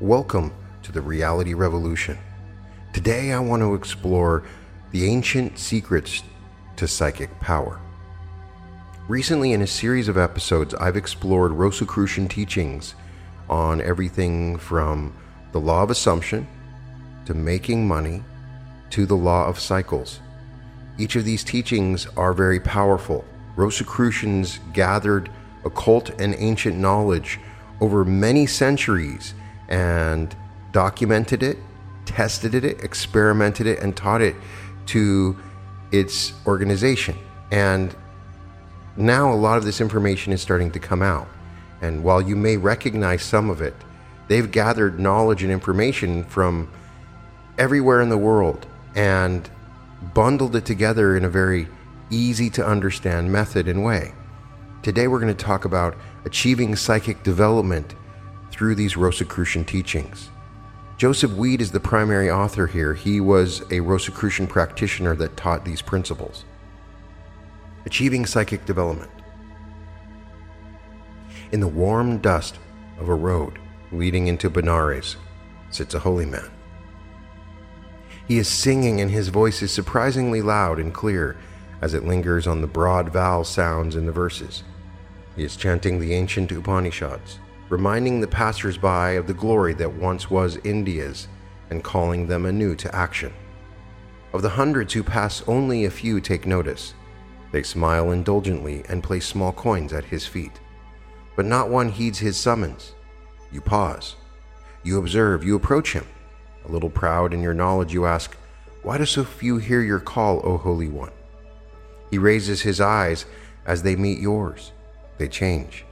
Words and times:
Welcome 0.00 0.52
to 0.82 0.92
the 0.92 1.00
Reality 1.00 1.54
Revolution. 1.54 2.18
Today 2.92 3.32
I 3.32 3.38
want 3.38 3.62
to 3.62 3.72
explore 3.72 4.42
the 4.90 5.06
ancient 5.06 5.58
secrets 5.58 6.22
to 6.76 6.86
psychic 6.86 7.40
power. 7.40 7.80
Recently, 9.08 9.54
in 9.54 9.62
a 9.62 9.66
series 9.66 10.08
of 10.08 10.18
episodes, 10.18 10.74
I've 10.74 10.98
explored 10.98 11.52
Rosicrucian 11.52 12.28
teachings 12.28 12.94
on 13.48 13.80
everything 13.80 14.58
from 14.58 15.14
the 15.52 15.60
law 15.60 15.82
of 15.82 15.90
assumption 15.90 16.46
to 17.24 17.32
making 17.32 17.88
money 17.88 18.22
to 18.90 19.06
the 19.06 19.16
law 19.16 19.46
of 19.46 19.58
cycles. 19.58 20.20
Each 20.98 21.16
of 21.16 21.24
these 21.24 21.42
teachings 21.42 22.06
are 22.18 22.34
very 22.34 22.60
powerful. 22.60 23.24
Rosicrucians 23.56 24.60
gathered 24.74 25.30
occult 25.64 26.10
and 26.20 26.34
ancient 26.36 26.76
knowledge 26.76 27.40
over 27.80 28.04
many 28.04 28.44
centuries 28.44 29.32
and 29.68 30.34
documented 30.72 31.42
it, 31.42 31.58
tested 32.04 32.54
it, 32.54 32.82
experimented 32.82 33.66
it, 33.66 33.80
and 33.80 33.96
taught 33.96 34.22
it 34.22 34.36
to 34.86 35.36
its 35.92 36.32
organization. 36.46 37.16
And 37.50 37.94
now 38.96 39.32
a 39.32 39.34
lot 39.34 39.58
of 39.58 39.64
this 39.64 39.80
information 39.80 40.32
is 40.32 40.40
starting 40.40 40.70
to 40.72 40.78
come 40.78 41.02
out. 41.02 41.28
And 41.82 42.02
while 42.02 42.22
you 42.22 42.36
may 42.36 42.56
recognize 42.56 43.22
some 43.22 43.50
of 43.50 43.60
it, 43.60 43.74
they've 44.28 44.50
gathered 44.50 44.98
knowledge 44.98 45.42
and 45.42 45.52
information 45.52 46.24
from 46.24 46.70
everywhere 47.58 48.00
in 48.00 48.08
the 48.08 48.18
world 48.18 48.66
and 48.94 49.48
bundled 50.14 50.56
it 50.56 50.64
together 50.64 51.16
in 51.16 51.24
a 51.24 51.28
very 51.28 51.68
easy 52.10 52.50
to 52.50 52.66
understand 52.66 53.30
method 53.30 53.68
and 53.68 53.84
way. 53.84 54.12
Today 54.82 55.08
we're 55.08 55.20
going 55.20 55.34
to 55.34 55.44
talk 55.44 55.64
about 55.64 55.96
achieving 56.24 56.76
psychic 56.76 57.22
development 57.22 57.94
through 58.56 58.74
these 58.74 58.96
Rosicrucian 58.96 59.64
teachings. 59.64 60.30
Joseph 60.96 61.32
Weed 61.32 61.60
is 61.60 61.70
the 61.70 61.80
primary 61.80 62.30
author 62.30 62.66
here. 62.66 62.94
He 62.94 63.20
was 63.20 63.62
a 63.70 63.80
Rosicrucian 63.80 64.46
practitioner 64.46 65.14
that 65.16 65.36
taught 65.36 65.64
these 65.64 65.82
principles. 65.82 66.46
Achieving 67.84 68.24
psychic 68.24 68.64
development. 68.64 69.10
In 71.52 71.60
the 71.60 71.68
warm 71.68 72.18
dust 72.18 72.58
of 72.98 73.10
a 73.10 73.14
road 73.14 73.58
leading 73.92 74.26
into 74.26 74.48
Benares 74.48 75.16
sits 75.70 75.94
a 75.94 75.98
holy 75.98 76.24
man. 76.24 76.50
He 78.26 78.38
is 78.38 78.48
singing, 78.48 79.00
and 79.00 79.10
his 79.10 79.28
voice 79.28 79.62
is 79.62 79.70
surprisingly 79.70 80.40
loud 80.42 80.80
and 80.80 80.92
clear 80.92 81.36
as 81.82 81.92
it 81.92 82.06
lingers 82.06 82.46
on 82.46 82.62
the 82.62 82.66
broad 82.66 83.10
vowel 83.10 83.44
sounds 83.44 83.94
in 83.94 84.06
the 84.06 84.12
verses. 84.12 84.64
He 85.36 85.44
is 85.44 85.56
chanting 85.56 86.00
the 86.00 86.14
ancient 86.14 86.50
Upanishads 86.50 87.38
reminding 87.68 88.20
the 88.20 88.26
passers-by 88.26 89.12
of 89.12 89.26
the 89.26 89.34
glory 89.34 89.74
that 89.74 89.92
once 89.92 90.30
was 90.30 90.58
India's 90.64 91.28
and 91.70 91.82
calling 91.82 92.26
them 92.26 92.46
anew 92.46 92.74
to 92.76 92.94
action. 92.94 93.32
Of 94.32 94.42
the 94.42 94.50
hundreds 94.50 94.92
who 94.92 95.02
pass, 95.02 95.42
only 95.48 95.84
a 95.84 95.90
few 95.90 96.20
take 96.20 96.46
notice. 96.46 96.94
They 97.52 97.62
smile 97.62 98.10
indulgently 98.10 98.84
and 98.88 99.02
place 99.02 99.26
small 99.26 99.52
coins 99.52 99.92
at 99.92 100.04
his 100.04 100.26
feet. 100.26 100.60
But 101.36 101.46
not 101.46 101.70
one 101.70 101.88
heeds 101.88 102.18
his 102.18 102.36
summons. 102.36 102.92
You 103.50 103.60
pause. 103.60 104.16
You 104.82 104.98
observe. 104.98 105.42
You 105.42 105.56
approach 105.56 105.92
him. 105.92 106.06
A 106.66 106.70
little 106.70 106.90
proud 106.90 107.32
in 107.32 107.40
your 107.40 107.54
knowledge, 107.54 107.94
you 107.94 108.04
ask, 108.04 108.36
Why 108.82 108.98
do 108.98 109.06
so 109.06 109.24
few 109.24 109.56
hear 109.56 109.80
your 109.80 110.00
call, 110.00 110.40
O 110.44 110.58
Holy 110.58 110.88
One? 110.88 111.12
He 112.10 112.18
raises 112.18 112.60
his 112.60 112.80
eyes 112.80 113.24
as 113.64 113.82
they 113.82 113.96
meet 113.96 114.18
yours. 114.18 114.72
They 115.16 115.28
change. 115.28 115.85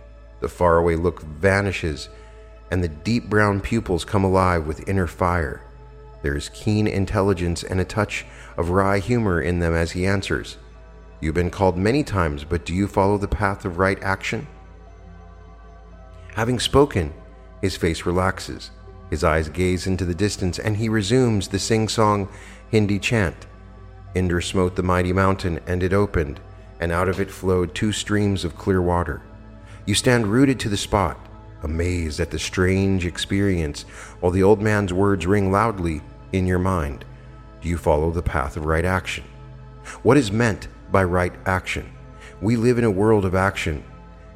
The 0.45 0.51
faraway 0.51 0.95
look 0.95 1.23
vanishes, 1.23 2.11
and 2.71 2.85
the 2.85 2.89
deep 2.89 3.31
brown 3.31 3.63
pupils 3.63 4.05
come 4.05 4.25
alive 4.25 4.67
with 4.67 4.87
inner 4.87 5.07
fire. 5.07 5.63
There 6.21 6.37
is 6.37 6.51
keen 6.51 6.87
intelligence 6.87 7.63
and 7.63 7.81
a 7.81 7.85
touch 7.87 8.27
of 8.59 8.69
wry 8.69 8.99
humor 8.99 9.41
in 9.41 9.61
them 9.61 9.73
as 9.73 9.93
he 9.93 10.05
answers. 10.05 10.59
You've 11.19 11.35
been 11.35 11.49
called 11.49 11.79
many 11.79 12.05
times, 12.05 12.45
but 12.45 12.67
do 12.67 12.75
you 12.75 12.87
follow 12.87 13.17
the 13.17 13.27
path 13.27 13.65
of 13.65 13.79
right 13.79 13.99
action? 14.03 14.47
Having 16.35 16.61
spoken, 16.61 17.15
his 17.63 17.79
face 17.79 18.05
relaxes. 18.05 18.71
His 19.09 19.25
eyes 19.25 19.49
gaze 19.49 19.87
into 19.87 20.05
the 20.05 20.15
distance, 20.15 20.59
and 20.59 20.77
he 20.77 20.91
resumes 20.91 21.49
the 21.49 21.59
sing 21.59 21.89
song 21.89 22.29
Hindi 22.71 22.99
chant. 22.99 23.47
Indra 24.15 24.43
smote 24.43 24.77
the 24.77 24.83
mighty 24.83 25.15
mountain, 25.15 25.61
and 25.67 25.83
it 25.83 25.95
opened, 25.95 26.39
and 26.81 26.93
out 26.93 27.09
of 27.09 27.19
it 27.19 27.31
flowed 27.31 27.75
two 27.75 27.93
streams 27.93 28.45
of 28.45 28.59
clear 28.59 28.83
water. 28.83 29.23
You 29.87 29.95
stand 29.95 30.27
rooted 30.27 30.59
to 30.61 30.71
the 30.71 30.79
spot, 30.79 31.19
amazed 31.63 32.19
at 32.19 32.31
the 32.31 32.39
strange 32.39 33.05
experience, 33.05 33.83
while 34.21 34.33
the 34.33 34.43
old 34.43 34.63
man's 34.63 34.95
words 34.95 35.27
ring 35.27 35.53
loudly 35.53 36.01
in 36.33 36.47
your 36.47 36.59
mind. 36.59 37.05
Do 37.61 37.69
you 37.69 37.77
follow 37.77 38.11
the 38.11 38.23
path 38.23 38.57
of 38.57 38.65
right 38.65 38.85
action? 38.85 39.25
What 40.03 40.17
is 40.17 40.33
meant 40.33 40.69
by 40.91 41.05
right 41.05 41.35
action? 41.45 41.93
We 42.41 42.57
live 42.57 42.79
in 42.79 42.85
a 42.85 42.91
world 42.91 43.27
of 43.27 43.35
action. 43.35 43.85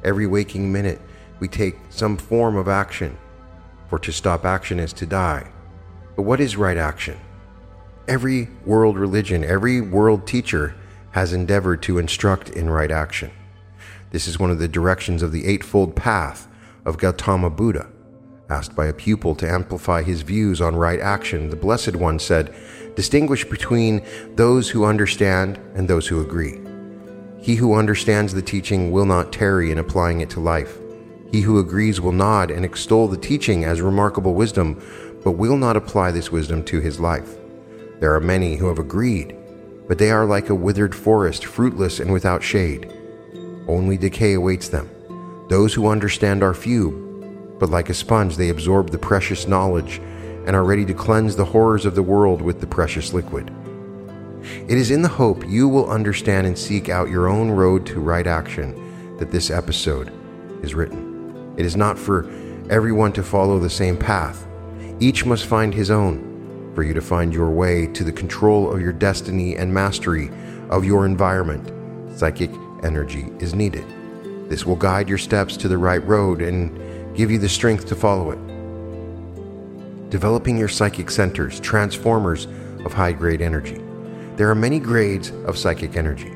Every 0.03 0.27
waking 0.27 0.71
minute, 0.71 1.01
we 1.39 1.47
take 1.47 1.77
some 1.89 2.15
form 2.15 2.55
of 2.55 2.67
action, 2.67 3.17
for 3.89 3.97
to 3.99 4.11
stop 4.11 4.45
action 4.45 4.79
is 4.79 4.93
to 4.93 5.07
die. 5.07 5.49
But 6.15 6.23
what 6.23 6.39
is 6.39 6.57
right 6.57 6.77
action? 6.77 7.17
Every 8.07 8.49
world 8.65 8.97
religion, 8.97 9.43
every 9.43 9.81
world 9.81 10.27
teacher 10.27 10.75
has 11.11 11.33
endeavored 11.33 11.81
to 11.83 11.97
instruct 11.97 12.51
in 12.51 12.69
right 12.69 12.91
action. 12.91 13.31
This 14.11 14.27
is 14.27 14.39
one 14.39 14.49
of 14.49 14.57
the 14.57 14.67
directions 14.67 15.21
of 15.21 15.31
the 15.31 15.45
Eightfold 15.45 15.95
Path 15.95 16.47
of 16.83 16.97
Gautama 16.97 17.51
Buddha. 17.51 17.87
Asked 18.49 18.75
by 18.75 18.87
a 18.87 18.93
pupil 18.93 19.35
to 19.35 19.47
amplify 19.47 20.01
his 20.01 20.23
views 20.23 20.61
on 20.61 20.75
right 20.75 20.99
action, 20.99 21.51
the 21.51 21.55
Blessed 21.55 21.95
One 21.95 22.17
said, 22.17 22.55
Distinguish 22.95 23.45
between 23.45 24.03
those 24.33 24.67
who 24.67 24.83
understand 24.83 25.59
and 25.75 25.87
those 25.87 26.07
who 26.07 26.21
agree. 26.21 26.59
He 27.39 27.55
who 27.55 27.75
understands 27.75 28.33
the 28.33 28.41
teaching 28.41 28.89
will 28.91 29.05
not 29.05 29.31
tarry 29.31 29.71
in 29.71 29.77
applying 29.77 30.21
it 30.21 30.31
to 30.31 30.39
life. 30.39 30.79
He 31.31 31.41
who 31.41 31.59
agrees 31.59 32.01
will 32.01 32.11
nod 32.11 32.49
and 32.49 32.65
extol 32.65 33.07
the 33.07 33.15
teaching 33.15 33.63
as 33.63 33.79
remarkable 33.79 34.33
wisdom, 34.33 34.81
but 35.23 35.33
will 35.33 35.55
not 35.55 35.77
apply 35.77 36.09
this 36.09 36.31
wisdom 36.31 36.63
to 36.63 36.79
his 36.79 36.99
life. 36.99 37.35
There 37.99 38.15
are 38.15 38.19
many 38.19 38.55
who 38.55 38.69
have 38.69 38.79
agreed, 38.79 39.37
but 39.87 39.99
they 39.99 40.09
are 40.09 40.25
like 40.25 40.49
a 40.49 40.55
withered 40.55 40.95
forest, 40.95 41.45
fruitless 41.45 41.99
and 41.99 42.11
without 42.11 42.41
shade. 42.41 42.91
Only 43.69 43.97
decay 43.97 44.33
awaits 44.33 44.67
them. 44.67 44.89
Those 45.47 45.75
who 45.75 45.87
understand 45.87 46.41
are 46.41 46.55
few, 46.55 47.55
but 47.59 47.69
like 47.69 47.91
a 47.91 47.93
sponge, 47.93 48.35
they 48.35 48.49
absorb 48.49 48.89
the 48.89 48.97
precious 48.97 49.47
knowledge 49.47 50.01
and 50.47 50.55
are 50.55 50.63
ready 50.63 50.83
to 50.85 50.93
cleanse 50.95 51.35
the 51.35 51.45
horrors 51.45 51.85
of 51.85 51.93
the 51.93 52.01
world 52.01 52.41
with 52.41 52.61
the 52.61 52.67
precious 52.67 53.13
liquid. 53.13 53.51
It 54.67 54.75
is 54.75 54.89
in 54.89 55.03
the 55.03 55.07
hope 55.07 55.47
you 55.47 55.67
will 55.67 55.87
understand 55.87 56.47
and 56.47 56.57
seek 56.57 56.89
out 56.89 57.11
your 57.11 57.27
own 57.27 57.51
road 57.51 57.85
to 57.87 57.99
right 57.99 58.25
action 58.25 59.17
that 59.19 59.29
this 59.29 59.51
episode 59.51 60.11
is 60.63 60.73
written. 60.73 61.53
It 61.55 61.65
is 61.65 61.75
not 61.75 61.99
for 61.99 62.27
everyone 62.71 63.13
to 63.13 63.23
follow 63.23 63.59
the 63.59 63.69
same 63.69 63.97
path. 63.97 64.47
Each 64.99 65.27
must 65.27 65.45
find 65.45 65.75
his 65.75 65.91
own 65.91 66.71
for 66.73 66.81
you 66.81 66.95
to 66.95 67.01
find 67.01 67.31
your 67.31 67.51
way 67.51 67.85
to 67.85 68.03
the 68.03 68.11
control 68.11 68.71
of 68.71 68.81
your 68.81 68.93
destiny 68.93 69.57
and 69.57 69.71
mastery 69.71 70.31
of 70.71 70.85
your 70.85 71.05
environment. 71.05 71.71
Psychic 72.17 72.49
energy 72.83 73.31
is 73.39 73.53
needed. 73.53 73.85
This 74.49 74.65
will 74.65 74.75
guide 74.75 75.07
your 75.07 75.17
steps 75.17 75.55
to 75.57 75.67
the 75.67 75.77
right 75.77 76.05
road 76.05 76.41
and 76.41 77.15
give 77.15 77.29
you 77.29 77.37
the 77.37 77.49
strength 77.49 77.85
to 77.87 77.95
follow 77.95 78.31
it. 78.31 78.39
Developing 80.09 80.57
your 80.57 80.67
psychic 80.67 81.11
centers, 81.11 81.59
transformers 81.59 82.47
of 82.85 82.93
high 82.93 83.11
grade 83.11 83.41
energy. 83.41 83.79
There 84.35 84.49
are 84.49 84.55
many 84.55 84.79
grades 84.79 85.31
of 85.45 85.57
psychic 85.57 85.95
energy. 85.95 86.33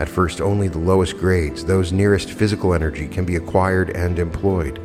At 0.00 0.08
first, 0.08 0.40
only 0.40 0.68
the 0.68 0.78
lowest 0.78 1.16
grades, 1.18 1.64
those 1.64 1.92
nearest 1.92 2.30
physical 2.30 2.74
energy, 2.74 3.06
can 3.06 3.24
be 3.24 3.36
acquired 3.36 3.90
and 3.90 4.18
employed. 4.18 4.80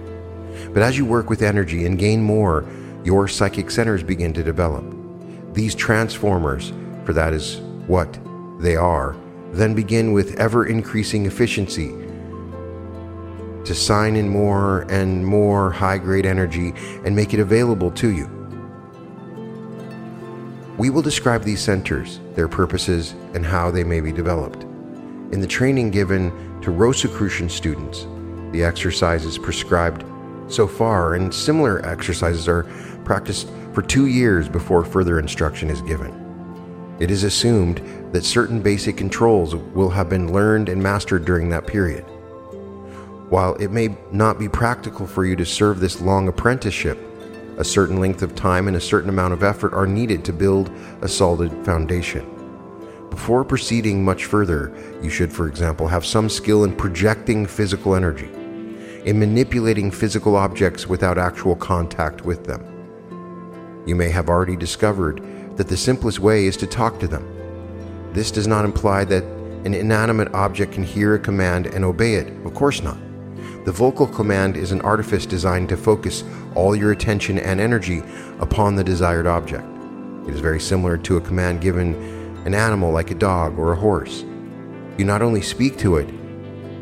But 0.74 0.84
as 0.84 0.98
you 0.98 1.06
work 1.06 1.30
with 1.30 1.42
energy 1.42 1.86
and 1.86 1.98
gain 1.98 2.22
more, 2.22 2.66
your 3.04 3.28
psychic 3.28 3.72
centers 3.72 4.04
begin 4.04 4.34
to 4.34 4.44
develop. 4.44 4.86
These 5.54 5.74
transformers, 5.74 6.72
for 7.06 7.14
that 7.14 7.34
is 7.34 7.60
what 7.88 8.20
they 8.60 8.76
are, 8.76 9.16
then 9.52 9.74
begin 9.74 10.14
with 10.14 10.40
ever 10.40 10.66
increasing 10.66 11.26
efficiency 11.26 11.90
to 13.66 13.76
sign 13.76 14.16
in 14.16 14.28
more 14.28 14.82
and 14.90 15.26
more 15.26 15.72
high 15.72 15.98
grade 15.98 16.26
energy 16.26 16.74
and 17.06 17.16
make 17.16 17.34
it 17.34 17.40
available 17.40 17.92
to 17.92 18.10
you. 18.10 18.28
We 20.78 20.90
will 20.90 21.02
describe 21.02 21.44
these 21.44 21.62
centers, 21.62 22.20
their 22.36 22.48
purposes, 22.48 23.14
and 23.34 23.46
how 23.46 23.70
they 23.70 23.84
may 23.84 24.00
be 24.00 24.12
developed. 24.12 24.64
In 25.34 25.42
the 25.42 25.48
training 25.48 25.92
given 25.92 26.32
to 26.62 26.72
Rosicrucian 26.72 27.50
students, 27.50 28.08
the 28.52 28.64
exercises 28.64 29.38
prescribed 29.38 30.04
so 30.48 30.68
far 30.68 31.16
and 31.16 31.34
similar 31.34 31.86
exercises 31.86 32.48
are 32.48 32.64
practiced 33.04 33.52
for 33.74 33.82
two 33.82 34.08
years 34.08 34.50
before 34.50 34.84
further 34.84 35.20
instruction 35.20 35.70
is 35.70 35.82
given. 35.82 36.29
It 37.00 37.12
is 37.12 37.24
assumed 37.24 37.82
that 38.12 38.26
certain 38.26 38.62
basic 38.62 38.98
controls 38.98 39.56
will 39.56 39.90
have 39.90 40.10
been 40.10 40.34
learned 40.34 40.68
and 40.68 40.84
mastered 40.84 41.24
during 41.26 41.50
that 41.50 41.66
period. 41.66 42.04
While 43.30 43.56
it 43.56 43.72
may 43.72 43.96
not 44.12 44.38
be 44.38 44.50
practical 44.50 45.08
for 45.08 45.24
you 45.24 45.36
to 45.38 45.46
serve 45.46 45.80
this 45.80 46.02
long 46.02 46.28
apprenticeship, 46.28 46.98
A 47.60 47.64
certain 47.66 48.00
length 48.00 48.22
of 48.22 48.36
time 48.36 48.70
and 48.70 48.78
a 48.78 48.82
certain 48.82 49.10
amount 49.10 49.34
of 49.34 49.44
effort 49.44 49.74
are 49.74 49.86
needed 49.86 50.24
to 50.24 50.32
build 50.32 50.72
a 51.02 51.10
solid 51.10 51.52
foundation. 51.66 52.26
Before 53.10 53.44
proceeding 53.44 54.06
much 54.06 54.26
further, 54.26 54.74
you 55.02 55.10
should, 55.10 55.34
for 55.34 55.50
example, 55.50 55.86
have 55.86 56.06
some 56.06 56.30
skill 56.30 56.64
in 56.64 56.74
projecting 56.74 57.46
physical 57.46 57.96
energy, 57.96 58.30
in 59.04 59.20
manipulating 59.20 59.92
physical 59.92 60.38
objects 60.38 60.88
without 60.88 61.18
actual 61.18 61.58
contact 61.58 62.24
with 62.24 62.46
them. 62.46 62.64
You 63.86 63.96
may 63.98 64.08
have 64.10 64.30
already 64.30 64.56
discovered 64.56 65.22
that 65.60 65.68
the 65.68 65.76
simplest 65.76 66.20
way 66.20 66.46
is 66.46 66.56
to 66.56 66.66
talk 66.66 67.02
to 67.02 67.08
them. 67.08 67.28
This 68.14 68.32
does 68.32 68.48
not 68.48 68.64
imply 68.64 69.04
that 69.04 69.26
an 69.66 69.74
inanimate 69.74 70.34
object 70.34 70.72
can 70.72 70.84
hear 70.84 71.16
a 71.16 71.20
command 71.20 71.68
and 71.68 71.84
obey 71.84 72.14
it. 72.14 72.30
Of 72.46 72.54
course 72.54 72.82
not. 72.82 72.98
The 73.66 73.74
vocal 73.74 74.08
command 74.08 74.56
is 74.56 74.72
an 74.72 74.80
artifice 74.80 75.26
designed 75.26 75.68
to 75.68 75.76
focus 75.76 76.24
all 76.56 76.78
your 76.78 76.94
attention 76.94 77.38
and 77.40 77.60
energy 77.60 78.02
upon 78.40 78.78
the 78.78 78.86
desired 78.86 79.28
object. 79.28 79.68
It 80.30 80.34
is 80.34 80.40
very 80.40 80.62
similar 80.62 80.98
to 81.00 81.18
a 81.18 81.22
command 81.22 81.60
given 81.60 81.94
an 82.46 82.54
animal 82.54 82.94
like 82.94 83.12
a 83.12 83.16
dog 83.16 83.60
or 83.60 83.74
a 83.74 83.76
horse. 83.76 84.24
You 84.98 85.04
not 85.04 85.22
only 85.22 85.42
speak 85.42 85.78
to 85.80 85.98
it, 85.98 86.08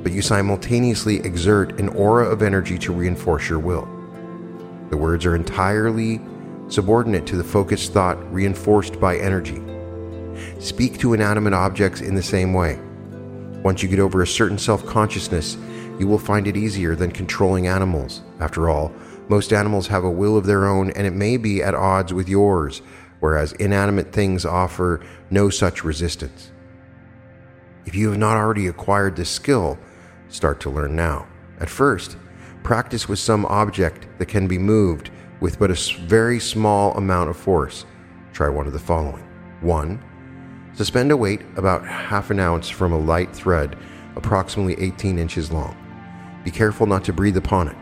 but 0.04 0.12
you 0.12 0.22
simultaneously 0.22 1.16
exert 1.22 1.80
an 1.80 1.90
aura 1.90 2.30
of 2.30 2.44
energy 2.44 2.78
to 2.78 2.94
reinforce 2.94 3.50
your 3.50 3.58
will. 3.58 3.90
The 4.92 4.98
words 4.98 5.26
are 5.26 5.36
entirely 5.36 6.22
subordinate 6.70 7.26
to 7.28 7.38
the 7.38 7.44
focused 7.44 7.94
thought 7.94 8.34
reinforced 8.34 9.00
by 9.00 9.18
energy. 9.18 9.62
Speak 10.60 10.98
to 11.00 11.14
inanimate 11.14 11.54
objects 11.54 12.02
in 12.02 12.16
the 12.16 12.24
same 12.24 12.54
way. 12.54 12.80
Once 13.64 13.82
you 13.82 13.90
get 13.90 14.00
over 14.00 14.22
a 14.22 14.28
certain 14.28 14.58
self 14.58 14.86
consciousness, 14.86 15.58
you 16.00 16.08
will 16.08 16.20
find 16.20 16.48
it 16.48 16.58
easier 16.58 16.96
than 16.96 17.12
controlling 17.12 17.68
animals. 17.68 18.22
After 18.40 18.70
all, 18.70 18.94
most 19.30 19.52
animals 19.52 19.88
have 19.88 20.04
a 20.04 20.12
will 20.12 20.38
of 20.38 20.46
their 20.46 20.66
own 20.66 20.92
and 20.92 21.08
it 21.08 21.14
may 21.14 21.38
be 21.38 21.64
at 21.64 21.76
odds 21.76 22.14
with 22.14 22.30
yours, 22.30 22.82
whereas 23.20 23.52
inanimate 23.54 24.14
things 24.14 24.46
offer 24.46 25.02
no 25.30 25.50
such 25.50 25.84
resistance. 25.84 26.52
If 27.86 27.96
you 27.96 28.10
have 28.10 28.18
not 28.18 28.38
already 28.38 28.68
acquired 28.68 29.16
this 29.16 29.30
skill, 29.30 29.80
start 30.30 30.60
to 30.62 30.70
learn 30.70 30.96
now. 30.96 31.28
At 31.60 31.70
first, 31.70 32.18
practice 32.64 33.10
with 33.10 33.20
some 33.20 33.46
object 33.46 34.08
that 34.20 34.28
can 34.28 34.48
be 34.48 34.58
moved 34.58 35.10
with 35.40 35.60
but 35.60 35.72
a 35.72 35.98
very 36.02 36.40
small 36.40 36.94
amount 36.94 37.30
of 37.30 37.38
force. 37.38 37.86
Try 38.34 38.50
one 38.50 38.68
of 38.68 38.74
the 38.74 38.80
following 38.80 39.24
1. 39.62 40.04
Suspend 40.74 41.12
a 41.12 41.18
weight 41.18 41.42
about 41.56 41.86
half 41.86 42.30
an 42.30 42.40
ounce 42.40 42.70
from 42.70 42.94
a 42.94 43.00
light 43.00 43.36
thread 43.36 43.78
approximately 44.16 44.76
18 44.84 45.18
inches 45.18 45.52
long. 45.52 45.76
Be 46.44 46.52
careful 46.52 46.86
not 46.86 47.04
to 47.06 47.14
breathe 47.14 47.38
upon 47.38 47.68
it. 47.68 47.76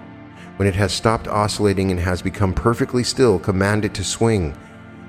When 0.58 0.68
it 0.68 0.76
has 0.76 0.94
stopped 0.94 1.28
oscillating 1.28 1.92
and 1.92 2.00
has 2.00 2.22
become 2.22 2.54
perfectly 2.54 3.04
still, 3.04 3.38
command 3.40 3.84
it 3.84 3.94
to 3.96 4.04
swing. 4.04 4.58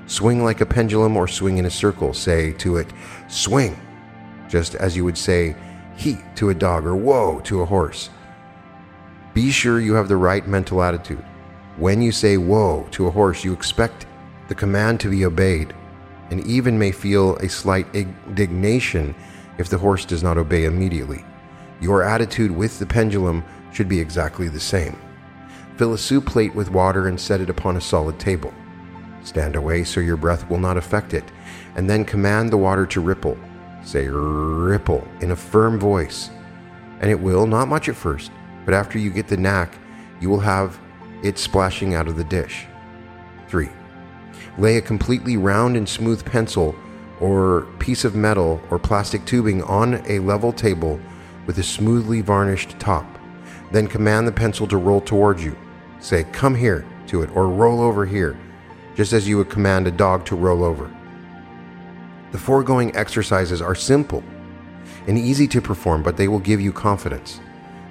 Swing 0.05 0.43
like 0.43 0.61
a 0.61 0.65
pendulum 0.65 1.15
or 1.15 1.27
swing 1.27 1.57
in 1.57 1.65
a 1.65 1.69
circle. 1.69 2.13
Say 2.13 2.53
to 2.53 2.77
it, 2.77 2.87
swing, 3.29 3.79
just 4.49 4.75
as 4.75 4.95
you 4.95 5.05
would 5.05 5.17
say 5.17 5.55
heat 5.95 6.19
to 6.35 6.49
a 6.49 6.53
dog 6.53 6.85
or 6.85 6.95
whoa 6.95 7.39
to 7.41 7.61
a 7.61 7.65
horse. 7.65 8.09
Be 9.33 9.51
sure 9.51 9.79
you 9.79 9.93
have 9.93 10.07
the 10.07 10.17
right 10.17 10.47
mental 10.47 10.81
attitude. 10.81 11.23
When 11.77 12.01
you 12.01 12.11
say 12.11 12.37
whoa 12.37 12.87
to 12.91 13.05
a 13.05 13.11
horse, 13.11 13.43
you 13.43 13.53
expect 13.53 14.07
the 14.47 14.55
command 14.55 14.99
to 15.01 15.11
be 15.11 15.25
obeyed 15.25 15.75
and 16.31 16.45
even 16.47 16.79
may 16.79 16.91
feel 16.91 17.35
a 17.35 17.47
slight 17.47 17.87
indignation 17.93 19.13
if 19.59 19.69
the 19.69 19.77
horse 19.77 20.03
does 20.03 20.23
not 20.23 20.39
obey 20.39 20.65
immediately. 20.65 21.23
Your 21.79 22.03
attitude 22.03 22.49
with 22.49 22.79
the 22.79 22.85
pendulum 22.87 23.43
should 23.71 23.87
be 23.87 23.99
exactly 23.99 24.49
the 24.49 24.59
same. 24.59 24.99
Fill 25.75 25.93
a 25.93 25.97
soup 25.97 26.25
plate 26.25 26.55
with 26.55 26.71
water 26.71 27.07
and 27.07 27.21
set 27.21 27.41
it 27.41 27.49
upon 27.49 27.77
a 27.77 27.81
solid 27.81 28.19
table. 28.19 28.51
Stand 29.23 29.55
away 29.55 29.83
so 29.83 29.99
your 29.99 30.17
breath 30.17 30.49
will 30.49 30.57
not 30.57 30.77
affect 30.77 31.13
it, 31.13 31.25
and 31.75 31.87
then 31.87 32.03
command 32.03 32.51
the 32.51 32.57
water 32.57 32.87
to 32.87 33.01
ripple. 33.01 33.37
Say 33.83 34.07
ripple 34.07 35.07
in 35.21 35.31
a 35.31 35.35
firm 35.35 35.79
voice. 35.79 36.31
And 37.01 37.11
it 37.11 37.19
will, 37.19 37.45
not 37.45 37.67
much 37.67 37.87
at 37.87 37.95
first, 37.95 38.31
but 38.65 38.73
after 38.73 38.97
you 38.97 39.11
get 39.11 39.27
the 39.27 39.37
knack, 39.37 39.77
you 40.19 40.29
will 40.29 40.39
have 40.39 40.79
it 41.23 41.37
splashing 41.37 41.93
out 41.95 42.07
of 42.07 42.17
the 42.17 42.23
dish. 42.23 42.65
3. 43.47 43.69
Lay 44.57 44.77
a 44.77 44.81
completely 44.81 45.37
round 45.37 45.77
and 45.77 45.87
smooth 45.87 46.25
pencil 46.25 46.75
or 47.19 47.67
piece 47.79 48.05
of 48.05 48.15
metal 48.15 48.61
or 48.69 48.77
plastic 48.77 49.25
tubing 49.25 49.63
on 49.63 49.95
a 50.07 50.19
level 50.19 50.51
table 50.51 50.99
with 51.45 51.57
a 51.57 51.63
smoothly 51.63 52.21
varnished 52.21 52.79
top. 52.79 53.05
Then 53.71 53.87
command 53.87 54.27
the 54.27 54.31
pencil 54.31 54.67
to 54.67 54.77
roll 54.77 55.01
towards 55.01 55.43
you. 55.43 55.57
Say, 55.99 56.23
come 56.25 56.55
here 56.55 56.85
to 57.07 57.21
it, 57.21 57.35
or 57.35 57.47
roll 57.47 57.81
over 57.81 58.05
here, 58.05 58.37
just 58.95 59.13
as 59.13 59.27
you 59.27 59.37
would 59.37 59.49
command 59.49 59.87
a 59.87 59.91
dog 59.91 60.25
to 60.25 60.35
roll 60.35 60.63
over. 60.63 60.93
The 62.31 62.37
foregoing 62.37 62.95
exercises 62.95 63.61
are 63.61 63.75
simple 63.75 64.23
and 65.07 65.17
easy 65.17 65.47
to 65.47 65.61
perform, 65.61 66.03
but 66.03 66.17
they 66.17 66.27
will 66.27 66.39
give 66.39 66.59
you 66.59 66.73
confidence. 66.73 67.39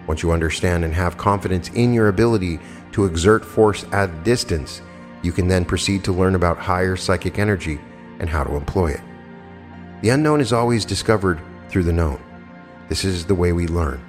Once 0.07 0.23
you 0.23 0.31
understand 0.31 0.85
and 0.85 0.95
have 0.95 1.17
confidence 1.17 1.69
in 1.71 1.93
your 1.93 2.09
ability 2.09 2.61
to 2.97 3.05
exert 3.05 3.45
force 3.45 3.85
at 3.93 4.25
distance, 4.25 4.81
you 5.21 5.31
can 5.31 5.47
then 5.47 5.67
proceed 5.67 6.03
to 6.03 6.15
learn 6.15 6.35
about 6.35 6.57
higher 6.57 6.97
psychic 6.97 7.39
energy 7.39 7.79
and 8.21 8.31
how 8.31 8.43
to 8.43 8.57
employ 8.57 8.91
it. 8.91 9.03
The 10.01 10.09
unknown 10.09 10.41
is 10.41 10.51
always 10.51 10.87
discovered 10.87 11.39
through 11.69 11.83
the 11.83 11.93
known. 11.93 12.19
This 12.89 13.05
is 13.05 13.27
the 13.27 13.35
way 13.35 13.53
we 13.53 13.67
learn. 13.67 14.03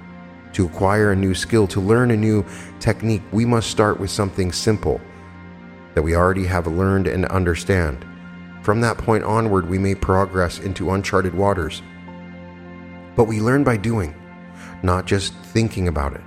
To 0.54 0.64
acquire 0.64 1.12
a 1.12 1.16
new 1.16 1.34
skill, 1.34 1.66
to 1.66 1.82
learn 1.82 2.12
a 2.12 2.16
new 2.16 2.46
technique, 2.80 3.20
we 3.30 3.44
must 3.44 3.68
start 3.68 4.00
with 4.00 4.08
something 4.08 4.52
simple 4.52 5.02
that 5.92 6.00
we 6.00 6.16
already 6.16 6.46
have 6.46 6.66
learned 6.66 7.08
and 7.08 7.26
understand. 7.26 8.06
From 8.62 8.80
that 8.80 8.96
point 8.96 9.22
onward, 9.22 9.68
we 9.68 9.76
may 9.76 9.96
progress 9.96 10.60
into 10.60 10.92
uncharted 10.92 11.34
waters. 11.34 11.82
But 13.16 13.24
we 13.24 13.42
learn 13.42 13.64
by 13.64 13.76
doing, 13.76 14.14
not 14.82 15.04
just 15.04 15.34
thinking 15.34 15.88
about 15.88 16.14
it. 16.14 16.22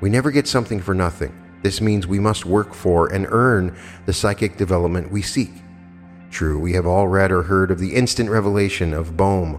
We 0.00 0.08
never 0.08 0.30
get 0.30 0.48
something 0.48 0.80
for 0.80 0.94
nothing. 0.94 1.43
This 1.64 1.80
means 1.80 2.06
we 2.06 2.20
must 2.20 2.44
work 2.44 2.74
for 2.74 3.10
and 3.10 3.26
earn 3.30 3.74
the 4.04 4.12
psychic 4.12 4.58
development 4.58 5.10
we 5.10 5.22
seek. 5.22 5.50
True, 6.30 6.58
we 6.58 6.74
have 6.74 6.84
all 6.84 7.08
read 7.08 7.32
or 7.32 7.44
heard 7.44 7.70
of 7.70 7.78
the 7.78 7.94
instant 7.94 8.28
revelation 8.28 8.92
of 8.92 9.16
Boehme, 9.16 9.58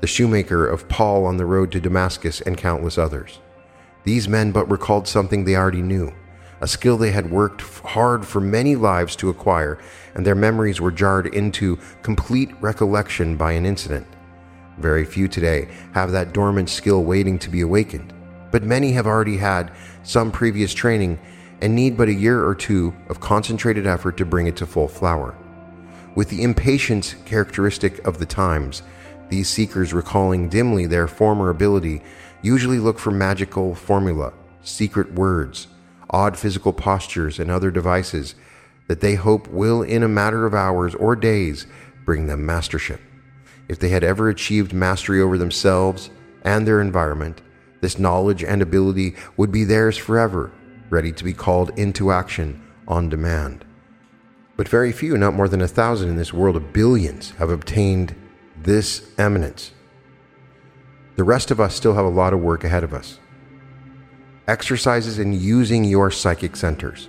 the 0.00 0.06
shoemaker 0.06 0.66
of 0.66 0.88
Paul 0.88 1.26
on 1.26 1.36
the 1.36 1.44
road 1.44 1.70
to 1.72 1.80
Damascus, 1.80 2.40
and 2.40 2.56
countless 2.56 2.96
others. 2.96 3.40
These 4.04 4.26
men 4.26 4.52
but 4.52 4.70
recalled 4.70 5.06
something 5.06 5.44
they 5.44 5.54
already 5.54 5.82
knew, 5.82 6.14
a 6.62 6.66
skill 6.66 6.96
they 6.96 7.10
had 7.10 7.30
worked 7.30 7.60
hard 7.60 8.24
for 8.24 8.40
many 8.40 8.74
lives 8.74 9.14
to 9.16 9.28
acquire, 9.28 9.78
and 10.14 10.24
their 10.24 10.34
memories 10.34 10.80
were 10.80 10.90
jarred 10.90 11.26
into 11.26 11.78
complete 12.02 12.52
recollection 12.62 13.36
by 13.36 13.52
an 13.52 13.66
incident. 13.66 14.06
Very 14.78 15.04
few 15.04 15.28
today 15.28 15.68
have 15.92 16.10
that 16.12 16.32
dormant 16.32 16.70
skill 16.70 17.04
waiting 17.04 17.38
to 17.40 17.50
be 17.50 17.60
awakened, 17.60 18.14
but 18.50 18.62
many 18.62 18.92
have 18.92 19.06
already 19.06 19.36
had 19.36 19.72
some 20.04 20.32
previous 20.32 20.72
training 20.72 21.18
and 21.64 21.74
need 21.74 21.96
but 21.96 22.10
a 22.10 22.12
year 22.12 22.46
or 22.46 22.54
two 22.54 22.94
of 23.08 23.20
concentrated 23.20 23.86
effort 23.86 24.18
to 24.18 24.26
bring 24.26 24.46
it 24.46 24.54
to 24.54 24.66
full 24.66 24.86
flower. 24.86 25.34
With 26.14 26.28
the 26.28 26.42
impatience 26.42 27.14
characteristic 27.24 28.06
of 28.06 28.18
the 28.18 28.26
times, 28.26 28.82
these 29.30 29.48
seekers 29.48 29.94
recalling 29.94 30.50
dimly 30.50 30.84
their 30.84 31.08
former 31.08 31.48
ability 31.48 32.02
usually 32.42 32.78
look 32.78 32.98
for 32.98 33.10
magical 33.10 33.74
formula, 33.74 34.34
secret 34.62 35.14
words, 35.14 35.66
odd 36.10 36.36
physical 36.36 36.74
postures, 36.74 37.38
and 37.38 37.50
other 37.50 37.70
devices 37.70 38.34
that 38.86 39.00
they 39.00 39.14
hope 39.14 39.48
will, 39.48 39.80
in 39.80 40.02
a 40.02 40.08
matter 40.08 40.44
of 40.44 40.52
hours 40.52 40.94
or 40.94 41.16
days, 41.16 41.66
bring 42.04 42.26
them 42.26 42.44
mastership. 42.44 43.00
If 43.70 43.78
they 43.78 43.88
had 43.88 44.04
ever 44.04 44.28
achieved 44.28 44.74
mastery 44.74 45.22
over 45.22 45.38
themselves 45.38 46.10
and 46.42 46.66
their 46.66 46.82
environment, 46.82 47.40
this 47.80 47.98
knowledge 47.98 48.44
and 48.44 48.60
ability 48.60 49.16
would 49.38 49.50
be 49.50 49.64
theirs 49.64 49.96
forever 49.96 50.52
ready 50.90 51.12
to 51.12 51.24
be 51.24 51.32
called 51.32 51.76
into 51.78 52.12
action 52.12 52.62
on 52.86 53.08
demand. 53.08 53.64
But 54.56 54.68
very 54.68 54.92
few, 54.92 55.16
not 55.16 55.34
more 55.34 55.48
than 55.48 55.62
a 55.62 55.68
thousand 55.68 56.10
in 56.10 56.16
this 56.16 56.32
world 56.32 56.56
of 56.56 56.72
billions, 56.72 57.30
have 57.32 57.50
obtained 57.50 58.14
this 58.56 59.10
eminence. 59.18 59.72
The 61.16 61.24
rest 61.24 61.50
of 61.50 61.60
us 61.60 61.74
still 61.74 61.94
have 61.94 62.04
a 62.04 62.08
lot 62.08 62.32
of 62.32 62.40
work 62.40 62.64
ahead 62.64 62.84
of 62.84 62.92
us. 62.92 63.18
Exercises 64.46 65.18
in 65.18 65.32
using 65.32 65.84
your 65.84 66.10
psychic 66.10 66.56
centers. 66.56 67.08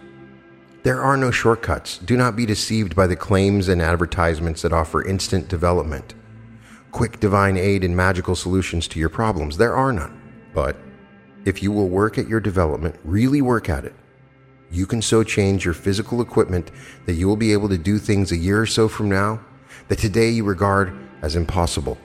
There 0.83 1.01
are 1.01 1.17
no 1.17 1.31
shortcuts. 1.31 1.97
Do 1.97 2.15
not 2.15 2.35
be 2.35 2.45
deceived 2.45 2.95
by 2.95 3.07
the 3.07 3.15
claims 3.15 3.67
and 3.67 3.81
advertisements 3.81 4.61
that 4.61 4.71
offer 4.73 5.03
instant 5.03 5.47
development, 5.47 6.13
quick 6.91 7.19
divine 7.19 7.57
aid, 7.57 7.83
and 7.83 7.95
magical 7.95 8.35
solutions 8.35 8.87
to 8.89 8.99
your 8.99 9.09
problems. 9.09 9.57
There 9.57 9.75
are 9.75 9.91
none. 9.91 10.21
But 10.53 10.77
if 11.45 11.63
you 11.63 11.71
will 11.71 11.87
work 11.87 12.17
at 12.17 12.27
your 12.27 12.39
development, 12.39 12.95
really 13.03 13.41
work 13.41 13.69
at 13.69 13.85
it, 13.85 13.93
you 14.71 14.85
can 14.85 15.01
so 15.01 15.23
change 15.23 15.63
your 15.63 15.73
physical 15.73 16.21
equipment 16.21 16.71
that 17.05 17.13
you 17.13 17.27
will 17.27 17.37
be 17.37 17.53
able 17.53 17.69
to 17.69 17.77
do 17.77 17.97
things 17.99 18.31
a 18.31 18.37
year 18.37 18.61
or 18.61 18.65
so 18.65 18.87
from 18.87 19.07
now 19.07 19.39
that 19.87 19.99
today 19.99 20.29
you 20.29 20.43
regard 20.43 20.93
as 21.21 21.35
impossible. 21.35 21.97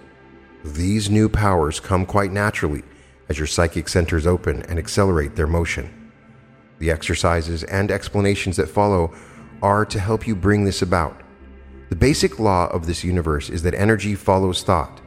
These 0.63 1.09
new 1.09 1.29
powers 1.29 1.81
come 1.81 2.05
quite 2.05 2.33
naturally 2.33 2.85
as 3.29 3.39
your 3.39 3.47
psychic 3.47 3.89
centers 3.89 4.27
open 4.27 4.63
and 4.65 4.79
accelerate 4.79 5.37
their 5.37 5.47
motion. 5.47 6.13
The 6.79 6.91
exercises 6.91 7.65
and 7.65 7.91
explanations 7.91 8.57
that 8.57 8.69
follow 8.69 9.15
are 9.63 9.85
to 9.87 9.99
help 9.99 10.27
you 10.27 10.35
bring 10.37 10.65
this 10.65 10.83
about. 10.83 11.21
The 11.89 11.97
basic 11.97 12.39
law 12.39 12.67
of 12.67 12.87
this 12.87 13.03
universe 13.03 13.51
is 13.51 13.63
that 13.63 13.75
energy 13.75 14.15
follows 14.15 14.63
thought. 14.63 15.00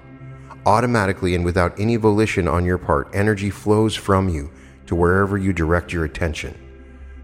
Automatically 0.65 1.35
and 1.35 1.43
without 1.43 1.77
any 1.77 1.97
volition 1.97 2.47
on 2.47 2.63
your 2.63 2.77
part, 2.77 3.09
energy 3.13 3.49
flows 3.49 3.95
from 3.95 4.29
you 4.29 4.49
to 4.85 4.95
wherever 4.95 5.37
you 5.37 5.51
direct 5.51 5.91
your 5.91 6.05
attention. 6.05 6.57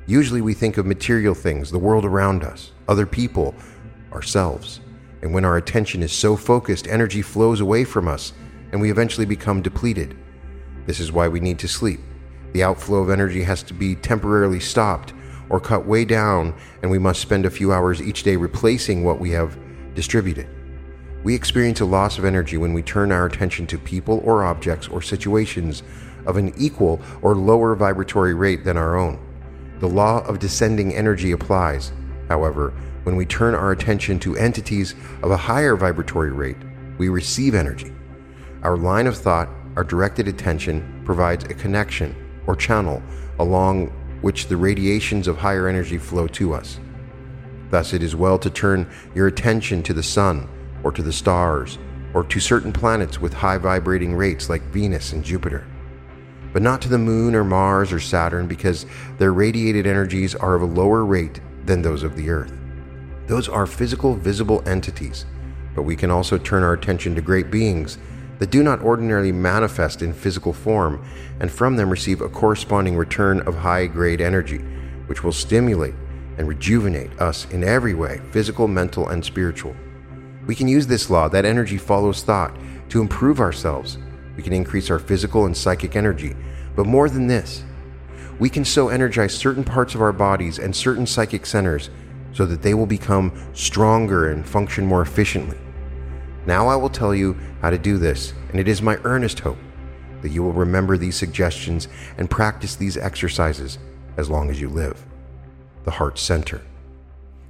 Usually 0.08 0.42
we 0.42 0.54
think 0.54 0.78
of 0.78 0.86
material 0.86 1.34
things, 1.34 1.72
the 1.72 1.80
world 1.80 2.04
around 2.04 2.44
us, 2.44 2.74
other 2.90 3.06
people, 3.06 3.56
ourselves. 4.12 4.82
And 5.22 5.34
when 5.34 5.46
our 5.46 5.56
attention 5.56 6.04
is 6.04 6.12
so 6.12 6.36
focused, 6.36 6.88
energy 6.88 7.22
flows 7.22 7.62
away 7.62 7.86
from 7.86 8.10
us 8.10 8.34
and 8.74 8.82
we 8.82 8.92
eventually 8.92 9.26
become 9.26 9.62
depleted. 9.62 10.18
This 10.86 11.00
is 11.00 11.12
why 11.12 11.30
we 11.30 11.40
need 11.40 11.60
to 11.60 11.68
sleep. 11.68 12.02
The 12.52 12.64
outflow 12.64 13.00
of 13.00 13.10
energy 13.10 13.44
has 13.44 13.64
to 13.64 13.74
be 13.74 13.96
temporarily 13.96 14.60
stopped 14.60 15.14
or 15.50 15.60
cut 15.60 15.86
way 15.86 16.04
down, 16.04 16.54
and 16.82 16.92
we 16.92 17.00
must 17.00 17.22
spend 17.22 17.46
a 17.46 17.50
few 17.50 17.72
hours 17.72 18.02
each 18.02 18.24
day 18.24 18.36
replacing 18.36 19.04
what 19.04 19.20
we 19.20 19.32
have 19.32 19.58
distributed. 19.96 20.48
We 21.22 21.36
experience 21.36 21.82
a 21.82 21.86
loss 21.86 22.18
of 22.18 22.24
energy 22.24 22.56
when 22.56 22.72
we 22.72 22.82
turn 22.82 23.12
our 23.12 23.26
attention 23.26 23.68
to 23.68 23.78
people 23.78 24.22
or 24.24 24.46
objects 24.46 24.88
or 24.88 25.02
situations 25.02 25.84
of 26.26 26.38
an 26.38 26.54
equal 26.58 27.02
or 27.22 27.36
lower 27.36 27.76
vibratory 27.76 28.34
rate 28.34 28.64
than 28.64 28.78
our 28.78 28.96
own. 28.96 29.20
The 29.80 29.90
law 29.90 30.26
of 30.26 30.40
descending 30.40 30.96
energy 30.96 31.32
applies, 31.32 31.92
however, 32.30 32.74
when 33.04 33.18
we 33.18 33.26
turn 33.26 33.54
our 33.54 33.72
attention 33.72 34.20
to 34.20 34.38
entities 34.38 34.96
of 35.22 35.32
a 35.32 35.38
higher 35.38 35.76
vibratory 35.76 36.32
rate, 36.32 36.58
we 36.98 37.10
receive 37.10 37.54
energy. 37.54 37.94
Our 38.64 38.78
line 38.78 39.08
of 39.08 39.18
thought, 39.18 39.50
our 39.76 39.84
directed 39.84 40.28
attention, 40.28 41.02
provides 41.06 41.46
a 41.46 41.54
connection 41.54 42.16
or 42.48 42.56
channel 42.56 43.02
along 43.40 43.88
which 44.22 44.48
the 44.48 44.58
radiations 44.58 45.28
of 45.28 45.38
higher 45.38 45.68
energy 45.68 45.98
flow 45.98 46.28
to 46.28 46.54
us. 46.54 46.80
Thus, 47.72 47.94
it 47.94 48.04
is 48.04 48.16
well 48.16 48.40
to 48.40 48.50
turn 48.50 48.90
your 49.14 49.28
attention 49.28 49.84
to 49.84 49.94
the 49.94 50.04
sun 50.04 50.48
or 50.84 50.92
to 50.92 51.04
the 51.04 51.14
stars 51.14 51.78
or 52.14 52.24
to 52.24 52.40
certain 52.40 52.74
planets 52.74 53.20
with 53.20 53.34
high 53.34 53.58
vibrating 53.58 54.16
rates 54.16 54.50
like 54.50 54.62
Venus 54.64 55.14
and 55.14 55.24
Jupiter 55.24 55.66
but 56.52 56.62
not 56.62 56.82
to 56.82 56.90
the 56.90 56.98
moon 56.98 57.36
or 57.36 57.44
Mars 57.44 57.92
or 57.92 58.00
Saturn 58.00 58.48
because 58.48 58.86
their 59.18 59.34
radiated 59.34 59.86
energies 59.86 60.36
are 60.36 60.56
of 60.56 60.62
a 60.62 60.66
lower 60.66 61.06
rate 61.06 61.42
than 61.66 61.82
those 61.82 62.04
of 62.04 62.16
the 62.16 62.30
Earth. 62.30 62.54
Those 63.28 63.48
are 63.48 63.68
physical, 63.68 64.16
visible 64.16 64.68
entities, 64.68 65.26
but 65.76 65.84
we 65.84 65.96
can 65.96 66.10
also 66.10 66.38
turn 66.38 66.64
our 66.64 66.74
attention 66.74 67.14
to 67.16 67.22
great 67.22 67.52
beings 67.52 68.00
that 68.40 68.50
do 68.50 68.64
not 68.64 68.82
ordinarily 68.82 69.32
manifest 69.32 70.02
in 70.02 70.14
physical 70.14 70.54
form 70.54 71.06
and 71.40 71.52
from 71.52 71.76
them 71.76 71.90
receive 71.90 72.22
a 72.22 72.30
corresponding 72.30 72.98
return 72.98 73.42
of 73.42 73.56
high 73.56 73.86
grade 73.86 74.22
energy, 74.22 74.60
which 75.08 75.24
will 75.24 75.32
stimulate 75.32 75.94
and 76.38 76.48
rejuvenate 76.48 77.12
us 77.20 77.46
in 77.52 77.64
every 77.64 77.94
way 77.94 78.22
physical, 78.32 78.68
mental, 78.68 79.10
and 79.10 79.24
spiritual. 79.24 79.76
We 80.50 80.56
can 80.56 80.68
use 80.68 80.88
this 80.88 81.12
law 81.12 81.30
that 81.30 81.46
energy 81.46 81.78
follows 81.78 82.24
thought 82.24 82.58
to 82.90 83.02
improve 83.02 83.40
ourselves 83.40 84.00
we 84.36 84.42
can 84.42 84.52
increase 84.52 84.90
our 84.90 84.98
physical 84.98 85.46
and 85.46 85.56
psychic 85.56 85.96
energy. 85.96 86.36
But 86.76 86.88
more 86.88 87.08
than 87.08 87.28
this, 87.28 87.64
we 88.40 88.50
can 88.50 88.66
so 88.66 88.90
energize 88.90 89.32
certain 89.32 89.64
parts 89.64 89.94
of 89.94 90.02
our 90.02 90.12
bodies 90.12 90.58
and 90.58 90.76
certain 90.76 91.06
psychic 91.06 91.46
centers 91.46 91.92
so 92.34 92.48
that 92.48 92.64
they 92.64 92.74
will 92.74 92.88
become 92.88 93.32
stronger 93.54 94.32
and 94.32 94.44
function 94.44 94.88
more 94.88 95.04
efficiently. 95.04 95.60
Now 96.48 96.68
I 96.68 96.76
will 96.78 96.90
tell 96.90 97.14
you 97.14 97.38
how 97.62 97.70
to 97.70 97.78
do 97.78 98.00
this, 98.00 98.34
and 98.50 98.60
it 98.60 98.68
is 98.68 98.82
my 98.82 98.98
earnest 99.04 99.42
hope 99.42 99.60
that 100.24 100.30
you 100.30 100.42
will 100.42 100.54
remember 100.54 100.98
these 100.98 101.16
suggestions 101.16 101.88
and 102.18 102.28
practice 102.28 102.76
these 102.76 102.98
exercises 102.98 103.78
as 104.18 104.32
long 104.32 104.50
as 104.50 104.60
you 104.60 104.70
live. 104.70 105.06
The 105.84 105.92
Heart 105.92 106.18
Center. 106.18 106.64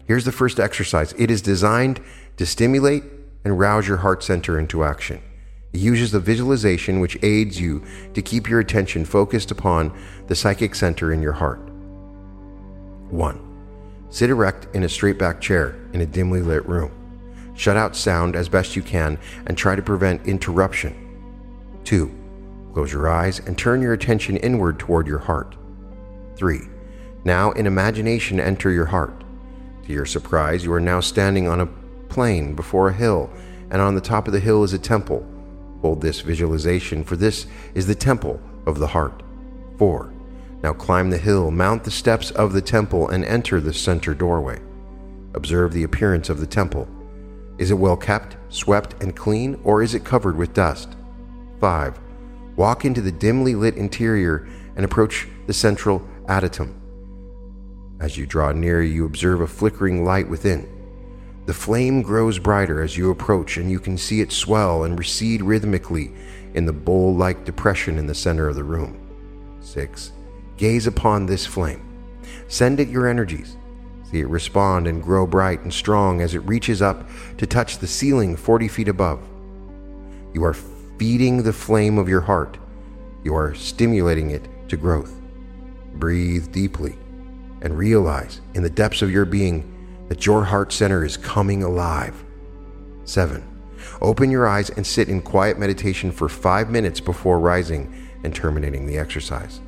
Here's 0.06 0.26
the 0.26 0.32
first 0.32 0.60
exercise 0.60 1.14
it 1.20 1.32
is 1.32 1.42
designed 1.42 2.02
to 2.40 2.46
stimulate 2.46 3.04
and 3.44 3.60
rouse 3.60 3.86
your 3.86 3.98
heart 3.98 4.24
center 4.24 4.58
into 4.58 4.82
action. 4.82 5.22
It 5.74 5.82
uses 5.82 6.14
the 6.14 6.22
visualization 6.22 7.02
which 7.02 7.22
aids 7.22 7.60
you 7.60 7.84
to 8.14 8.22
keep 8.22 8.50
your 8.50 8.62
attention 8.62 9.04
focused 9.04 9.52
upon 9.52 9.94
the 10.28 10.36
psychic 10.36 10.74
center 10.74 11.12
in 11.12 11.22
your 11.22 11.34
heart. 11.34 11.60
1. 13.10 14.08
Sit 14.10 14.30
erect 14.30 14.74
in 14.74 14.84
a 14.84 14.90
straight 14.90 15.20
back 15.20 15.42
chair 15.42 15.76
in 15.92 16.00
a 16.00 16.06
dimly 16.06 16.42
lit 16.42 16.66
room. 16.66 16.94
Shut 17.58 17.76
out 17.76 17.94
sound 17.94 18.38
as 18.38 18.48
best 18.48 18.74
you 18.74 18.84
can 18.84 19.20
and 19.46 19.58
try 19.58 19.76
to 19.76 19.82
prevent 19.82 20.26
interruption. 20.26 20.96
2. 21.84 22.10
Close 22.74 22.94
your 22.94 23.10
eyes 23.10 23.40
and 23.40 23.58
turn 23.58 23.82
your 23.82 23.92
attention 23.92 24.38
inward 24.38 24.80
toward 24.80 25.08
your 25.08 25.20
heart. 25.20 25.58
3. 26.38 26.62
Now, 27.26 27.52
in 27.52 27.68
imagination, 27.68 28.40
enter 28.40 28.72
your 28.72 28.86
heart. 28.86 29.26
To 29.88 29.92
your 29.92 30.06
surprise, 30.06 30.64
you 30.64 30.72
are 30.72 30.80
now 30.80 31.02
standing 31.02 31.50
on 31.50 31.60
a 31.60 31.79
plain 32.10 32.56
before 32.56 32.90
a 32.90 32.94
hill, 32.94 33.30
and 33.72 33.82
on 33.82 33.96
the 33.96 34.02
top 34.02 34.28
of 34.28 34.34
the 34.34 34.40
hill 34.40 34.64
is 34.64 34.74
a 34.74 34.80
temple 34.80 35.26
Hold 35.82 36.02
this 36.02 36.22
visualization, 36.22 37.04
for 37.04 37.16
this 37.16 37.48
is 37.74 37.88
the 37.88 37.96
temple 37.96 38.40
of 38.66 38.80
the 38.80 38.88
heart. 38.88 39.24
4. 39.78 40.14
Now 40.62 40.74
climb 40.74 41.10
the 41.10 41.18
hill, 41.18 41.52
mount 41.52 41.86
the 41.86 41.92
steps 41.92 42.32
of 42.32 42.52
the 42.52 42.62
temple, 42.62 43.08
and 43.10 43.24
enter 43.24 43.62
the 43.62 43.74
center 43.74 44.14
doorway. 44.14 44.60
Observe 45.36 45.72
the 45.72 45.84
appearance 45.84 46.30
of 46.30 46.40
the 46.40 46.48
temple. 46.48 46.88
Is 47.58 47.72
it 47.72 47.76
well 47.76 47.96
kept, 47.96 48.36
swept, 48.50 49.02
and 49.02 49.16
clean, 49.16 49.60
or 49.64 49.82
is 49.82 49.94
it 49.94 50.04
covered 50.04 50.36
with 50.36 50.54
dust? 50.54 50.96
5. 51.62 52.00
Walk 52.58 52.84
into 52.84 53.02
the 53.02 53.12
dimly 53.12 53.56
lit 53.56 53.78
interior 53.78 54.48
and 54.76 54.84
approach 54.84 55.28
the 55.48 55.54
central 55.54 56.06
adytum. 56.26 56.74
As 58.02 58.18
you 58.18 58.26
draw 58.26 58.52
near, 58.52 58.82
you 58.82 59.06
observe 59.06 59.40
a 59.40 59.48
flickering 59.48 60.04
light 60.04 60.28
within. 60.28 60.68
The 61.50 61.56
flame 61.56 62.04
grows 62.04 62.38
brighter 62.38 62.80
as 62.84 62.96
you 62.96 63.10
approach, 63.10 63.58
and 63.58 63.72
you 63.72 63.80
can 63.80 63.98
see 63.98 64.22
it 64.22 64.32
swell 64.32 64.84
and 64.84 65.00
recede 65.00 65.42
rhythmically 65.42 66.12
in 66.54 66.68
the 66.68 66.72
bowl 66.72 67.16
like 67.16 67.44
depression 67.44 67.98
in 67.98 68.06
the 68.06 68.14
center 68.14 68.48
of 68.48 68.54
the 68.54 68.64
room. 68.64 68.96
6. 69.60 70.12
Gaze 70.58 70.86
upon 70.86 71.26
this 71.26 71.48
flame. 71.48 71.82
Send 72.50 72.80
it 72.80 72.88
your 72.88 73.08
energies. 73.08 73.58
See 74.12 74.20
it 74.20 74.28
respond 74.28 74.86
and 74.86 75.02
grow 75.02 75.26
bright 75.26 75.62
and 75.62 75.74
strong 75.74 76.22
as 76.22 76.36
it 76.36 76.46
reaches 76.46 76.84
up 76.84 77.10
to 77.40 77.48
touch 77.48 77.80
the 77.80 77.88
ceiling 77.88 78.36
40 78.36 78.68
feet 78.68 78.88
above. 78.88 79.20
You 80.36 80.44
are 80.44 80.54
feeding 80.54 81.42
the 81.42 81.52
flame 81.52 81.98
of 81.98 82.08
your 82.08 82.22
heart. 82.22 82.60
You 83.24 83.34
are 83.34 83.56
stimulating 83.56 84.30
it 84.30 84.48
to 84.70 84.78
growth. 84.78 85.20
Breathe 85.96 86.52
deeply 86.52 86.96
and 87.64 87.76
realize 87.76 88.40
in 88.54 88.62
the 88.62 88.70
depths 88.70 89.02
of 89.02 89.10
your 89.10 89.26
being 89.26 89.79
that 90.10 90.26
your 90.26 90.44
heart 90.44 90.74
center 90.74 91.06
is 91.06 91.16
coming 91.16 91.64
alive. 91.64 92.24
7. 93.06 93.44
Open 94.02 94.30
your 94.30 94.48
eyes 94.48 94.70
and 94.72 94.86
sit 94.86 95.08
in 95.08 95.22
quiet 95.22 95.58
meditation 95.58 96.12
for 96.12 96.28
five 96.28 96.70
minutes 96.70 97.00
before 97.00 97.40
rising 97.40 98.10
and 98.24 98.36
terminating 98.36 98.86
the 98.86 98.98
exercise. 98.98 99.62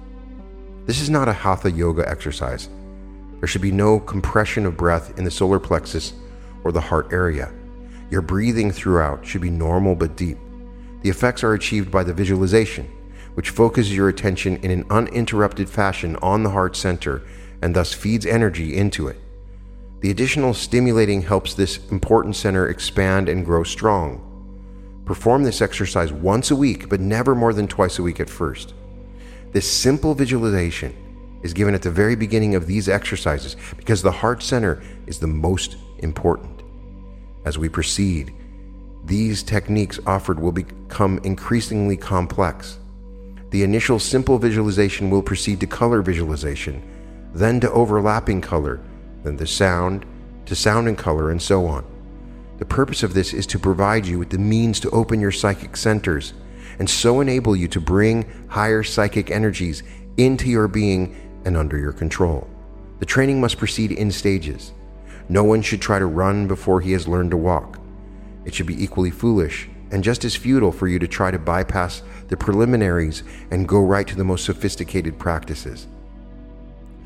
This 0.86 1.00
is 1.00 1.10
not 1.10 1.29
a 1.29 1.33
hatha 1.33 1.71
yoga 1.71 2.07
exercise. 2.10 2.69
There 3.39 3.48
should 3.48 3.62
be 3.62 3.71
no 3.71 4.00
compression 4.00 4.65
of 4.65 4.77
breath 4.77 5.17
in 5.17 5.24
the 5.24 5.31
solar 5.31 5.60
plexus 5.60 6.13
or 6.63 6.71
the 6.71 6.81
heart 6.81 7.13
area. 7.13 7.53
Your 8.10 8.21
breathing 8.21 8.71
throughout 8.71 9.25
should 9.25 9.41
be 9.41 9.50
normal 9.50 9.95
but 9.95 10.17
deep. 10.17 10.38
The 11.01 11.10
effects 11.10 11.43
are 11.43 11.53
achieved 11.53 11.89
by 11.89 12.03
the 12.03 12.13
visualization, 12.13 12.86
which 13.36 13.50
focuses 13.50 13.95
your 13.95 14.10
attention 14.10 14.57
in 14.57 14.71
an 14.71 14.86
uninterrupted 14.89 15.69
fashion 15.69 16.15
on 16.17 16.43
the 16.43 16.50
heart 16.50 16.75
center 16.75 17.21
and 17.62 17.75
thus 17.75 17.93
feeds 17.93 18.25
energy 18.25 18.75
into 18.75 19.07
it. 19.07 19.17
The 20.01 20.10
additional 20.10 20.55
stimulating 20.55 21.22
helps 21.22 21.53
this 21.53 21.79
important 21.91 22.36
center 22.36 22.67
expand 22.67 23.29
and 23.29 23.46
grow 23.46 23.63
strong. 23.63 24.27
Perform 25.05 25.43
this 25.43 25.62
exercise 25.62 26.12
once 26.12 26.50
a 26.50 26.55
week, 26.55 26.89
but 26.89 27.00
never 27.00 27.36
more 27.36 27.53
than 27.53 27.67
twice 27.67 28.00
a 28.00 28.03
week 28.03 28.20
at 28.20 28.29
first. 28.29 28.74
This 29.51 29.72
simple 29.72 30.15
visualization 30.15 30.96
is 31.43 31.53
given 31.53 31.75
at 31.75 31.84
the 31.84 31.91
very 31.91 32.15
beginning 32.15 32.55
of 32.55 32.65
these 32.65 32.89
exercises 32.89 33.55
because 33.77 34.01
the 34.01 34.12
heart 34.12 34.41
center 34.41 34.81
is 35.05 35.20
the 35.20 35.27
most 35.27 35.77
important. 36.00 36.63
As 37.46 37.60
we 37.60 37.70
proceed, 37.70 38.34
these 39.05 39.43
techniques 39.43 40.00
offered 40.08 40.39
will 40.39 40.51
become 40.51 41.20
increasingly 41.24 41.98
complex. 41.98 42.79
The 43.51 43.62
initial 43.62 44.00
simple 44.00 44.39
visualization 44.39 45.12
will 45.12 45.22
proceed 45.22 45.60
to 45.60 45.67
color 45.67 46.01
visualization, 46.01 46.81
then 47.36 47.60
to 47.60 47.72
overlapping 47.72 48.41
color, 48.41 48.79
then 49.24 49.38
the 49.38 49.48
sound, 49.48 50.06
to 50.46 50.56
sound 50.56 50.88
and 50.88 50.98
color, 50.98 51.32
and 51.32 51.42
so 51.42 51.66
on. 51.66 51.86
The 52.58 52.66
purpose 52.66 53.04
of 53.04 53.13
this 53.13 53.34
is 53.34 53.48
to 53.48 53.60
provide 53.60 54.06
you 54.06 54.20
with 54.20 54.30
the 54.30 54.38
means 54.38 54.80
to 54.82 54.90
open 54.92 55.20
your 55.20 55.32
psychic 55.32 55.75
centers 55.75 56.34
and 56.80 56.90
so 56.90 57.20
enable 57.20 57.56
you 57.56 57.68
to 57.70 57.82
bring 57.82 58.25
higher 58.48 58.84
psychic 58.84 59.32
energies 59.32 59.84
into 60.18 60.48
your 60.48 60.68
being 60.68 61.42
and 61.46 61.58
under 61.58 61.78
your 61.78 61.92
control. 61.92 62.48
The 63.00 63.06
training 63.06 63.42
must 63.42 63.58
proceed 63.58 63.92
in 63.92 64.12
stages. 64.12 64.74
No 65.28 65.44
one 65.44 65.62
should 65.62 65.82
try 65.82 65.98
to 65.98 66.06
run 66.06 66.48
before 66.48 66.82
he 66.82 66.92
has 66.92 67.08
learned 67.08 67.32
to 67.32 67.38
walk. 67.38 67.80
It 68.46 68.54
should 68.54 68.68
be 68.68 68.84
equally 68.84 69.12
foolish 69.12 69.68
and 69.92 70.04
just 70.04 70.24
as 70.24 70.36
futile 70.36 70.72
for 70.72 70.88
you 70.88 71.00
to 71.00 71.08
try 71.08 71.32
to 71.32 71.40
bypass 71.40 72.04
the 72.28 72.38
preliminaries 72.38 73.24
and 73.50 73.68
go 73.68 73.82
right 73.82 74.08
to 74.08 74.16
the 74.16 74.24
most 74.24 74.46
sophisticated 74.46 75.20
practices. 75.20 75.88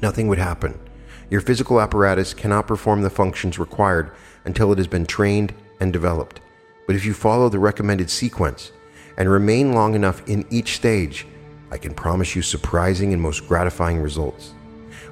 Nothing 0.02 0.28
would 0.28 0.38
happen 0.38 0.80
Your 1.30 1.42
physical 1.42 1.82
apparatus 1.82 2.34
cannot 2.34 2.68
perform 2.68 3.02
the 3.02 3.10
functions 3.10 3.58
required 3.58 4.12
until 4.46 4.72
it 4.72 4.78
has 4.78 4.88
been 4.88 5.06
trained 5.06 5.54
and 5.80 5.92
developed. 5.92 6.40
But 6.86 6.96
if 6.96 7.04
you 7.04 7.14
follow 7.14 7.50
the 7.50 7.60
recommended 7.60 8.10
sequence 8.10 8.72
and 9.18 9.30
remain 9.30 9.74
long 9.74 9.96
enough 9.96 10.28
in 10.28 10.46
each 10.52 10.76
stage, 10.76 11.26
I 11.72 11.78
can 11.78 11.96
promise 11.96 12.36
you 12.36 12.42
surprising 12.42 13.12
and 13.12 13.22
most 13.22 13.48
gratifying 13.48 14.00
results. 14.00 14.54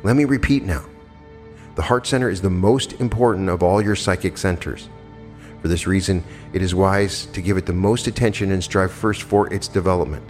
Let 0.03 0.15
me 0.15 0.25
repeat 0.25 0.63
now. 0.63 0.86
The 1.75 1.82
heart 1.82 2.05
center 2.05 2.29
is 2.29 2.41
the 2.41 2.50
most 2.50 2.93
important 2.93 3.50
of 3.50 3.63
all 3.63 3.82
your 3.82 3.96
psychic 3.96 4.38
centers. 4.38 4.89
For 5.62 5.67
this 5.67 5.88
reason, 5.88 6.24
it 6.51 6.62
is 6.62 6.75
wise 6.75 7.25
to 7.27 7.41
give 7.41 7.58
it 7.58 7.65
the 7.65 7.74
most 7.74 8.05
attention 8.05 8.51
and 8.51 8.63
strive 8.63 8.91
first 8.91 9.24
for 9.24 9.51
its 9.51 9.67
development. 9.67 10.24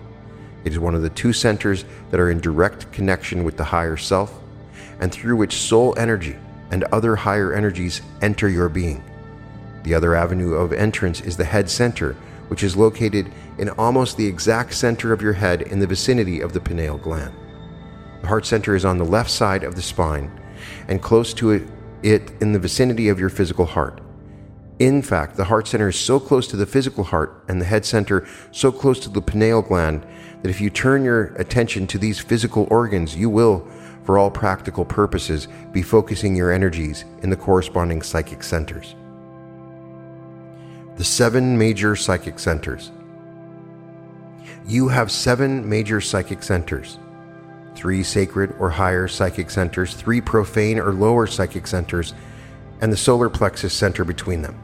It 0.63 0.71
is 0.71 0.79
one 0.79 0.95
of 0.95 1.01
the 1.01 1.09
two 1.09 1.33
centers 1.33 1.83
that 2.11 2.21
are 2.21 2.31
in 2.31 2.39
direct 2.39 2.89
connection 2.93 3.43
with 3.43 3.57
the 3.57 3.65
higher 3.65 3.97
self 3.97 4.42
and 5.03 5.11
through 5.11 5.35
which 5.35 5.57
soul 5.57 5.93
energy 5.97 6.37
and 6.71 6.85
other 6.85 7.13
higher 7.13 7.53
energies 7.53 8.01
enter 8.21 8.47
your 8.47 8.69
being. 8.69 9.03
The 9.83 9.93
other 9.93 10.15
avenue 10.15 10.53
of 10.53 10.71
entrance 10.71 11.19
is 11.19 11.35
the 11.35 11.43
head 11.43 11.69
center, 11.69 12.13
which 12.47 12.63
is 12.63 12.77
located 12.77 13.29
in 13.57 13.67
almost 13.71 14.15
the 14.15 14.25
exact 14.25 14.73
center 14.73 15.11
of 15.11 15.21
your 15.21 15.33
head 15.33 15.63
in 15.63 15.79
the 15.79 15.87
vicinity 15.87 16.39
of 16.39 16.53
the 16.53 16.61
pineal 16.61 16.97
gland. 16.97 17.35
The 18.21 18.29
heart 18.29 18.45
center 18.45 18.77
is 18.77 18.85
on 18.85 18.97
the 18.97 19.03
left 19.03 19.29
side 19.29 19.65
of 19.65 19.75
the 19.75 19.81
spine 19.81 20.31
and 20.87 21.01
close 21.01 21.33
to 21.33 21.51
it, 21.51 21.63
it 22.01 22.31
in 22.39 22.53
the 22.53 22.59
vicinity 22.59 23.09
of 23.09 23.19
your 23.19 23.29
physical 23.29 23.65
heart. 23.65 23.99
In 24.79 25.01
fact, 25.01 25.35
the 25.35 25.43
heart 25.43 25.67
center 25.67 25.89
is 25.89 25.99
so 25.99 26.17
close 26.17 26.47
to 26.47 26.55
the 26.55 26.65
physical 26.65 27.03
heart 27.03 27.43
and 27.49 27.59
the 27.59 27.65
head 27.65 27.83
center 27.83 28.25
so 28.51 28.71
close 28.71 29.01
to 29.01 29.09
the 29.09 29.21
pineal 29.21 29.63
gland 29.63 30.07
that 30.43 30.49
if 30.49 30.61
you 30.61 30.69
turn 30.69 31.03
your 31.03 31.35
attention 31.35 31.87
to 31.87 31.97
these 31.97 32.19
physical 32.19 32.69
organs, 32.71 33.17
you 33.17 33.29
will, 33.29 33.67
for 34.03 34.17
all 34.17 34.29
practical 34.29 34.85
purposes, 34.85 35.47
be 35.71 35.81
focusing 35.81 36.35
your 36.35 36.51
energies 36.51 37.05
in 37.21 37.29
the 37.29 37.37
corresponding 37.37 38.01
psychic 38.01 38.43
centers. 38.43 38.95
The 40.95 41.03
seven 41.03 41.57
major 41.57 41.95
psychic 41.95 42.37
centers. 42.39 42.91
You 44.65 44.87
have 44.89 45.11
seven 45.11 45.67
major 45.67 45.99
psychic 46.01 46.43
centers 46.43 46.99
three 47.75 48.03
sacred 48.03 48.55
or 48.59 48.69
higher 48.69 49.07
psychic 49.07 49.49
centers, 49.49 49.93
three 49.93 50.21
profane 50.21 50.79
or 50.79 50.93
lower 50.93 51.27
psychic 51.27 51.67
centers, 51.67 52.13
and 52.81 52.91
the 52.91 52.97
solar 52.97 53.29
plexus 53.29 53.73
center 53.73 54.03
between 54.03 54.41
them. 54.41 54.57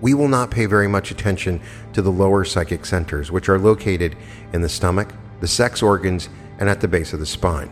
We 0.00 0.14
will 0.14 0.28
not 0.28 0.50
pay 0.50 0.66
very 0.66 0.88
much 0.88 1.10
attention 1.10 1.60
to 1.92 2.00
the 2.00 2.10
lower 2.10 2.44
psychic 2.44 2.86
centers, 2.86 3.30
which 3.30 3.48
are 3.48 3.58
located 3.58 4.16
in 4.52 4.62
the 4.62 4.68
stomach, 4.68 5.12
the 5.40 5.48
sex 5.48 5.82
organs, 5.82 6.28
and 6.58 6.68
at 6.68 6.80
the 6.80 6.88
base 6.88 7.12
of 7.12 7.20
the 7.20 7.26
spine. 7.26 7.70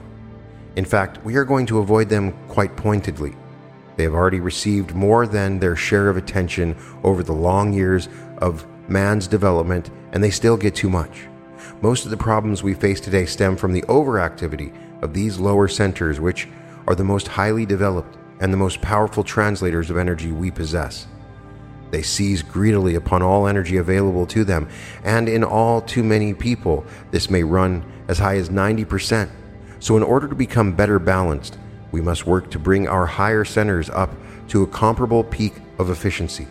In 0.79 0.85
fact, 0.85 1.19
we 1.25 1.35
are 1.35 1.45
going 1.45 1.67
to 1.67 1.81
avoid 1.81 2.09
them 2.09 2.31
quite 2.47 2.77
pointedly. 2.77 3.35
They 3.97 4.05
have 4.05 4.15
already 4.15 4.39
received 4.39 4.95
more 4.95 5.27
than 5.27 5.59
their 5.59 5.75
share 5.75 6.09
of 6.09 6.17
attention 6.17 6.77
over 7.03 7.25
the 7.25 7.33
long 7.33 7.73
years 7.73 8.09
of 8.39 8.65
man's 8.89 9.27
development, 9.27 9.91
and 10.13 10.23
they 10.23 10.31
still 10.31 10.57
get 10.57 10.77
too 10.77 10.89
much. 10.89 11.27
Most 11.83 12.05
of 12.05 12.13
the 12.13 12.17
problems 12.17 12.63
we 12.63 12.75
face 12.75 13.01
today 13.01 13.27
stem 13.27 13.57
from 13.57 13.73
the 13.73 13.83
overactivity 13.83 14.73
of 15.03 15.13
these 15.13 15.41
lower 15.41 15.67
centers, 15.67 16.21
which 16.21 16.47
are 16.87 16.95
the 16.95 17.03
most 17.03 17.27
highly 17.27 17.67
developed 17.67 18.17
and 18.39 18.53
the 18.53 18.57
most 18.57 18.81
powerful 18.81 19.25
translators 19.25 19.91
of 19.91 19.97
energy 19.97 20.31
we 20.31 20.49
possess. 20.49 21.09
They 21.91 22.03
seize 22.03 22.41
greedily 22.41 22.95
upon 22.95 23.21
all 23.21 23.49
energy 23.49 23.79
available 23.79 24.27
to 24.27 24.45
them, 24.45 24.69
and 25.03 25.29
in 25.29 25.43
all 25.43 25.81
too 25.81 26.05
many 26.05 26.35
people, 26.35 26.87
this 27.11 27.31
may 27.31 27.43
run 27.43 27.85
as 28.07 28.21
high 28.21 28.37
as 28.37 28.49
90%. 28.49 29.29
So, 29.81 29.97
in 29.97 30.03
order 30.03 30.29
to 30.29 30.35
become 30.35 30.73
better 30.73 30.99
balanced, 30.99 31.59
we 31.93 32.01
must 32.01 32.27
work 32.27 32.51
to 32.51 32.59
bring 32.59 32.89
our 32.89 33.07
higher 33.07 33.45
centers 33.45 33.89
up 33.91 34.11
to 34.49 34.63
a 34.63 34.67
comparable 34.67 35.25
peak 35.25 35.55
of 35.79 35.91
efficiency. 35.91 36.47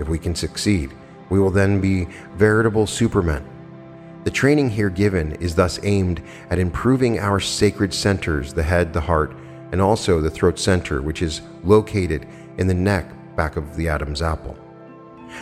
If 0.00 0.08
we 0.08 0.18
can 0.18 0.34
succeed, 0.34 0.92
we 1.30 1.38
will 1.38 1.50
then 1.50 1.80
be 1.80 2.06
veritable 2.36 2.86
supermen. 2.86 3.44
The 4.24 4.30
training 4.30 4.70
here 4.70 4.90
given 4.90 5.32
is 5.36 5.54
thus 5.54 5.78
aimed 5.84 6.22
at 6.50 6.58
improving 6.58 7.18
our 7.18 7.40
sacred 7.40 7.94
centers 7.94 8.52
the 8.52 8.62
head, 8.62 8.92
the 8.92 9.00
heart, 9.00 9.34
and 9.72 9.80
also 9.80 10.20
the 10.20 10.30
throat 10.30 10.58
center, 10.58 11.00
which 11.00 11.22
is 11.22 11.42
located 11.64 12.26
in 12.58 12.66
the 12.66 12.74
neck 12.74 13.06
back 13.36 13.56
of 13.56 13.76
the 13.76 13.88
Adam's 13.88 14.22
apple. 14.22 14.56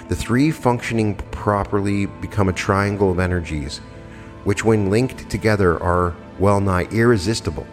The 0.08 0.16
three 0.16 0.50
functioning 0.50 1.14
properly 1.30 2.06
become 2.06 2.48
a 2.48 2.52
triangle 2.52 3.10
of 3.10 3.18
energies, 3.18 3.78
which, 4.44 4.64
when 4.64 4.90
linked 4.90 5.30
together, 5.30 5.82
are 5.82 6.14
well 6.38 6.60
nigh 6.60 6.84
irresistible. 6.90 7.66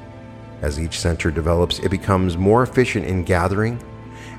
As 0.61 0.79
each 0.79 0.99
center 0.99 1.31
develops, 1.31 1.79
it 1.79 1.89
becomes 1.89 2.37
more 2.37 2.63
efficient 2.63 3.05
in 3.05 3.23
gathering 3.23 3.81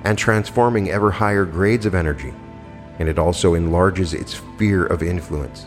and 0.05 0.17
transforming 0.17 0.91
ever 0.91 1.11
higher 1.11 1.45
grades 1.45 1.87
of 1.87 1.95
energy, 1.95 2.33
and 2.99 3.09
it 3.09 3.19
also 3.19 3.55
enlarges 3.55 4.15
its 4.15 4.37
sphere 4.37 4.87
of 4.87 5.03
influence. 5.03 5.67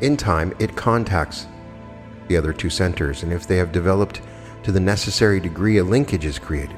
In 0.00 0.16
time, 0.16 0.54
it 0.58 0.76
contacts 0.76 1.46
the 2.28 2.36
other 2.36 2.52
two 2.52 2.70
centers, 2.70 3.22
and 3.22 3.32
if 3.32 3.46
they 3.46 3.56
have 3.56 3.72
developed 3.72 4.20
to 4.62 4.72
the 4.72 4.80
necessary 4.80 5.40
degree, 5.40 5.78
a 5.78 5.84
linkage 5.84 6.24
is 6.24 6.38
created. 6.38 6.76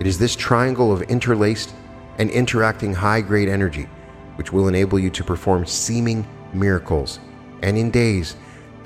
It 0.00 0.06
is 0.06 0.18
this 0.18 0.36
triangle 0.36 0.92
of 0.92 1.02
interlaced 1.02 1.74
and 2.18 2.30
interacting 2.30 2.94
high 2.94 3.20
grade 3.20 3.48
energy 3.48 3.88
which 4.36 4.52
will 4.52 4.68
enable 4.68 4.98
you 4.98 5.10
to 5.10 5.24
perform 5.24 5.66
seeming 5.66 6.26
miracles, 6.52 7.18
and 7.62 7.76
in 7.76 7.90
days 7.90 8.36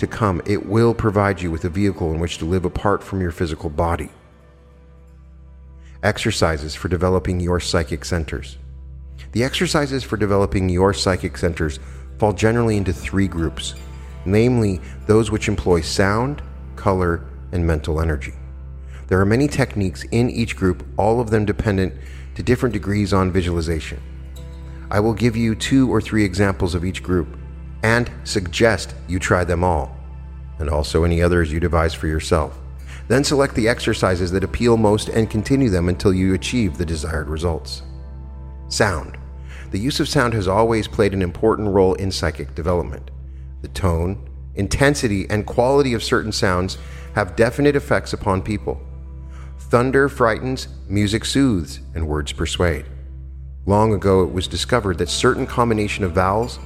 to 0.00 0.06
come, 0.06 0.42
it 0.44 0.66
will 0.66 0.92
provide 0.94 1.40
you 1.40 1.50
with 1.50 1.64
a 1.64 1.68
vehicle 1.68 2.12
in 2.12 2.18
which 2.18 2.38
to 2.38 2.44
live 2.44 2.64
apart 2.64 3.02
from 3.02 3.20
your 3.20 3.30
physical 3.30 3.70
body. 3.70 4.10
Exercises 6.02 6.74
for 6.74 6.88
developing 6.88 7.38
your 7.40 7.60
psychic 7.60 8.04
centers. 8.04 8.58
The 9.32 9.44
exercises 9.44 10.02
for 10.02 10.16
developing 10.16 10.68
your 10.68 10.92
psychic 10.92 11.36
centers 11.36 11.78
fall 12.18 12.32
generally 12.32 12.76
into 12.76 12.92
three 12.92 13.28
groups, 13.28 13.74
namely 14.24 14.80
those 15.06 15.30
which 15.30 15.48
employ 15.48 15.82
sound, 15.82 16.42
color, 16.76 17.24
and 17.52 17.66
mental 17.66 18.00
energy. 18.00 18.32
There 19.08 19.20
are 19.20 19.26
many 19.26 19.48
techniques 19.48 20.04
in 20.10 20.30
each 20.30 20.56
group, 20.56 20.84
all 20.96 21.20
of 21.20 21.30
them 21.30 21.44
dependent 21.44 21.94
to 22.34 22.42
different 22.42 22.72
degrees 22.72 23.12
on 23.12 23.32
visualization. 23.32 24.00
I 24.90 25.00
will 25.00 25.14
give 25.14 25.36
you 25.36 25.54
two 25.54 25.92
or 25.92 26.00
three 26.00 26.24
examples 26.24 26.74
of 26.74 26.84
each 26.84 27.02
group 27.02 27.36
and 27.82 28.10
suggest 28.24 28.94
you 29.08 29.18
try 29.18 29.44
them 29.44 29.64
all, 29.64 29.96
and 30.58 30.68
also 30.68 31.04
any 31.04 31.22
others 31.22 31.52
you 31.52 31.60
devise 31.60 31.94
for 31.94 32.06
yourself. 32.06 32.58
Then 33.08 33.24
select 33.24 33.54
the 33.54 33.68
exercises 33.68 34.30
that 34.32 34.44
appeal 34.44 34.76
most 34.76 35.08
and 35.08 35.28
continue 35.30 35.70
them 35.70 35.88
until 35.88 36.12
you 36.12 36.34
achieve 36.34 36.78
the 36.78 36.86
desired 36.86 37.28
results. 37.28 37.82
Sound. 38.68 39.16
The 39.70 39.78
use 39.78 40.00
of 40.00 40.08
sound 40.08 40.34
has 40.34 40.46
always 40.46 40.86
played 40.86 41.12
an 41.12 41.22
important 41.22 41.68
role 41.74 41.94
in 41.94 42.10
psychic 42.10 42.54
development. 42.54 43.10
The 43.62 43.68
tone, 43.68 44.28
intensity, 44.54 45.28
and 45.28 45.46
quality 45.46 45.94
of 45.94 46.02
certain 46.02 46.32
sounds 46.32 46.78
have 47.14 47.36
definite 47.36 47.76
effects 47.76 48.12
upon 48.12 48.42
people. 48.42 48.80
Thunder 49.58 50.08
frightens, 50.08 50.68
music 50.88 51.24
soothes, 51.24 51.80
and 51.94 52.06
words 52.06 52.32
persuade. 52.32 52.86
Long 53.66 53.92
ago, 53.92 54.22
it 54.22 54.32
was 54.32 54.48
discovered 54.48 54.98
that 54.98 55.08
certain 55.08 55.46
combination 55.46 56.04
of 56.04 56.12
vowels 56.12 56.58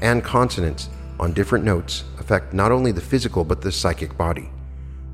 and 0.00 0.24
consonants 0.24 0.88
on 1.18 1.32
different 1.32 1.64
notes 1.64 2.04
affect 2.18 2.54
not 2.54 2.72
only 2.72 2.92
the 2.92 3.00
physical 3.00 3.44
but 3.44 3.60
the 3.60 3.72
psychic 3.72 4.16
body. 4.16 4.50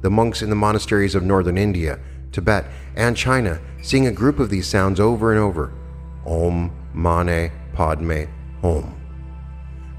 The 0.02 0.10
monks 0.10 0.42
in 0.42 0.50
the 0.50 0.56
monasteries 0.56 1.14
of 1.14 1.22
northern 1.22 1.58
India, 1.58 1.98
Tibet, 2.32 2.66
and 2.94 3.16
China 3.16 3.60
sing 3.82 4.06
a 4.06 4.12
group 4.12 4.38
of 4.38 4.50
these 4.50 4.66
sounds 4.66 5.00
over 5.00 5.32
and 5.32 5.40
over 5.40 5.72
Om, 6.26 6.70
Mani, 6.92 7.50
Padme, 7.72 8.24
Om. 8.62 8.94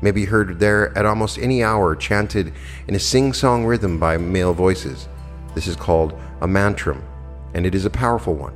May 0.02 0.12
be 0.12 0.26
heard 0.26 0.60
there 0.60 0.96
at 0.98 1.06
almost 1.06 1.40
any 1.40 1.64
hour, 1.64 1.96
chanted 1.96 2.54
in 2.88 2.96
a 2.96 3.00
sing 3.00 3.34
song 3.34 3.66
rhythm 3.66 4.00
by 4.00 4.18
male 4.18 4.54
voices. 4.54 5.08
This 5.56 5.68
is 5.68 5.76
called 5.76 6.14
a 6.42 6.48
mantram, 6.48 7.02
and 7.56 7.66
it 7.66 7.74
is 7.74 7.86
a 7.86 7.90
powerful 7.90 8.36
one. 8.36 8.56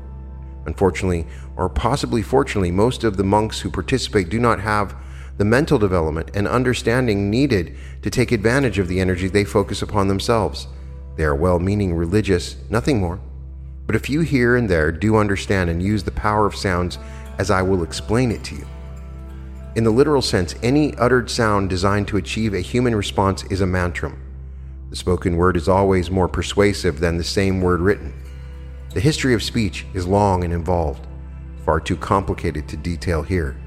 Unfortunately, 0.67 1.26
or 1.56 1.67
possibly 1.67 2.22
fortunately, 2.22 2.70
most 2.70 3.04
of 3.04 3.17
the 3.17 3.24
monks 3.24 3.60
who 3.60 3.72
participate 3.72 4.30
do 4.30 4.39
not 4.39 4.60
have 4.60 4.96
the 5.41 5.45
mental 5.45 5.80
development 5.80 6.30
and 6.36 6.47
understanding 6.47 7.32
needed 7.32 7.75
to 8.04 8.12
take 8.12 8.32
advantage 8.32 8.77
of 8.77 8.88
the 8.88 8.99
energy 8.99 9.27
they 9.27 9.43
focus 9.43 9.82
upon 9.82 10.08
themselves. 10.08 10.67
They 11.15 11.23
are 11.23 11.36
well 11.36 11.58
meaning 11.58 11.95
religious, 11.95 12.58
nothing 12.69 13.01
more. 13.01 13.19
But 13.88 13.95
a 13.95 13.99
few 13.99 14.21
here 14.21 14.56
and 14.56 14.69
there 14.69 14.91
do 14.91 15.15
understand 15.15 15.71
and 15.71 15.82
use 15.82 16.04
the 16.04 16.12
power 16.12 16.45
of 16.45 16.56
sounds 16.56 16.99
as 17.39 17.49
I 17.49 17.63
will 17.63 17.82
explain 17.82 18.30
it 18.30 18.43
to 18.43 18.56
you. 18.56 18.67
In 19.75 19.84
the 19.84 19.89
literal 19.89 20.21
sense, 20.21 20.54
any 20.62 20.95
uttered 20.97 21.27
sound 21.27 21.71
designed 21.71 22.08
to 22.10 22.17
achieve 22.17 22.54
a 22.54 22.62
human 22.62 22.95
response 22.95 23.43
is 23.45 23.62
a 23.62 23.65
mantram. 23.65 24.19
The 24.91 24.95
spoken 24.95 25.38
word 25.38 25.58
is 25.58 25.67
always 25.67 26.12
more 26.12 26.27
persuasive 26.27 26.99
than 26.99 27.17
the 27.17 27.23
same 27.23 27.62
word 27.62 27.80
written. 27.80 28.13
The 28.93 28.99
history 28.99 29.34
of 29.34 29.41
speech 29.41 29.88
is 29.95 30.06
long 30.06 30.43
and 30.43 30.54
involved, 30.54 31.08
far 31.65 31.80
too 31.80 31.97
complicated 31.97 32.67
to 32.67 32.77
detail 32.77 33.23
here 33.23 33.61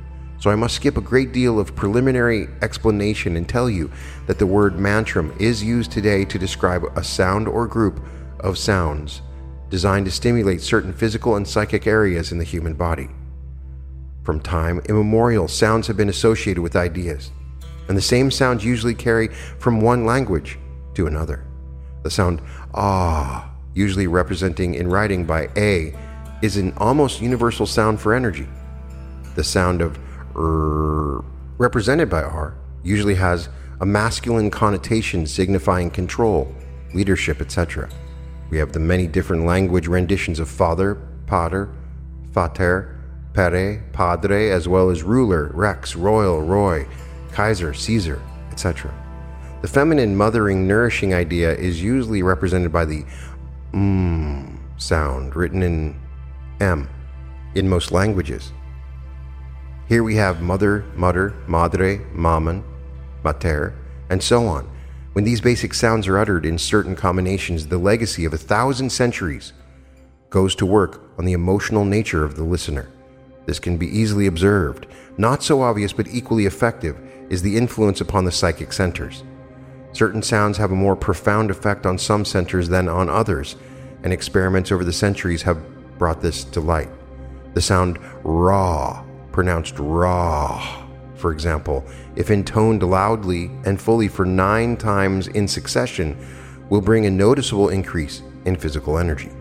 so 0.45 0.51
I 0.51 0.57
must 0.57 0.75
skip 0.75 0.99
a 0.99 1.01
great 1.01 1.33
deal 1.33 1.59
of 1.59 1.75
preliminary 1.75 2.49
explanation 2.61 3.39
and 3.39 3.49
tell 3.49 3.71
you 3.71 3.91
that 4.27 4.39
the 4.39 4.47
word 4.47 4.75
mantram 4.75 5.35
is 5.41 5.65
used 5.65 5.91
today 5.91 6.27
to 6.27 6.39
describe 6.39 6.85
a 6.97 7.03
sound 7.03 7.49
or 7.49 7.67
group 7.67 8.05
of 8.41 8.59
sounds 8.59 9.23
designed 9.71 10.05
to 10.05 10.13
stimulate 10.13 10.61
certain 10.61 10.93
physical 10.93 11.37
and 11.37 11.49
psychic 11.49 11.87
areas 11.87 12.31
in 12.31 12.37
the 12.37 12.45
human 12.45 12.75
body. 12.75 13.09
From 14.23 14.39
time 14.39 14.83
immemorial, 14.87 15.49
sounds 15.49 15.87
have 15.87 15.97
been 15.97 16.11
associated 16.11 16.63
with 16.63 16.77
ideas, 16.77 17.31
and 17.89 17.97
the 17.97 18.03
same 18.03 18.31
sounds 18.31 18.63
usually 18.63 18.95
carry 18.95 19.29
from 19.59 19.81
one 19.81 20.05
language 20.05 20.59
to 20.93 21.07
another. 21.07 21.47
The 22.03 22.11
sound 22.11 22.43
ah, 22.75 23.51
usually 23.73 24.09
representing 24.09 24.75
in 24.75 24.89
writing 24.89 25.25
by 25.25 25.49
a, 25.57 25.99
is 26.43 26.59
an 26.59 26.75
almost 26.77 27.23
universal 27.23 27.65
sound 27.65 27.99
for 27.99 28.13
energy. 28.13 28.47
The 29.37 29.43
sound 29.43 29.81
of 29.81 29.99
represented 30.35 32.11
by 32.11 32.23
r, 32.23 32.57
usually 32.83 33.15
has 33.15 33.49
a 33.81 33.87
masculine 33.87 34.51
connotation 34.51 35.27
signifying 35.27 35.91
control, 35.91 36.53
leadership, 36.93 37.41
etc. 37.41 37.89
We 38.51 38.59
have 38.59 38.73
the 38.73 38.81
many 38.81 39.07
different 39.07 39.47
language 39.47 39.89
renditions 39.89 40.39
of 40.39 40.49
father, 40.49 40.97
pater, 41.27 41.71
fater, 42.33 43.01
pere, 43.33 43.85
padre, 43.93 44.51
as 44.51 44.69
well 44.69 44.91
as 44.91 45.03
ruler, 45.03 45.51
rex, 45.55 45.97
royal, 45.97 46.41
roy, 46.41 46.87
kaiser, 47.33 47.75
caesar, 47.75 48.23
etc. 48.51 48.95
The 49.63 49.69
feminine, 49.69 50.17
mothering, 50.17 50.69
nourishing 50.69 51.15
idea 51.15 51.55
is 51.55 51.83
usually 51.83 52.23
represented 52.23 52.73
by 52.73 52.85
the 52.85 53.05
mm 53.73 54.59
sound 54.77 55.35
written 55.37 55.63
in 55.63 55.99
M 56.61 56.89
in 57.55 57.69
most 57.69 57.93
languages. 57.93 58.53
Here 59.87 60.03
we 60.03 60.15
have 60.17 60.41
mother, 60.41 60.85
mutter, 60.97 61.35
madre, 61.47 62.01
maman, 62.13 62.65
mater, 63.23 63.75
and 64.09 64.23
so 64.23 64.47
on. 64.47 64.71
When 65.13 65.25
these 65.25 65.43
basic 65.43 65.75
sounds 65.75 66.09
are 66.09 66.19
uttered 66.19 66.47
in 66.47 66.59
certain 66.59 66.97
combinations, 66.97 67.67
the 67.67 67.79
legacy 67.79 68.25
of 68.25 68.33
a 68.33 68.39
thousand 68.39 68.91
centuries 68.91 69.53
goes 70.31 70.55
to 70.57 70.67
work 70.67 71.03
on 71.19 71.27
the 71.27 71.35
emotional 71.35 71.85
nature 71.85 72.25
of 72.25 72.35
the 72.35 72.45
listener. 72.45 72.91
This 73.47 73.59
can 73.59 73.77
be 73.77 73.87
easily 73.87 74.27
observed. 74.27 74.87
Not 75.19 75.43
so 75.43 75.61
obvious 75.61 75.93
but 75.93 76.09
equally 76.09 76.47
effective 76.47 76.99
is 77.29 77.43
the 77.43 77.57
influence 77.57 78.01
upon 78.01 78.25
the 78.25 78.33
psychic 78.33 78.73
centers. 78.73 79.23
Certain 79.93 80.23
sounds 80.23 80.57
have 80.57 80.73
a 80.73 80.77
more 80.77 80.97
profound 80.97 81.51
effect 81.51 81.85
on 81.85 81.99
some 81.99 82.25
centers 82.25 82.69
than 82.69 82.89
on 82.89 83.09
others, 83.09 83.55
and 84.03 84.13
experiments 84.13 84.73
over 84.73 84.83
the 84.83 84.93
centuries 84.93 85.43
have 85.43 85.63
brought 85.99 86.21
this 86.23 86.43
to 86.43 86.61
light. 86.61 86.91
The 87.53 87.61
sound 87.61 87.99
raw, 88.25 89.04
pronounced 89.35 89.75
raw, 89.81 90.87
for 91.17 91.33
example, 91.33 91.85
if 92.15 92.31
intoned 92.31 92.85
loudly 92.85 93.51
and 93.65 93.81
fully 93.81 94.07
for 94.07 94.25
nine 94.25 94.77
times 94.77 95.27
in 95.27 95.49
succession, 95.49 96.17
will 96.71 96.81
bring 96.81 97.05
a 97.05 97.11
noticeable 97.11 97.69
increase 97.69 98.23
in 98.45 98.55
physical 98.55 98.97
energy. 98.97 99.33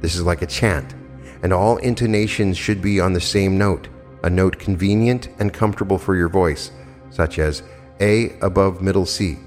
This 0.00 0.14
is 0.14 0.22
like 0.22 0.42
a 0.42 0.46
chant, 0.46 0.94
and 1.42 1.52
all 1.52 1.76
intonations 1.78 2.56
should 2.56 2.80
be 2.80 3.00
on 3.00 3.14
the 3.14 3.20
same 3.20 3.58
note, 3.58 3.88
a 4.22 4.30
note 4.30 4.60
convenient 4.60 5.28
and 5.40 5.52
comfortable 5.52 5.98
for 5.98 6.14
your 6.14 6.28
voice, 6.28 6.70
such 7.10 7.40
as 7.40 7.64
A 7.98 8.38
above 8.42 8.80
middle 8.80 9.06
C. 9.06 9.38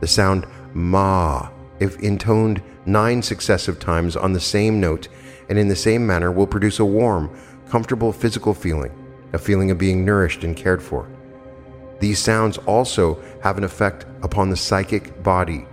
The 0.00 0.06
sound 0.06 0.46
ma, 0.72 1.50
if 1.78 1.98
intoned 1.98 2.62
nine 2.86 3.20
successive 3.20 3.78
times 3.78 4.16
on 4.16 4.32
the 4.32 4.40
same 4.40 4.80
note 4.80 5.08
and 5.50 5.58
in 5.58 5.68
the 5.68 5.76
same 5.76 6.06
manner, 6.06 6.32
will 6.32 6.46
produce 6.46 6.78
a 6.78 6.86
warm, 6.86 7.38
comfortable 7.68 8.14
physical 8.14 8.54
feeling, 8.54 8.92
a 9.32 9.38
feeling 9.38 9.70
of 9.70 9.78
being 9.78 10.04
nourished 10.04 10.44
and 10.44 10.56
cared 10.56 10.82
for. 10.82 11.08
These 12.00 12.18
sounds 12.18 12.58
also 12.58 13.22
have 13.42 13.58
an 13.58 13.64
effect 13.64 14.06
upon 14.22 14.50
the 14.50 14.56
psychic 14.56 15.22
body, 15.22 15.66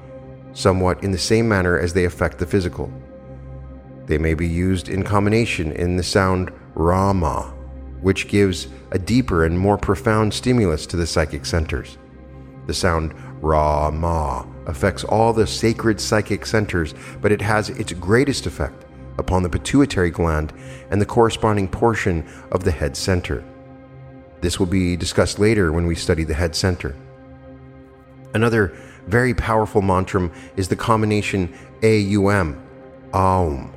somewhat 0.53 1.03
in 1.03 1.11
the 1.11 1.17
same 1.17 1.47
manner 1.47 1.77
as 1.77 1.93
they 1.93 2.05
affect 2.05 2.37
the 2.37 2.45
physical. 2.45 2.91
They 4.05 4.17
may 4.17 4.33
be 4.33 4.47
used 4.47 4.89
in 4.89 5.03
combination 5.03 5.71
in 5.71 5.95
the 5.95 6.03
sound 6.03 6.51
Rama, 6.75 7.53
which 8.01 8.27
gives 8.27 8.67
a 8.91 8.99
deeper 8.99 9.45
and 9.45 9.57
more 9.57 9.77
profound 9.77 10.33
stimulus 10.33 10.85
to 10.87 10.97
the 10.97 11.07
psychic 11.07 11.45
centers. 11.45 11.97
The 12.67 12.73
sound 12.73 13.13
Rama 13.41 14.47
affects 14.67 15.03
all 15.03 15.33
the 15.33 15.47
sacred 15.47 15.99
psychic 15.99 16.45
centers, 16.45 16.93
but 17.21 17.31
it 17.31 17.41
has 17.41 17.69
its 17.69 17.93
greatest 17.93 18.45
effect 18.45 18.85
upon 19.19 19.43
the 19.43 19.49
pituitary 19.49 20.09
gland 20.09 20.51
and 20.89 20.99
the 20.99 21.05
corresponding 21.05 21.67
portion 21.67 22.27
of 22.51 22.63
the 22.63 22.71
head 22.71 22.97
center. 22.97 23.43
This 24.41 24.59
will 24.59 24.65
be 24.65 24.95
discussed 24.95 25.37
later 25.37 25.71
when 25.71 25.85
we 25.85 25.95
study 25.95 26.23
the 26.23 26.33
head 26.33 26.55
center. 26.55 26.95
Another 28.33 28.73
very 29.07 29.33
powerful 29.33 29.81
mantram 29.81 30.33
is 30.55 30.67
the 30.67 30.75
combination 30.75 31.53
AUM, 31.83 32.61
Aum. 33.13 33.73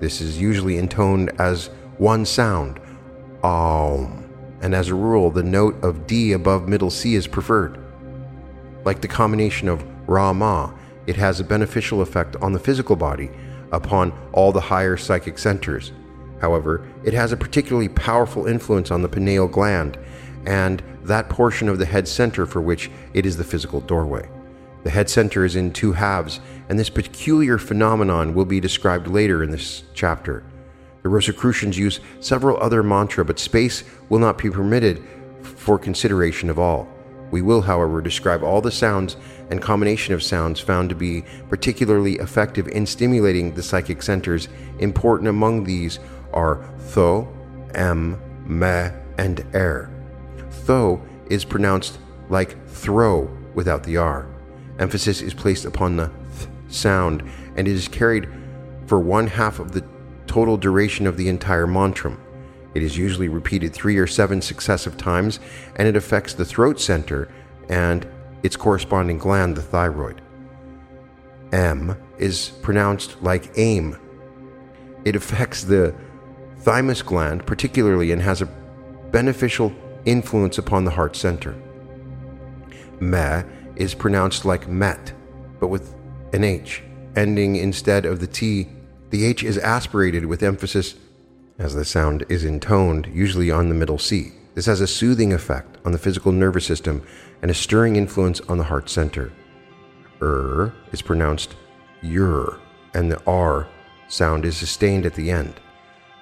This 0.00 0.20
is 0.20 0.40
usually 0.40 0.78
intoned 0.78 1.30
as 1.38 1.66
one 1.98 2.24
sound, 2.24 2.80
Aum, 3.44 4.28
and 4.62 4.74
as 4.74 4.88
a 4.88 4.94
rule, 4.94 5.30
the 5.30 5.42
note 5.42 5.82
of 5.84 6.06
D 6.06 6.32
above 6.32 6.68
middle 6.68 6.90
C 6.90 7.14
is 7.14 7.26
preferred. 7.26 7.78
Like 8.84 9.00
the 9.00 9.08
combination 9.08 9.68
of 9.68 9.84
Rama, 10.08 10.74
it 11.06 11.16
has 11.16 11.40
a 11.40 11.44
beneficial 11.44 12.00
effect 12.00 12.36
on 12.36 12.52
the 12.52 12.58
physical 12.58 12.96
body 12.96 13.30
upon 13.72 14.12
all 14.32 14.52
the 14.52 14.60
higher 14.60 14.96
psychic 14.96 15.38
centers, 15.38 15.92
However, 16.40 16.86
it 17.04 17.12
has 17.12 17.32
a 17.32 17.36
particularly 17.36 17.88
powerful 17.88 18.46
influence 18.46 18.90
on 18.90 19.02
the 19.02 19.08
pineal 19.08 19.46
gland 19.46 19.98
and 20.46 20.82
that 21.04 21.28
portion 21.28 21.68
of 21.68 21.78
the 21.78 21.86
head 21.86 22.08
center 22.08 22.46
for 22.46 22.60
which 22.60 22.90
it 23.12 23.26
is 23.26 23.36
the 23.36 23.44
physical 23.44 23.80
doorway. 23.80 24.28
The 24.82 24.90
head 24.90 25.10
center 25.10 25.44
is 25.44 25.56
in 25.56 25.72
two 25.72 25.92
halves, 25.92 26.40
and 26.68 26.78
this 26.78 26.88
peculiar 26.88 27.58
phenomenon 27.58 28.34
will 28.34 28.46
be 28.46 28.60
described 28.60 29.06
later 29.06 29.42
in 29.42 29.50
this 29.50 29.82
chapter. 29.92 30.42
The 31.02 31.10
Rosicrucians 31.10 31.76
use 31.76 32.00
several 32.20 32.58
other 32.58 32.82
mantra, 32.82 33.24
but 33.24 33.38
space 33.38 33.84
will 34.08 34.18
not 34.18 34.38
be 34.38 34.50
permitted 34.50 35.02
for 35.42 35.78
consideration 35.78 36.48
of 36.48 36.58
all. 36.58 36.88
We 37.30 37.42
will, 37.42 37.60
however, 37.60 38.00
describe 38.00 38.42
all 38.42 38.62
the 38.62 38.70
sounds 38.70 39.16
and 39.50 39.60
combination 39.60 40.14
of 40.14 40.22
sounds 40.22 40.60
found 40.60 40.88
to 40.88 40.94
be 40.94 41.24
particularly 41.48 42.14
effective 42.14 42.68
in 42.68 42.86
stimulating 42.86 43.54
the 43.54 43.62
psychic 43.62 44.02
centers. 44.02 44.48
Important 44.78 45.28
among 45.28 45.64
these 45.64 45.98
are 46.32 46.68
tho, 46.94 47.28
m, 47.74 48.20
me, 48.46 48.90
and 49.18 49.44
er. 49.54 49.90
Tho 50.64 51.02
is 51.28 51.44
pronounced 51.44 51.98
like 52.28 52.64
throw 52.68 53.28
without 53.54 53.82
the 53.82 53.96
r. 53.96 54.26
Emphasis 54.78 55.20
is 55.20 55.34
placed 55.34 55.64
upon 55.64 55.96
the 55.96 56.10
th 56.38 56.48
sound 56.68 57.22
and 57.56 57.66
it 57.66 57.74
is 57.74 57.88
carried 57.88 58.28
for 58.86 59.00
one 59.00 59.26
half 59.26 59.58
of 59.58 59.72
the 59.72 59.84
total 60.26 60.56
duration 60.56 61.06
of 61.06 61.16
the 61.16 61.28
entire 61.28 61.66
mantram. 61.66 62.16
It 62.74 62.82
is 62.84 62.96
usually 62.96 63.28
repeated 63.28 63.74
three 63.74 63.98
or 63.98 64.06
seven 64.06 64.40
successive 64.40 64.96
times 64.96 65.40
and 65.76 65.88
it 65.88 65.96
affects 65.96 66.34
the 66.34 66.44
throat 66.44 66.80
center 66.80 67.28
and 67.68 68.06
its 68.42 68.56
corresponding 68.56 69.18
gland, 69.18 69.56
the 69.56 69.62
thyroid. 69.62 70.20
M 71.52 71.96
is 72.18 72.50
pronounced 72.62 73.20
like 73.22 73.52
aim. 73.56 73.98
It 75.04 75.16
affects 75.16 75.64
the 75.64 75.94
thymus 76.58 77.02
gland 77.02 77.46
particularly 77.46 78.12
and 78.12 78.22
has 78.22 78.42
a 78.42 78.46
beneficial 79.10 79.72
influence 80.04 80.58
upon 80.58 80.84
the 80.84 80.90
heart 80.90 81.16
center. 81.16 81.54
Me 83.00 83.42
is 83.76 83.94
pronounced 83.94 84.44
like 84.44 84.68
met, 84.68 85.12
but 85.58 85.68
with 85.68 85.94
an 86.32 86.44
H, 86.44 86.82
ending 87.16 87.56
instead 87.56 88.04
of 88.04 88.20
the 88.20 88.26
T. 88.26 88.68
The 89.10 89.24
H 89.24 89.42
is 89.42 89.58
aspirated 89.58 90.26
with 90.26 90.42
emphasis 90.42 90.94
as 91.58 91.74
the 91.74 91.84
sound 91.84 92.24
is 92.28 92.44
intoned, 92.44 93.08
usually 93.12 93.50
on 93.50 93.68
the 93.68 93.74
middle 93.74 93.98
C. 93.98 94.32
This 94.60 94.66
has 94.66 94.82
a 94.82 94.86
soothing 94.86 95.32
effect 95.32 95.78
on 95.86 95.92
the 95.92 95.98
physical 95.98 96.32
nervous 96.32 96.66
system 96.66 97.02
and 97.40 97.50
a 97.50 97.54
stirring 97.54 97.96
influence 97.96 98.42
on 98.42 98.58
the 98.58 98.64
heart 98.64 98.90
center. 98.90 99.32
Er 100.20 100.74
is 100.92 101.00
pronounced 101.00 101.56
ur, 102.04 102.60
and 102.92 103.10
the 103.10 103.22
R 103.26 103.66
sound 104.08 104.44
is 104.44 104.58
sustained 104.58 105.06
at 105.06 105.14
the 105.14 105.30
end. 105.30 105.54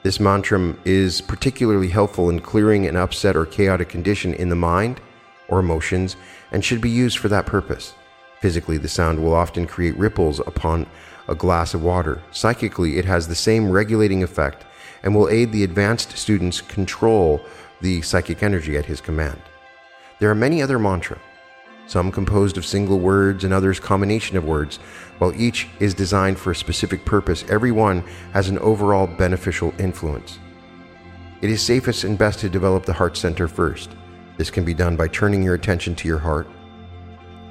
This 0.04 0.20
mantra 0.20 0.76
is 0.84 1.20
particularly 1.20 1.88
helpful 1.88 2.30
in 2.30 2.38
clearing 2.38 2.86
an 2.86 2.94
upset 2.94 3.34
or 3.34 3.44
chaotic 3.44 3.88
condition 3.88 4.34
in 4.34 4.50
the 4.50 4.54
mind 4.54 5.00
or 5.48 5.58
emotions 5.58 6.14
and 6.52 6.64
should 6.64 6.80
be 6.80 6.90
used 6.90 7.18
for 7.18 7.26
that 7.26 7.44
purpose. 7.44 7.94
Physically, 8.38 8.78
the 8.78 8.86
sound 8.86 9.20
will 9.20 9.34
often 9.34 9.66
create 9.66 9.98
ripples 9.98 10.38
upon 10.38 10.86
a 11.26 11.34
glass 11.34 11.74
of 11.74 11.82
water. 11.82 12.22
Psychically, 12.30 12.98
it 12.98 13.04
has 13.04 13.26
the 13.26 13.34
same 13.34 13.68
regulating 13.68 14.22
effect 14.22 14.64
and 15.02 15.12
will 15.12 15.28
aid 15.28 15.50
the 15.50 15.64
advanced 15.64 16.16
students 16.16 16.60
control 16.60 17.44
the 17.80 18.02
psychic 18.02 18.42
energy 18.42 18.76
at 18.76 18.86
his 18.86 19.00
command. 19.00 19.40
There 20.18 20.30
are 20.30 20.34
many 20.34 20.62
other 20.62 20.78
mantras, 20.78 21.20
some 21.86 22.12
composed 22.12 22.58
of 22.58 22.66
single 22.66 22.98
words 22.98 23.44
and 23.44 23.52
others 23.52 23.80
combination 23.80 24.36
of 24.36 24.44
words. 24.44 24.78
While 25.18 25.32
each 25.34 25.68
is 25.80 25.94
designed 25.94 26.38
for 26.38 26.50
a 26.50 26.56
specific 26.56 27.04
purpose, 27.04 27.44
every 27.48 27.72
one 27.72 28.04
has 28.32 28.48
an 28.48 28.58
overall 28.58 29.06
beneficial 29.06 29.72
influence. 29.78 30.38
It 31.40 31.50
is 31.50 31.62
safest 31.62 32.04
and 32.04 32.18
best 32.18 32.40
to 32.40 32.48
develop 32.48 32.84
the 32.84 32.92
heart 32.92 33.16
center 33.16 33.48
first. 33.48 33.90
This 34.36 34.50
can 34.50 34.64
be 34.64 34.74
done 34.74 34.96
by 34.96 35.08
turning 35.08 35.42
your 35.42 35.54
attention 35.54 35.94
to 35.96 36.08
your 36.08 36.18
heart, 36.18 36.48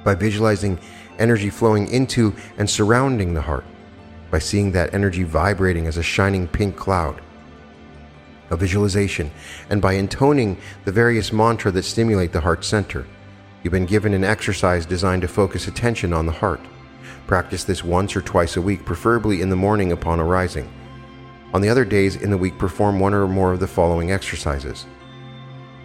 by 0.04 0.14
visualizing 0.14 0.78
energy 1.18 1.50
flowing 1.50 1.88
into 1.90 2.34
and 2.58 2.68
surrounding 2.68 3.34
the 3.34 3.40
heart. 3.40 3.64
by 4.30 4.38
seeing 4.38 4.72
that 4.72 4.92
energy 4.94 5.22
vibrating 5.22 5.86
as 5.86 5.96
a 5.96 6.02
shining 6.02 6.46
pink 6.46 6.76
cloud. 6.76 7.20
A 8.50 8.56
visualization, 8.56 9.30
and 9.68 9.82
by 9.82 9.92
intoning 9.92 10.56
the 10.84 10.92
various 10.92 11.32
mantra 11.32 11.70
that 11.72 11.82
stimulate 11.82 12.32
the 12.32 12.40
heart 12.40 12.64
center. 12.64 13.06
You've 13.62 13.72
been 13.72 13.86
given 13.86 14.14
an 14.14 14.24
exercise 14.24 14.86
designed 14.86 15.22
to 15.22 15.28
focus 15.28 15.68
attention 15.68 16.12
on 16.12 16.26
the 16.26 16.32
heart. 16.32 16.60
Practice 17.26 17.64
this 17.64 17.84
once 17.84 18.16
or 18.16 18.22
twice 18.22 18.56
a 18.56 18.62
week, 18.62 18.84
preferably 18.84 19.42
in 19.42 19.50
the 19.50 19.56
morning 19.56 19.92
upon 19.92 20.20
arising. 20.20 20.70
On 21.52 21.60
the 21.60 21.68
other 21.68 21.84
days 21.84 22.16
in 22.16 22.30
the 22.30 22.38
week, 22.38 22.58
perform 22.58 23.00
one 23.00 23.14
or 23.14 23.26
more 23.26 23.52
of 23.52 23.60
the 23.60 23.66
following 23.66 24.12
exercises. 24.12 24.86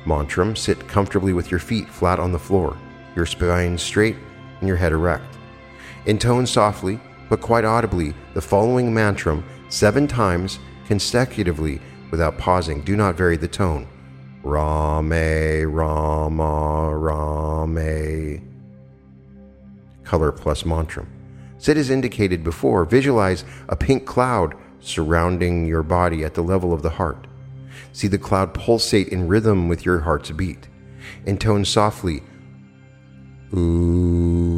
Mantram, 0.06 0.58
sit 0.58 0.88
comfortably 0.88 1.34
with 1.34 1.52
your 1.52 1.60
feet 1.60 1.89
flat 1.89 2.19
on 2.19 2.32
the 2.32 2.39
floor, 2.39 2.78
your 3.15 3.26
spine 3.26 3.78
straight, 3.78 4.17
and 4.60 4.67
your 4.67 4.78
head 4.78 4.91
erect. 4.91 5.38
Intone 6.06 6.47
softly, 6.47 6.99
but 7.30 7.41
quite 7.41 7.65
audibly, 7.65 8.13
the 8.34 8.41
following 8.41 8.93
mantram 8.93 9.43
seven 9.69 10.08
times 10.08 10.60
consecutively 10.86 11.82
without 12.13 12.38
pausing. 12.38 12.80
Do 12.82 12.95
not 12.95 13.15
vary 13.15 13.38
the 13.38 13.47
tone. 13.47 13.88
Rame, 14.43 15.65
Rama, 15.65 16.95
Rame. 16.95 18.39
Color 20.04 20.32
plus 20.32 20.62
mantram. 20.62 21.08
Sit 21.58 21.76
as 21.76 21.89
indicated 21.89 22.43
before. 22.43 22.86
Visualize 22.86 23.43
a 23.67 23.76
pink 23.76 24.06
cloud 24.06 24.54
surrounding 24.80 25.65
your 25.65 25.82
body 25.82 26.23
at 26.23 26.36
the 26.36 26.43
level 26.43 26.71
of 26.71 26.84
the 26.84 26.91
heart. 26.91 27.26
See 27.93 28.08
the 28.08 28.19
cloud 28.19 28.54
pulsate 28.54 29.08
in 29.08 29.28
rhythm 29.28 29.67
with 29.67 29.84
your 29.84 30.02
heart's 30.02 30.30
beat. 30.30 30.67
Intone 31.26 31.65
softly. 31.65 32.21
Oom. 33.56 34.54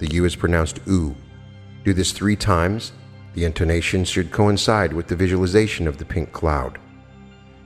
The 0.00 0.12
U 0.14 0.24
is 0.24 0.34
pronounced 0.34 0.80
oo. 0.88 1.14
Do 1.84 1.94
this 1.94 2.10
three 2.10 2.34
times. 2.34 2.90
The 3.38 3.44
intonation 3.44 4.02
should 4.02 4.32
coincide 4.32 4.92
with 4.92 5.06
the 5.06 5.14
visualization 5.14 5.86
of 5.86 5.96
the 5.96 6.04
pink 6.04 6.32
cloud. 6.32 6.76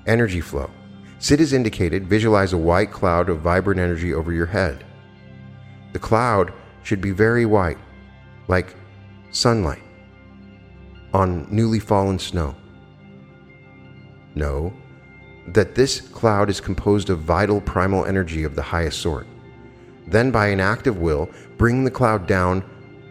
Energy 0.06 0.42
flow. 0.42 0.70
Sit 1.18 1.40
as 1.40 1.54
indicated. 1.54 2.06
Visualize 2.06 2.52
a 2.52 2.58
white 2.58 2.92
cloud 2.92 3.30
of 3.30 3.40
vibrant 3.40 3.80
energy 3.80 4.12
over 4.12 4.34
your 4.34 4.44
head. 4.44 4.84
The 5.94 5.98
cloud 5.98 6.52
should 6.82 7.00
be 7.00 7.12
very 7.12 7.46
white, 7.46 7.78
like 8.48 8.76
sunlight 9.30 9.82
on 11.14 11.46
newly 11.50 11.78
fallen 11.78 12.18
snow. 12.18 12.54
Know 14.34 14.74
that 15.48 15.74
this 15.74 16.02
cloud 16.02 16.50
is 16.50 16.60
composed 16.60 17.08
of 17.08 17.20
vital 17.20 17.62
primal 17.62 18.04
energy 18.04 18.44
of 18.44 18.56
the 18.56 18.60
highest 18.60 19.00
sort. 19.00 19.26
Then, 20.06 20.30
by 20.30 20.48
an 20.48 20.60
act 20.60 20.86
of 20.86 20.98
will, 20.98 21.30
bring 21.56 21.82
the 21.82 21.90
cloud 21.90 22.26
down 22.26 22.62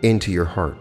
into 0.04 0.32
your 0.32 0.46
heart, 0.46 0.78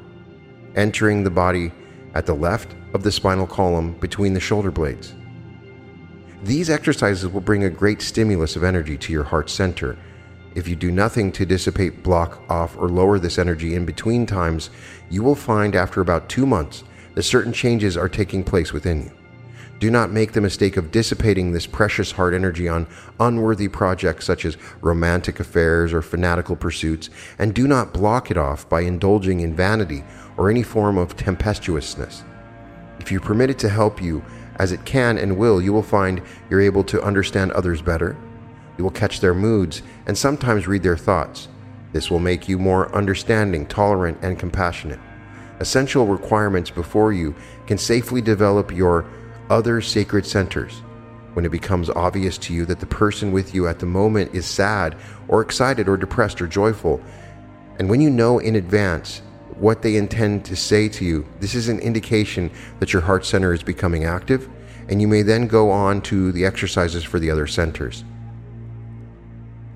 entering 0.77 1.25
the 1.25 1.31
body 1.31 1.73
at 2.15 2.27
the 2.27 2.35
left 2.35 2.75
of 2.95 3.03
the 3.03 3.13
spinal 3.13 3.47
column 3.47 3.93
between 3.95 4.35
the 4.35 4.41
shoulder 4.41 4.71
blades. 4.71 5.15
These 6.43 6.71
exercises 6.71 7.29
will 7.29 7.41
bring 7.41 7.65
a 7.65 7.71
great 7.71 8.01
stimulus 8.01 8.57
of 8.57 8.65
energy 8.65 8.97
to 8.99 9.13
your 9.13 9.25
heart 9.25 9.51
center. 9.51 9.99
If 10.55 10.67
you 10.67 10.75
do 10.75 10.91
nothing 10.91 11.31
to 11.33 11.47
dissipate, 11.47 12.03
block 12.03 12.43
off, 12.51 12.77
or 12.77 12.89
lower 12.89 13.19
this 13.19 13.39
energy 13.39 13.75
in 13.75 13.85
between 13.85 14.27
times, 14.27 14.71
you 15.11 15.23
will 15.23 15.35
find 15.35 15.77
after 15.77 16.01
about 16.01 16.29
two 16.29 16.47
months 16.47 16.83
that 17.15 17.23
certain 17.25 17.53
changes 17.53 17.97
are 17.97 18.09
taking 18.09 18.43
place 18.43 18.73
within 18.73 19.03
you. 19.03 19.13
Do 19.81 19.91
not 19.91 20.11
make 20.11 20.33
the 20.33 20.43
mistake 20.43 20.77
of 20.77 20.91
dissipating 20.91 21.53
this 21.53 21.67
precious 21.67 22.13
heart 22.13 22.35
energy 22.35 22.69
on 22.69 22.87
unworthy 23.19 23.69
projects 23.69 24.27
such 24.27 24.45
as 24.45 24.59
romantic 24.83 25.41
affairs 25.41 25.95
or 25.95 26.03
fanatical 26.03 26.55
pursuits, 26.55 27.09
and 27.39 27.55
do 27.55 27.67
not 27.67 27.95
block 27.95 28.31
it 28.31 28.37
off 28.37 28.69
by 28.69 28.83
indulging 28.83 29.41
in 29.41 29.57
vanity 29.57 30.05
or 30.41 30.49
any 30.49 30.63
form 30.63 30.97
of 30.97 31.15
tempestuousness. 31.19 32.25
If 32.99 33.13
you 33.13 33.21
permit 33.21 33.51
it 33.51 33.59
to 33.59 33.69
help 33.69 34.01
you, 34.01 34.25
as 34.57 34.73
it 34.73 34.87
can 34.87 35.19
and 35.19 35.37
will, 35.37 35.61
you 35.61 35.71
will 35.71 35.83
find 35.83 36.23
you're 36.49 36.63
able 36.63 36.83
to 36.85 37.03
understand 37.03 37.53
others 37.53 37.83
better. 37.83 38.17
You 38.79 38.85
will 38.85 38.91
catch 38.91 39.21
their 39.21 39.35
moods 39.35 39.83
and 40.07 40.17
sometimes 40.17 40.67
read 40.67 40.83
their 40.83 40.97
thoughts. 40.97 41.49
This 41.93 42.11
will 42.11 42.21
make 42.21 42.49
you 42.49 42.59
more 42.59 42.91
understanding, 42.97 43.67
tolerant, 43.67 44.17
and 44.23 44.39
compassionate. 44.39 44.99
Essential 45.59 46.07
requirements 46.07 46.71
before 46.71 47.13
you 47.13 47.35
can 47.67 47.77
safely 47.77 48.23
develop 48.23 48.75
your 48.75 49.05
other 49.51 49.83
sacred 49.83 50.25
centers. 50.25 50.79
When 51.35 51.45
it 51.45 51.53
becomes 51.53 51.91
obvious 51.91 52.39
to 52.39 52.55
you 52.55 52.65
that 52.65 52.81
the 52.81 52.87
person 52.87 53.31
with 53.31 53.55
you 53.55 53.69
at 53.69 53.79
the 53.79 53.85
moment 53.85 54.35
is 54.35 54.47
sad 54.47 54.97
or 55.29 55.43
excited 55.43 55.87
or 55.87 55.99
depressed 55.99 56.41
or 56.41 56.47
joyful, 56.47 56.99
and 57.79 57.91
when 57.91 58.01
you 58.01 58.09
know 58.09 58.39
in 58.39 58.57
advance 58.57 59.21
what 59.61 59.83
they 59.83 59.97
intend 59.97 60.45
to 60.47 60.57
say 60.57 60.89
to 60.89 61.05
you, 61.05 61.27
this 61.39 61.55
is 61.55 61.69
an 61.69 61.79
indication 61.81 62.51
that 62.79 62.95
your 62.95 63.03
heart 63.03 63.27
center 63.27 63.53
is 63.53 63.63
becoming 63.63 64.05
active, 64.05 64.49
and 64.89 65.03
you 65.03 65.07
may 65.07 65.21
then 65.21 65.47
go 65.47 65.71
on 65.71 66.01
to 66.01 66.33
the 66.33 66.47
exercises 66.47 67.05
for 67.05 67.19
the 67.19 67.31
other 67.31 67.47
centers. 67.47 68.03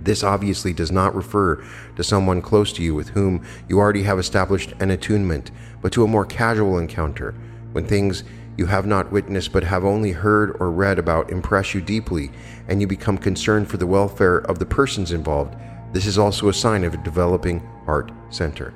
This 0.01 0.25
obviously 0.25 0.73
does 0.73 0.90
not 0.90 1.14
refer 1.14 1.62
to 1.97 2.03
someone 2.05 2.40
close 2.40 2.73
to 2.75 2.83
you 2.83 2.94
with 2.94 3.11
whom 3.11 3.44
you 3.68 3.79
already 3.79 4.03
have 4.05 4.18
established 4.18 4.73
an 4.81 4.90
attunement, 4.90 5.51
but 5.83 5.92
to 5.92 6.05
a 6.05 6.09
more 6.09 6.25
casual 6.25 6.79
encounter, 6.79 7.35
when 7.73 7.87
things 7.87 8.25
you 8.57 8.66
have 8.66 8.87
not 8.87 9.12
witnessed 9.12 9.53
but 9.53 9.64
have 9.64 9.85
only 9.85 10.12
heard 10.12 10.57
or 10.61 10.70
read 10.70 10.99
about 10.99 11.31
impress 11.31 11.75
you 11.75 11.83
deeply, 11.83 12.31
and 12.68 12.81
you 12.81 12.87
become 12.87 13.18
concerned 13.18 13.68
for 13.68 13.77
the 13.77 13.87
welfare 13.87 14.38
of 14.38 14.59
the 14.59 14.66
persons 14.66 15.12
involved, 15.12 15.55
this 15.92 16.07
is 16.07 16.16
also 16.16 16.49
a 16.49 16.55
sign 16.55 16.85
of 16.85 16.94
a 16.94 17.05
developing 17.05 17.61
heart 17.85 18.11
center. 18.31 18.73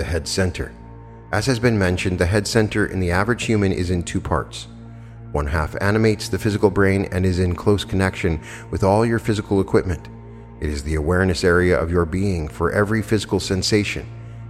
The 0.00 0.06
head 0.06 0.26
center. 0.26 0.72
As 1.30 1.44
has 1.44 1.58
been 1.58 1.78
mentioned, 1.78 2.18
the 2.18 2.24
head 2.24 2.48
center 2.48 2.86
in 2.86 3.00
the 3.00 3.10
average 3.10 3.44
human 3.44 3.70
is 3.70 3.90
in 3.90 4.02
two 4.02 4.18
parts. 4.18 4.66
One 5.32 5.46
half 5.46 5.76
animates 5.78 6.30
the 6.30 6.38
physical 6.38 6.70
brain 6.70 7.06
and 7.12 7.26
is 7.26 7.38
in 7.38 7.54
close 7.54 7.84
connection 7.84 8.40
with 8.70 8.82
all 8.82 9.04
your 9.04 9.18
physical 9.18 9.60
equipment. 9.60 10.08
It 10.58 10.70
is 10.70 10.82
the 10.82 10.94
awareness 10.94 11.44
area 11.44 11.78
of 11.78 11.90
your 11.90 12.06
being 12.06 12.48
for 12.48 12.72
every 12.72 13.02
physical 13.02 13.40
sensation, 13.40 14.08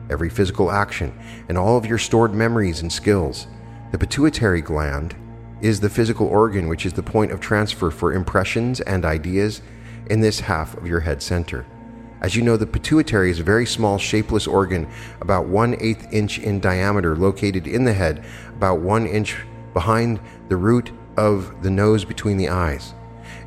every 0.09 0.31
physical 0.31 0.71
action, 0.71 1.19
and 1.49 1.59
all 1.59 1.77
of 1.77 1.85
your 1.85 1.99
stored 1.99 2.33
memories 2.33 2.83
and 2.83 2.93
skills. 2.93 3.49
The 3.91 3.99
pituitary 3.99 4.63
gland 4.63 5.17
is 5.61 5.81
the 5.81 5.91
physical 5.91 6.29
organ 6.29 6.69
which 6.69 6.87
is 6.87 6.93
the 6.93 7.03
point 7.03 7.33
of 7.33 7.41
transfer 7.41 7.91
for 7.91 8.13
impressions 8.13 8.81
and 8.83 9.05
ideas 9.05 9.63
in 10.11 10.21
this 10.21 10.39
half 10.39 10.77
of 10.77 10.87
your 10.87 11.01
head 11.01 11.21
center. 11.21 11.67
As 12.21 12.37
you 12.37 12.43
know, 12.43 12.57
the 12.57 12.67
pituitary 12.67 13.31
is 13.31 13.41
a 13.41 13.45
very 13.45 13.65
small, 13.65 13.97
shapeless 13.97 14.47
organ, 14.47 14.87
about 15.23 15.47
one 15.47 15.75
eighth 15.81 16.13
inch 16.13 16.39
in 16.39 16.61
diameter, 16.61 17.17
located 17.17 17.67
in 17.67 17.85
the 17.85 17.95
head, 17.95 18.23
about 18.49 18.81
one 18.81 19.07
inch 19.07 19.39
behind 19.73 20.21
the 20.49 20.57
root 20.57 20.93
of 21.17 21.63
the 21.63 21.71
nose 21.71 22.05
between 22.05 22.37
the 22.37 22.51
eyes. 22.51 22.93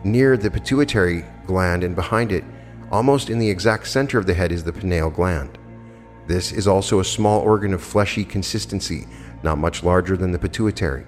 Near 0.04 0.38
the 0.38 0.50
pituitary 0.50 1.24
gland 1.46 1.84
and 1.84 1.96
behind 1.96 2.32
it, 2.32 2.44
almost 2.92 3.30
in 3.30 3.38
the 3.38 3.50
exact 3.50 3.88
center 3.88 4.18
of 4.18 4.26
the 4.26 4.34
head, 4.34 4.52
is 4.52 4.64
the 4.64 4.74
pineal 4.74 5.12
gland. 5.12 5.60
This 6.26 6.52
is 6.52 6.68
also 6.68 7.00
a 7.00 7.06
small 7.06 7.42
organ 7.42 7.74
of 7.74 7.84
fleshy 7.84 8.26
consistency, 8.26 9.06
not 9.44 9.58
much 9.60 9.84
larger 9.84 10.18
than 10.18 10.32
the 10.32 10.40
pituitary. 10.40 11.06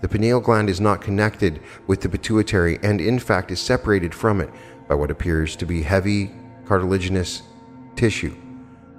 The 0.00 0.08
pineal 0.08 0.40
gland 0.40 0.68
is 0.68 0.80
not 0.80 1.00
connected 1.00 1.60
with 1.86 2.00
the 2.00 2.08
pituitary 2.08 2.78
and, 2.82 3.00
in 3.00 3.18
fact, 3.18 3.52
is 3.52 3.60
separated 3.60 4.14
from 4.14 4.40
it 4.40 4.50
by 4.88 4.94
what 4.94 5.10
appears 5.10 5.54
to 5.56 5.66
be 5.66 5.82
heavy 5.82 6.32
cartilaginous 6.66 7.42
tissue. 7.96 8.34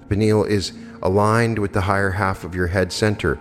The 0.02 0.06
pineal 0.08 0.44
is 0.44 0.74
aligned 1.02 1.60
with 1.60 1.74
the 1.74 1.82
higher 1.82 2.12
half 2.12 2.44
of 2.44 2.56
your 2.56 2.68
head 2.68 2.92
center 2.92 3.40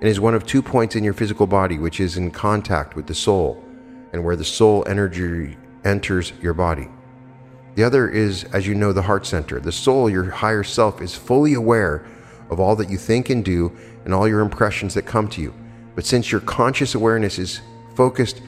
and 0.00 0.04
is 0.04 0.20
one 0.20 0.34
of 0.34 0.46
two 0.46 0.62
points 0.62 0.96
in 0.96 1.04
your 1.04 1.14
physical 1.14 1.46
body 1.46 1.78
which 1.78 2.00
is 2.00 2.16
in 2.16 2.30
contact 2.30 2.96
with 2.96 3.06
the 3.06 3.14
soul 3.14 3.62
and 4.12 4.24
where 4.24 4.36
the 4.36 4.44
soul 4.44 4.84
energy 4.86 5.56
enters 5.84 6.32
your 6.42 6.54
body. 6.54 6.88
The 7.74 7.84
other 7.84 8.08
is, 8.08 8.44
as 8.44 8.66
you 8.66 8.74
know, 8.74 8.92
the 8.92 9.02
heart 9.02 9.26
center. 9.26 9.60
The 9.60 9.72
soul, 9.72 10.08
your 10.08 10.30
higher 10.30 10.64
self, 10.64 11.02
is 11.02 11.14
fully 11.14 11.54
aware 11.54 12.06
of 12.50 12.58
all 12.58 12.74
that 12.76 12.88
you 12.88 12.96
think 12.96 13.28
and 13.28 13.44
do 13.44 13.76
and 14.04 14.14
all 14.14 14.26
your 14.26 14.40
impressions 14.40 14.94
that 14.94 15.02
come 15.02 15.28
to 15.28 15.42
you. 15.42 15.54
But 15.94 16.06
since 16.06 16.32
your 16.32 16.40
conscious 16.40 16.94
awareness 16.94 17.38
is 17.38 17.60
focused 17.94 18.40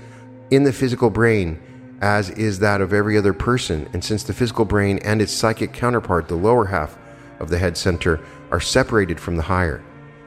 in 0.50 0.64
the 0.64 0.72
physical 0.72 1.10
brain, 1.10 1.60
as 2.00 2.30
is 2.30 2.58
that 2.60 2.80
of 2.80 2.92
every 2.92 3.18
other 3.18 3.32
person, 3.32 3.88
and 3.92 4.04
since 4.04 4.22
the 4.22 4.32
physical 4.32 4.64
brain 4.64 4.98
and 4.98 5.20
its 5.20 5.32
psychic 5.32 5.72
counterpart, 5.72 6.28
the 6.28 6.34
lower 6.34 6.66
half 6.66 6.96
of 7.40 7.50
the 7.50 7.58
head 7.58 7.76
center, 7.76 8.20
are 8.50 8.60
separated 8.60 9.18
from 9.20 9.36
the 9.36 9.42
higher, 9.42 9.82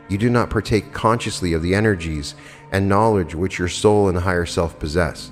you 0.10 0.18
do 0.18 0.30
not 0.30 0.50
partake 0.50 0.92
consciously 0.92 1.54
of 1.54 1.62
the 1.62 1.74
energies 1.74 2.36
and 2.74 2.90
knowledge 2.90 3.34
which 3.34 3.58
your 3.58 3.70
soul 3.70 4.10
and 4.10 4.18
higher 4.18 4.46
self 4.46 4.78
possess. 4.78 5.32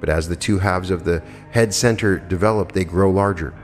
But 0.00 0.08
as 0.08 0.28
the 0.28 0.34
two 0.34 0.58
halves 0.58 0.90
of 0.90 1.04
the 1.04 1.22
head 1.52 1.72
center 1.72 2.18
develop, 2.18 2.72
they 2.72 2.84
grow 2.84 3.10
larger. 3.10 3.54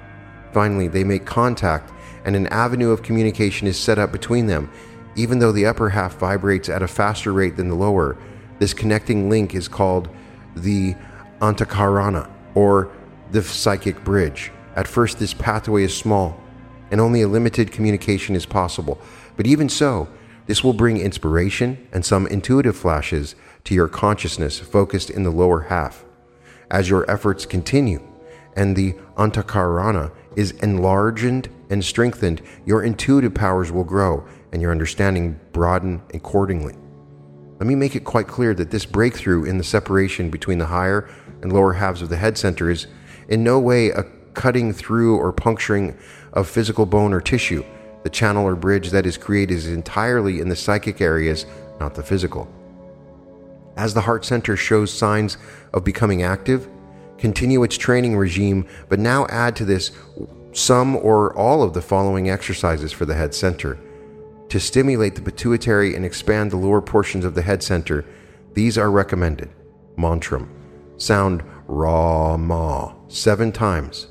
Finally, 0.52 0.88
they 0.88 1.02
make 1.02 1.26
contact, 1.26 1.92
and 2.24 2.36
an 2.36 2.46
avenue 2.48 2.90
of 2.90 3.02
communication 3.02 3.66
is 3.66 3.76
set 3.76 3.98
up 3.98 4.12
between 4.12 4.46
them, 4.46 4.70
even 5.16 5.40
though 5.40 5.52
the 5.52 5.66
upper 5.66 5.88
half 5.88 6.16
vibrates 6.16 6.68
at 6.68 6.82
a 6.82 6.88
faster 6.88 7.32
rate 7.32 7.56
than 7.56 7.68
the 7.68 7.74
lower, 7.74 8.16
this 8.58 8.72
connecting 8.72 9.28
link 9.28 9.54
is 9.54 9.66
called 9.66 10.08
the 10.54 10.94
Antakarana, 11.42 12.30
or 12.54 12.92
the 13.32 13.42
psychic 13.42 14.04
bridge. 14.04 14.52
At 14.76 14.86
first, 14.86 15.18
this 15.18 15.34
pathway 15.34 15.82
is 15.82 15.94
small, 15.94 16.40
and 16.92 17.00
only 17.00 17.22
a 17.22 17.28
limited 17.28 17.72
communication 17.72 18.36
is 18.36 18.46
possible. 18.46 19.00
But 19.36 19.48
even 19.48 19.68
so, 19.68 20.08
this 20.46 20.62
will 20.62 20.72
bring 20.72 20.98
inspiration 20.98 21.88
and 21.92 22.04
some 22.04 22.28
intuitive 22.28 22.76
flashes 22.76 23.34
to 23.64 23.74
your 23.74 23.88
consciousness 23.88 24.60
focused 24.60 25.10
in 25.10 25.24
the 25.24 25.30
lower 25.30 25.62
half. 25.62 26.04
As 26.70 26.88
your 26.88 27.10
efforts 27.10 27.44
continue 27.44 28.00
and 28.54 28.76
the 28.76 28.92
antakarana 29.16 30.12
is 30.36 30.52
enlarged 30.62 31.48
and 31.70 31.84
strengthened, 31.84 32.40
your 32.64 32.82
intuitive 32.82 33.34
powers 33.34 33.72
will 33.72 33.84
grow 33.84 34.24
and 34.52 34.62
your 34.62 34.70
understanding 34.70 35.40
broaden 35.52 36.02
accordingly. 36.14 36.76
Let 37.62 37.68
me 37.68 37.76
make 37.76 37.94
it 37.94 38.02
quite 38.02 38.26
clear 38.26 38.54
that 38.54 38.72
this 38.72 38.84
breakthrough 38.84 39.44
in 39.44 39.56
the 39.56 39.62
separation 39.62 40.30
between 40.30 40.58
the 40.58 40.66
higher 40.66 41.08
and 41.42 41.52
lower 41.52 41.74
halves 41.74 42.02
of 42.02 42.08
the 42.08 42.16
head 42.16 42.36
center 42.36 42.68
is 42.68 42.88
in 43.28 43.44
no 43.44 43.60
way 43.60 43.90
a 43.90 44.02
cutting 44.34 44.72
through 44.72 45.16
or 45.16 45.32
puncturing 45.32 45.96
of 46.32 46.48
physical 46.48 46.86
bone 46.86 47.12
or 47.12 47.20
tissue. 47.20 47.64
The 48.02 48.10
channel 48.10 48.44
or 48.44 48.56
bridge 48.56 48.90
that 48.90 49.06
is 49.06 49.16
created 49.16 49.54
is 49.54 49.68
entirely 49.68 50.40
in 50.40 50.48
the 50.48 50.56
psychic 50.56 51.00
areas, 51.00 51.46
not 51.78 51.94
the 51.94 52.02
physical. 52.02 52.52
As 53.76 53.94
the 53.94 54.00
heart 54.00 54.24
center 54.24 54.56
shows 54.56 54.92
signs 54.92 55.38
of 55.72 55.84
becoming 55.84 56.24
active, 56.24 56.68
continue 57.16 57.62
its 57.62 57.78
training 57.78 58.16
regime, 58.16 58.66
but 58.88 58.98
now 58.98 59.24
add 59.28 59.54
to 59.54 59.64
this 59.64 59.92
some 60.50 60.96
or 60.96 61.32
all 61.36 61.62
of 61.62 61.74
the 61.74 61.82
following 61.82 62.28
exercises 62.28 62.90
for 62.90 63.04
the 63.04 63.14
head 63.14 63.32
center. 63.32 63.78
To 64.52 64.60
stimulate 64.60 65.14
the 65.14 65.22
pituitary 65.22 65.96
and 65.96 66.04
expand 66.04 66.50
the 66.50 66.58
lower 66.58 66.82
portions 66.82 67.24
of 67.24 67.34
the 67.34 67.40
head 67.40 67.62
center, 67.62 68.04
these 68.52 68.76
are 68.76 68.90
recommended. 68.90 69.48
Mantram. 69.96 70.46
Sound 70.98 71.42
Ra 71.66 72.36
Ma 72.36 72.92
seven 73.08 73.50
times. 73.50 74.08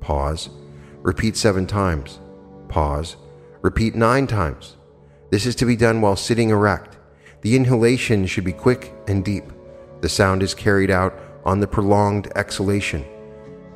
Pause. 0.00 0.50
Repeat 1.02 1.36
seven 1.36 1.68
times. 1.68 2.18
Pause. 2.66 3.16
Repeat 3.62 3.94
nine 3.94 4.26
times. 4.26 4.76
This 5.30 5.46
is 5.46 5.54
to 5.54 5.66
be 5.66 5.76
done 5.76 6.00
while 6.00 6.16
sitting 6.16 6.50
erect. 6.50 6.98
The 7.42 7.54
inhalation 7.54 8.26
should 8.26 8.42
be 8.42 8.52
quick 8.52 8.92
and 9.06 9.24
deep. 9.24 9.44
The 10.00 10.08
sound 10.08 10.42
is 10.42 10.52
carried 10.52 10.90
out 10.90 11.16
on 11.44 11.60
the 11.60 11.68
prolonged 11.68 12.26
exhalation. 12.34 13.04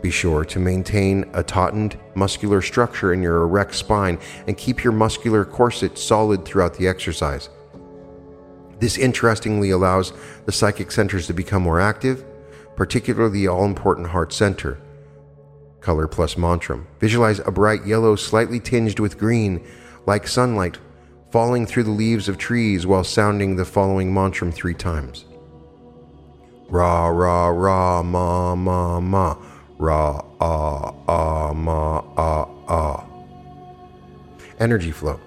Be 0.05 0.11
sure 0.11 0.45
to 0.45 0.59
maintain 0.59 1.25
a 1.33 1.43
tautened 1.43 1.99
muscular 2.15 2.61
structure 2.61 3.15
in 3.15 3.23
your 3.23 3.41
erect 3.45 3.75
spine 3.75 4.19
and 4.47 4.55
keep 4.55 4.85
your 4.85 4.93
muscular 4.93 5.47
corset 5.47 5.97
solid 5.97 6.45
throughout 6.45 6.75
the 6.75 6.87
exercise. 6.87 7.49
This 8.81 8.99
interestingly 8.99 9.71
allows 9.71 10.13
the 10.45 10.53
psychic 10.53 10.93
centers 10.93 11.27
to 11.29 11.33
become 11.33 11.63
more 11.63 11.81
active, 11.81 12.23
particularly 12.77 13.33
the 13.33 13.49
all 13.49 13.65
important 13.65 14.09
heart 14.09 14.35
center. 14.35 14.79
Color 15.81 16.07
plus 16.07 16.35
mantram. 16.35 16.85
Visualize 17.01 17.39
a 17.39 17.51
bright 17.51 17.87
yellow, 17.87 18.15
slightly 18.15 18.61
tinged 18.61 19.01
with 19.01 19.17
green, 19.17 19.67
like 20.05 20.29
sunlight, 20.29 20.77
falling 21.33 21.65
through 21.65 21.85
the 21.85 21.91
leaves 21.91 22.29
of 22.29 22.37
trees 22.37 22.87
while 22.87 23.05
sounding 23.05 23.57
the 23.57 23.65
following 23.65 24.13
mantram 24.13 24.53
three 24.53 24.75
times. 24.75 25.25
Ra, 26.69 27.07
ra, 27.07 27.49
ra, 27.49 28.03
ma, 28.03 28.55
ma, 28.55 29.01
ma. 29.01 29.37
Ra, 29.79 30.25
ah, 30.41 30.95
ah, 31.09 31.53
ma, 31.53 32.03
ah, 32.17 32.49
ah. 32.69 33.05
Energy 34.61 34.93
flow. 34.93 35.19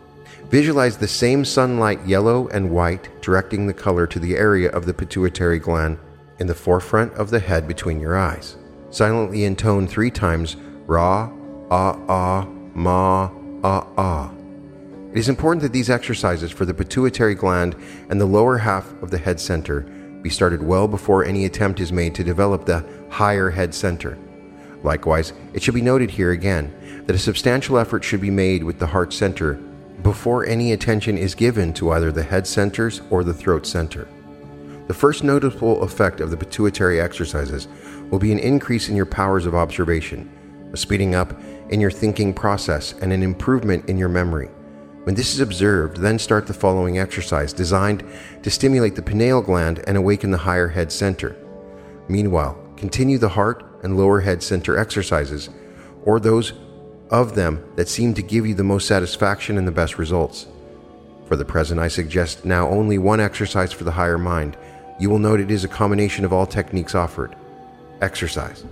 Visualize 0.49 0.97
the 0.97 1.07
same 1.07 1.43
sunlight, 1.43 2.05
yellow 2.05 2.47
and 2.49 2.69
white, 2.71 3.09
directing 3.21 3.67
the 3.67 3.73
color 3.73 4.07
to 4.07 4.19
the 4.19 4.37
area 4.37 4.69
of 4.69 4.85
the 4.85 4.93
pituitary 4.93 5.59
gland 5.59 5.97
in 6.39 6.47
the 6.47 6.55
forefront 6.55 7.13
of 7.15 7.29
the 7.29 7.39
head 7.39 7.67
between 7.67 7.99
your 7.99 8.15
eyes. 8.17 8.55
Silently 8.89 9.43
intone 9.43 9.87
three 9.87 10.11
times 10.11 10.55
Ra, 10.85 11.29
Ah, 11.69 11.99
Ah, 12.07 12.47
Ma, 12.73 13.29
Ah, 13.63 13.85
Ah. 13.97 14.31
It 15.11 15.17
is 15.17 15.27
important 15.27 15.61
that 15.63 15.73
these 15.73 15.89
exercises 15.89 16.51
for 16.51 16.65
the 16.65 16.73
pituitary 16.73 17.35
gland 17.35 17.75
and 18.09 18.21
the 18.21 18.25
lower 18.25 18.57
half 18.57 18.93
of 19.01 19.11
the 19.11 19.17
head 19.17 19.39
center 19.41 19.81
be 20.21 20.29
started 20.29 20.63
well 20.63 20.87
before 20.87 21.25
any 21.25 21.43
attempt 21.45 21.81
is 21.81 21.91
made 21.91 22.15
to 22.15 22.23
develop 22.23 22.65
the 22.65 22.85
higher 23.09 23.49
head 23.49 23.73
center. 23.73 24.17
Likewise, 24.83 25.33
it 25.53 25.61
should 25.61 25.73
be 25.73 25.81
noted 25.81 26.11
here 26.11 26.31
again 26.31 26.73
that 27.05 27.15
a 27.15 27.19
substantial 27.19 27.77
effort 27.77 28.03
should 28.03 28.21
be 28.21 28.29
made 28.29 28.63
with 28.63 28.79
the 28.79 28.87
heart 28.87 29.13
center 29.13 29.55
before 30.03 30.45
any 30.45 30.73
attention 30.73 31.17
is 31.17 31.33
given 31.33 31.73
to 31.73 31.91
either 31.91 32.11
the 32.11 32.23
head 32.23 32.45
centers 32.45 33.01
or 33.09 33.23
the 33.23 33.33
throat 33.33 33.65
center. 33.65 34.07
The 34.87 34.93
first 34.93 35.23
noticeable 35.23 35.83
effect 35.83 36.21
of 36.21 36.31
the 36.31 36.37
pituitary 36.37 37.01
exercises 37.01 37.67
will 38.09 38.19
be 38.19 38.31
an 38.31 38.39
increase 38.39 38.87
in 38.87 38.95
your 38.95 39.05
powers 39.05 39.45
of 39.45 39.55
observation, 39.55 40.29
a 40.71 40.77
speeding 40.77 41.15
up 41.15 41.33
in 41.69 41.81
your 41.81 41.91
thinking 41.91 42.33
process, 42.33 42.93
and 43.01 43.11
an 43.11 43.23
improvement 43.23 43.89
in 43.89 43.97
your 43.97 44.07
memory. 44.07 44.49
When 45.03 45.15
this 45.15 45.33
is 45.33 45.39
observed, 45.39 45.97
then 45.97 46.19
start 46.19 46.47
the 46.47 46.53
following 46.53 46.99
exercise 46.99 47.51
designed 47.51 48.03
to 48.43 48.49
stimulate 48.49 48.95
the 48.95 49.01
pineal 49.01 49.41
gland 49.41 49.83
and 49.87 49.97
awaken 49.97 50.31
the 50.31 50.37
higher 50.37 50.67
head 50.67 50.91
center. 50.91 51.35
Meanwhile, 52.07 52.57
continue 52.77 53.17
the 53.17 53.29
heart 53.29 53.66
and 53.83 53.97
lower 53.97 54.21
head 54.21 54.43
center 54.43 54.77
exercises, 54.77 55.49
or 56.03 56.19
those 56.19 56.53
of 57.09 57.35
them 57.35 57.63
that 57.75 57.87
seem 57.87 58.13
to 58.13 58.21
give 58.21 58.45
you 58.45 58.53
the 58.53 58.63
most 58.63 58.87
satisfaction 58.87 59.57
and 59.57 59.67
the 59.67 59.71
best 59.71 59.97
results. 59.97 60.47
For 61.27 61.35
the 61.35 61.45
present, 61.45 61.79
I 61.79 61.87
suggest 61.87 62.45
now 62.45 62.69
only 62.69 62.97
one 62.97 63.19
exercise 63.19 63.71
for 63.71 63.83
the 63.83 63.91
higher 63.91 64.17
mind. 64.17 64.57
You 64.99 65.09
will 65.09 65.19
note 65.19 65.39
it 65.39 65.51
is 65.51 65.63
a 65.63 65.69
combination 65.69 66.25
of 66.25 66.33
all 66.33 66.45
techniques 66.45 66.95
offered. 66.95 67.35
Exercise. 68.01 68.63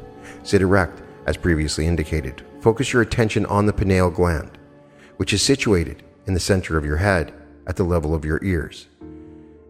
Sit 0.44 0.62
erect, 0.62 1.02
as 1.26 1.38
previously 1.38 1.86
indicated. 1.86 2.44
Focus 2.62 2.94
your 2.94 3.02
attention 3.02 3.46
on 3.48 3.66
the 3.66 3.74
pineal 3.74 4.10
gland, 4.10 4.58
which 5.18 5.34
is 5.34 5.42
situated 5.42 6.04
in 6.28 6.34
the 6.34 6.40
center 6.40 6.78
of 6.78 6.86
your 6.86 6.98
head 6.98 7.34
at 7.68 7.76
the 7.76 7.84
level 7.84 8.16
of 8.16 8.26
your 8.26 8.44
ears. 8.44 8.88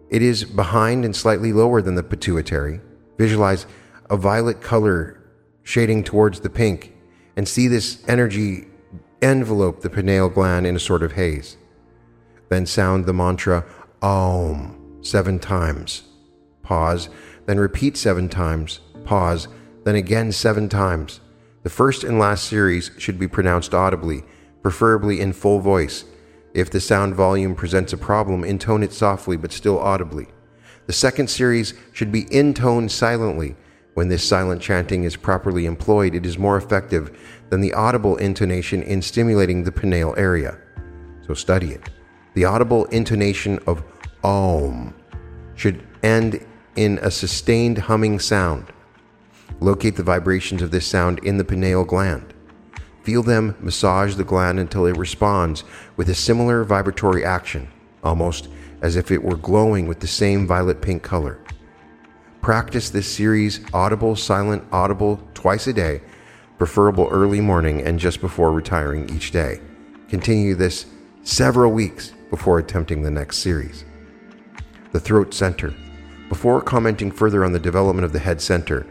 It 0.09 0.21
is 0.21 0.43
behind 0.43 1.03
and 1.03 1.15
slightly 1.15 1.51
lower 1.51 1.81
than 1.81 1.95
the 1.95 2.03
pituitary. 2.03 2.79
Visualize 3.17 3.65
a 4.09 4.17
violet 4.17 4.61
color 4.61 5.19
shading 5.65 6.03
towards 6.03 6.39
the 6.39 6.49
pink 6.49 6.93
and 7.35 7.45
see 7.45 7.67
this 7.67 8.01
energy 8.07 8.67
envelope 9.21 9.81
the 9.81 9.89
pineal 9.89 10.29
gland 10.29 10.65
in 10.65 10.77
a 10.77 10.79
sort 10.79 11.03
of 11.03 11.13
haze. 11.13 11.57
Then 12.49 12.65
sound 12.65 13.05
the 13.05 13.13
mantra 13.13 13.65
Om 14.01 14.99
seven 15.01 15.39
times. 15.39 16.03
Pause, 16.61 17.09
then 17.47 17.59
repeat 17.59 17.97
seven 17.97 18.29
times. 18.29 18.79
Pause, 19.03 19.47
then 19.83 19.95
again 19.95 20.31
seven 20.31 20.69
times. 20.69 21.19
The 21.63 21.69
first 21.69 22.03
and 22.03 22.19
last 22.19 22.45
series 22.45 22.91
should 22.99 23.17
be 23.17 23.27
pronounced 23.27 23.73
audibly, 23.73 24.23
preferably 24.61 25.19
in 25.19 25.33
full 25.33 25.59
voice. 25.59 26.05
If 26.53 26.69
the 26.69 26.79
sound 26.79 27.15
volume 27.15 27.55
presents 27.55 27.91
a 27.91 27.97
problem, 27.97 28.43
intone 28.43 28.83
it 28.83 28.93
softly 28.93 29.35
but 29.35 29.51
still 29.51 29.79
audibly. 29.79 30.27
The 30.85 30.93
second 30.93 31.29
series 31.29 31.73
should 31.91 32.11
be 32.11 32.31
intoned 32.31 32.91
silently, 32.91 33.55
when 33.95 34.09
this 34.09 34.27
silent 34.27 34.61
chanting 34.61 35.05
is 35.05 35.15
properly 35.15 35.65
employed, 35.65 36.15
it 36.15 36.25
is 36.25 36.37
more 36.37 36.57
effective 36.57 37.17
than 37.49 37.61
the 37.61 37.73
audible 37.73 38.17
intonation 38.17 38.83
in 38.83 39.01
stimulating 39.01 39.63
the 39.63 39.71
pineal 39.71 40.13
area. 40.17 40.57
So 41.25 41.33
study 41.33 41.71
it. 41.71 41.89
The 42.33 42.43
audible 42.43 42.85
intonation 42.85 43.57
of 43.65 43.83
Om 44.21 44.93
should 45.55 45.81
end 46.03 46.45
in 46.75 46.99
a 47.01 47.09
sustained 47.09 47.77
humming 47.77 48.19
sound. 48.19 48.67
Locate 49.61 49.95
the 49.95 50.03
vibrations 50.03 50.61
of 50.61 50.71
this 50.71 50.85
sound 50.85 51.19
in 51.19 51.37
the 51.37 51.45
pineal 51.45 51.85
gland. 51.85 52.33
Feel 53.03 53.23
them 53.23 53.55
massage 53.61 54.15
the 54.15 54.25
gland 54.25 54.59
until 54.59 54.85
it 54.87 54.97
responds 54.97 55.63
with 55.95 56.09
a 56.09 56.15
similar 56.15 56.65
vibratory 56.65 57.23
action, 57.23 57.69
almost 58.03 58.49
as 58.81 58.97
if 58.97 59.09
it 59.09 59.23
were 59.23 59.37
glowing 59.37 59.87
with 59.87 60.01
the 60.01 60.07
same 60.07 60.45
violet 60.45 60.81
pink 60.81 61.01
color. 61.01 61.39
Practice 62.45 62.91
this 62.91 63.11
series 63.11 63.59
audible, 63.73 64.15
silent, 64.15 64.63
audible 64.71 65.19
twice 65.33 65.65
a 65.65 65.73
day, 65.73 65.99
preferable 66.59 67.07
early 67.09 67.41
morning 67.41 67.81
and 67.81 67.97
just 67.97 68.21
before 68.21 68.51
retiring 68.51 69.09
each 69.09 69.31
day. 69.31 69.59
Continue 70.09 70.53
this 70.53 70.85
several 71.23 71.71
weeks 71.71 72.13
before 72.29 72.59
attempting 72.59 73.01
the 73.01 73.09
next 73.09 73.39
series. 73.39 73.83
The 74.91 74.99
throat 74.99 75.33
center. 75.33 75.73
Before 76.29 76.61
commenting 76.61 77.09
further 77.09 77.43
on 77.43 77.51
the 77.51 77.57
development 77.57 78.05
of 78.05 78.13
the 78.13 78.19
head 78.19 78.39
center, 78.39 78.85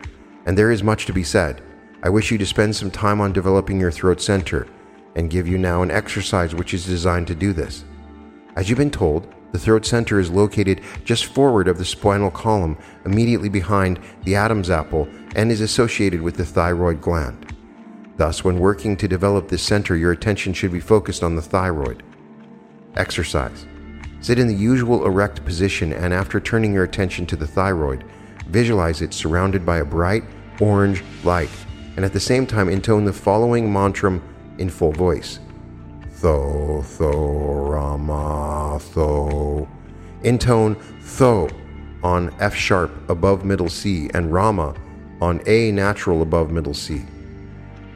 and 0.46 0.58
there 0.58 0.72
is 0.72 0.82
much 0.82 1.06
to 1.06 1.12
be 1.12 1.22
said, 1.22 1.62
I 2.02 2.08
wish 2.08 2.32
you 2.32 2.38
to 2.38 2.46
spend 2.46 2.74
some 2.74 2.90
time 2.90 3.20
on 3.20 3.32
developing 3.32 3.78
your 3.78 3.92
throat 3.92 4.20
center 4.20 4.66
and 5.14 5.30
give 5.30 5.46
you 5.46 5.58
now 5.58 5.82
an 5.82 5.92
exercise 5.92 6.56
which 6.56 6.74
is 6.74 6.86
designed 6.86 7.28
to 7.28 7.36
do 7.36 7.52
this. 7.52 7.84
As 8.56 8.68
you've 8.68 8.78
been 8.78 8.90
told, 8.90 9.32
the 9.54 9.60
throat 9.60 9.86
center 9.86 10.18
is 10.18 10.32
located 10.32 10.80
just 11.04 11.26
forward 11.26 11.68
of 11.68 11.78
the 11.78 11.84
spinal 11.84 12.28
column, 12.28 12.76
immediately 13.04 13.48
behind 13.48 14.00
the 14.24 14.34
Adam's 14.34 14.68
apple, 14.68 15.06
and 15.36 15.52
is 15.52 15.60
associated 15.60 16.20
with 16.20 16.36
the 16.36 16.44
thyroid 16.44 17.00
gland. 17.00 17.54
Thus, 18.16 18.42
when 18.42 18.58
working 18.58 18.96
to 18.96 19.06
develop 19.06 19.46
this 19.46 19.62
center, 19.62 19.94
your 19.94 20.10
attention 20.10 20.54
should 20.54 20.72
be 20.72 20.80
focused 20.80 21.22
on 21.22 21.36
the 21.36 21.40
thyroid. 21.40 22.02
Exercise. 22.96 23.64
Sit 24.20 24.40
in 24.40 24.48
the 24.48 24.54
usual 24.56 25.06
erect 25.06 25.44
position, 25.44 25.92
and 25.92 26.12
after 26.12 26.40
turning 26.40 26.72
your 26.72 26.82
attention 26.82 27.24
to 27.26 27.36
the 27.36 27.46
thyroid, 27.46 28.02
visualize 28.48 29.02
it 29.02 29.14
surrounded 29.14 29.64
by 29.64 29.76
a 29.76 29.84
bright 29.84 30.24
orange 30.60 31.04
light, 31.22 31.48
and 31.94 32.04
at 32.04 32.12
the 32.12 32.18
same 32.18 32.44
time 32.44 32.68
intone 32.68 33.04
the 33.04 33.12
following 33.12 33.72
mantra 33.72 34.20
in 34.58 34.68
full 34.68 34.90
voice 34.90 35.38
tho, 36.24 36.82
tho, 36.96 37.66
rama, 37.68 38.80
tho. 38.94 39.68
Intone 40.22 40.74
tho 41.18 41.50
on 42.02 42.34
F 42.40 42.54
sharp 42.54 42.90
above 43.10 43.44
middle 43.44 43.68
C 43.68 44.08
and 44.14 44.32
rama 44.32 44.74
on 45.20 45.42
A 45.46 45.70
natural 45.70 46.22
above 46.22 46.50
middle 46.50 46.72
C. 46.72 47.02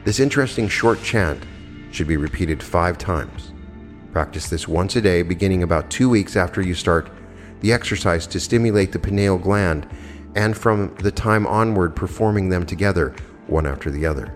This 0.03 0.19
interesting 0.19 0.67
short 0.67 1.01
chant 1.01 1.43
should 1.89 2.07
be 2.07 2.17
repeated 2.17 2.61
five 2.61 2.99
times. 2.99 3.51
Practice 4.11 4.47
this 4.47 4.67
once 4.67 4.95
a 4.95 5.01
day, 5.01 5.23
beginning 5.23 5.63
about 5.63 5.89
two 5.89 6.07
weeks 6.07 6.35
after 6.35 6.61
you 6.61 6.75
start 6.75 7.09
the 7.61 7.73
exercise 7.73 8.27
to 8.27 8.39
stimulate 8.39 8.91
the 8.91 8.99
pineal 8.99 9.39
gland, 9.39 9.87
and 10.35 10.55
from 10.55 10.93
the 10.97 11.11
time 11.11 11.47
onward, 11.47 11.95
performing 11.95 12.47
them 12.47 12.63
together, 12.63 13.15
one 13.47 13.65
after 13.65 13.89
the 13.89 14.05
other. 14.05 14.31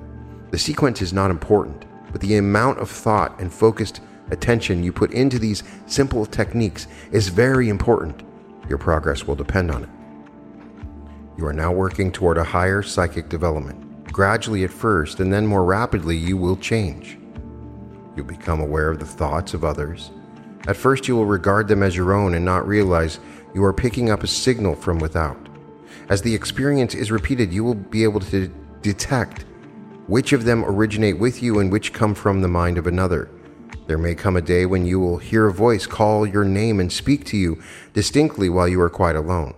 The 0.49 0.57
sequence 0.57 1.03
is 1.03 1.13
not 1.13 1.29
important, 1.29 1.85
but 2.13 2.21
the 2.21 2.37
amount 2.37 2.79
of 2.79 2.89
thought 2.89 3.37
and 3.41 3.51
focused 3.51 3.99
attention 4.31 4.83
you 4.83 4.93
put 4.93 5.11
into 5.11 5.37
these 5.37 5.63
simple 5.87 6.25
techniques 6.25 6.87
is 7.11 7.27
very 7.27 7.67
important. 7.67 8.23
Your 8.69 8.77
progress 8.77 9.27
will 9.27 9.35
depend 9.35 9.71
on 9.71 9.83
it. 9.83 9.89
You 11.37 11.45
are 11.47 11.53
now 11.53 11.71
working 11.71 12.11
toward 12.11 12.37
a 12.37 12.43
higher 12.43 12.83
psychic 12.83 13.27
development. 13.27 14.05
Gradually 14.13 14.63
at 14.63 14.69
first, 14.69 15.19
and 15.19 15.33
then 15.33 15.47
more 15.47 15.65
rapidly, 15.65 16.15
you 16.15 16.37
will 16.37 16.55
change. 16.55 17.17
You'll 18.15 18.27
become 18.27 18.61
aware 18.61 18.91
of 18.91 18.99
the 18.99 19.05
thoughts 19.05 19.55
of 19.55 19.65
others. 19.65 20.11
At 20.67 20.77
first, 20.77 21.07
you 21.07 21.15
will 21.15 21.25
regard 21.25 21.67
them 21.67 21.81
as 21.81 21.95
your 21.95 22.13
own 22.13 22.35
and 22.35 22.45
not 22.45 22.67
realize 22.67 23.19
you 23.55 23.63
are 23.65 23.73
picking 23.73 24.11
up 24.11 24.23
a 24.23 24.27
signal 24.27 24.75
from 24.75 24.99
without. 24.99 25.49
As 26.09 26.21
the 26.21 26.35
experience 26.35 26.93
is 26.93 27.11
repeated, 27.11 27.51
you 27.51 27.63
will 27.63 27.75
be 27.75 28.03
able 28.03 28.19
to 28.19 28.53
detect 28.83 29.45
which 30.07 30.33
of 30.33 30.43
them 30.43 30.65
originate 30.65 31.17
with 31.17 31.41
you 31.41 31.59
and 31.59 31.71
which 31.71 31.93
come 31.93 32.13
from 32.13 32.41
the 32.41 32.47
mind 32.47 32.77
of 32.77 32.87
another. 32.87 33.29
There 33.87 33.97
may 33.97 34.15
come 34.15 34.35
a 34.35 34.41
day 34.41 34.65
when 34.65 34.85
you 34.85 34.99
will 34.99 35.17
hear 35.17 35.47
a 35.47 35.53
voice 35.53 35.85
call 35.85 36.25
your 36.25 36.43
name 36.43 36.79
and 36.79 36.91
speak 36.91 37.25
to 37.25 37.37
you 37.37 37.61
distinctly 37.93 38.49
while 38.49 38.67
you 38.67 38.79
are 38.81 38.89
quite 38.89 39.15
alone. 39.15 39.53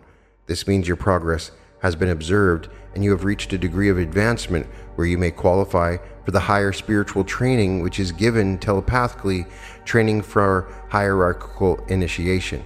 This 0.48 0.68
means 0.68 0.88
your 0.88 0.98
progress 0.98 1.52
has 1.82 1.96
been 1.96 2.10
observed 2.10 2.70
and 2.94 3.04
you 3.04 3.12
have 3.12 3.24
reached 3.24 3.54
a 3.54 3.58
degree 3.58 3.90
of 3.90 3.98
advancement 3.98 4.68
where 4.96 5.08
you 5.08 5.18
may 5.18 5.32
qualify 5.32 5.98
for 6.24 6.32
the 6.32 6.40
higher 6.40 6.72
spiritual 6.72 7.24
training 7.24 7.82
which 7.82 8.00
is 8.00 8.12
given 8.12 8.58
telepathically, 8.58 9.46
training 9.84 10.22
for 10.22 10.72
hierarchical 10.90 11.84
initiation. 11.88 12.64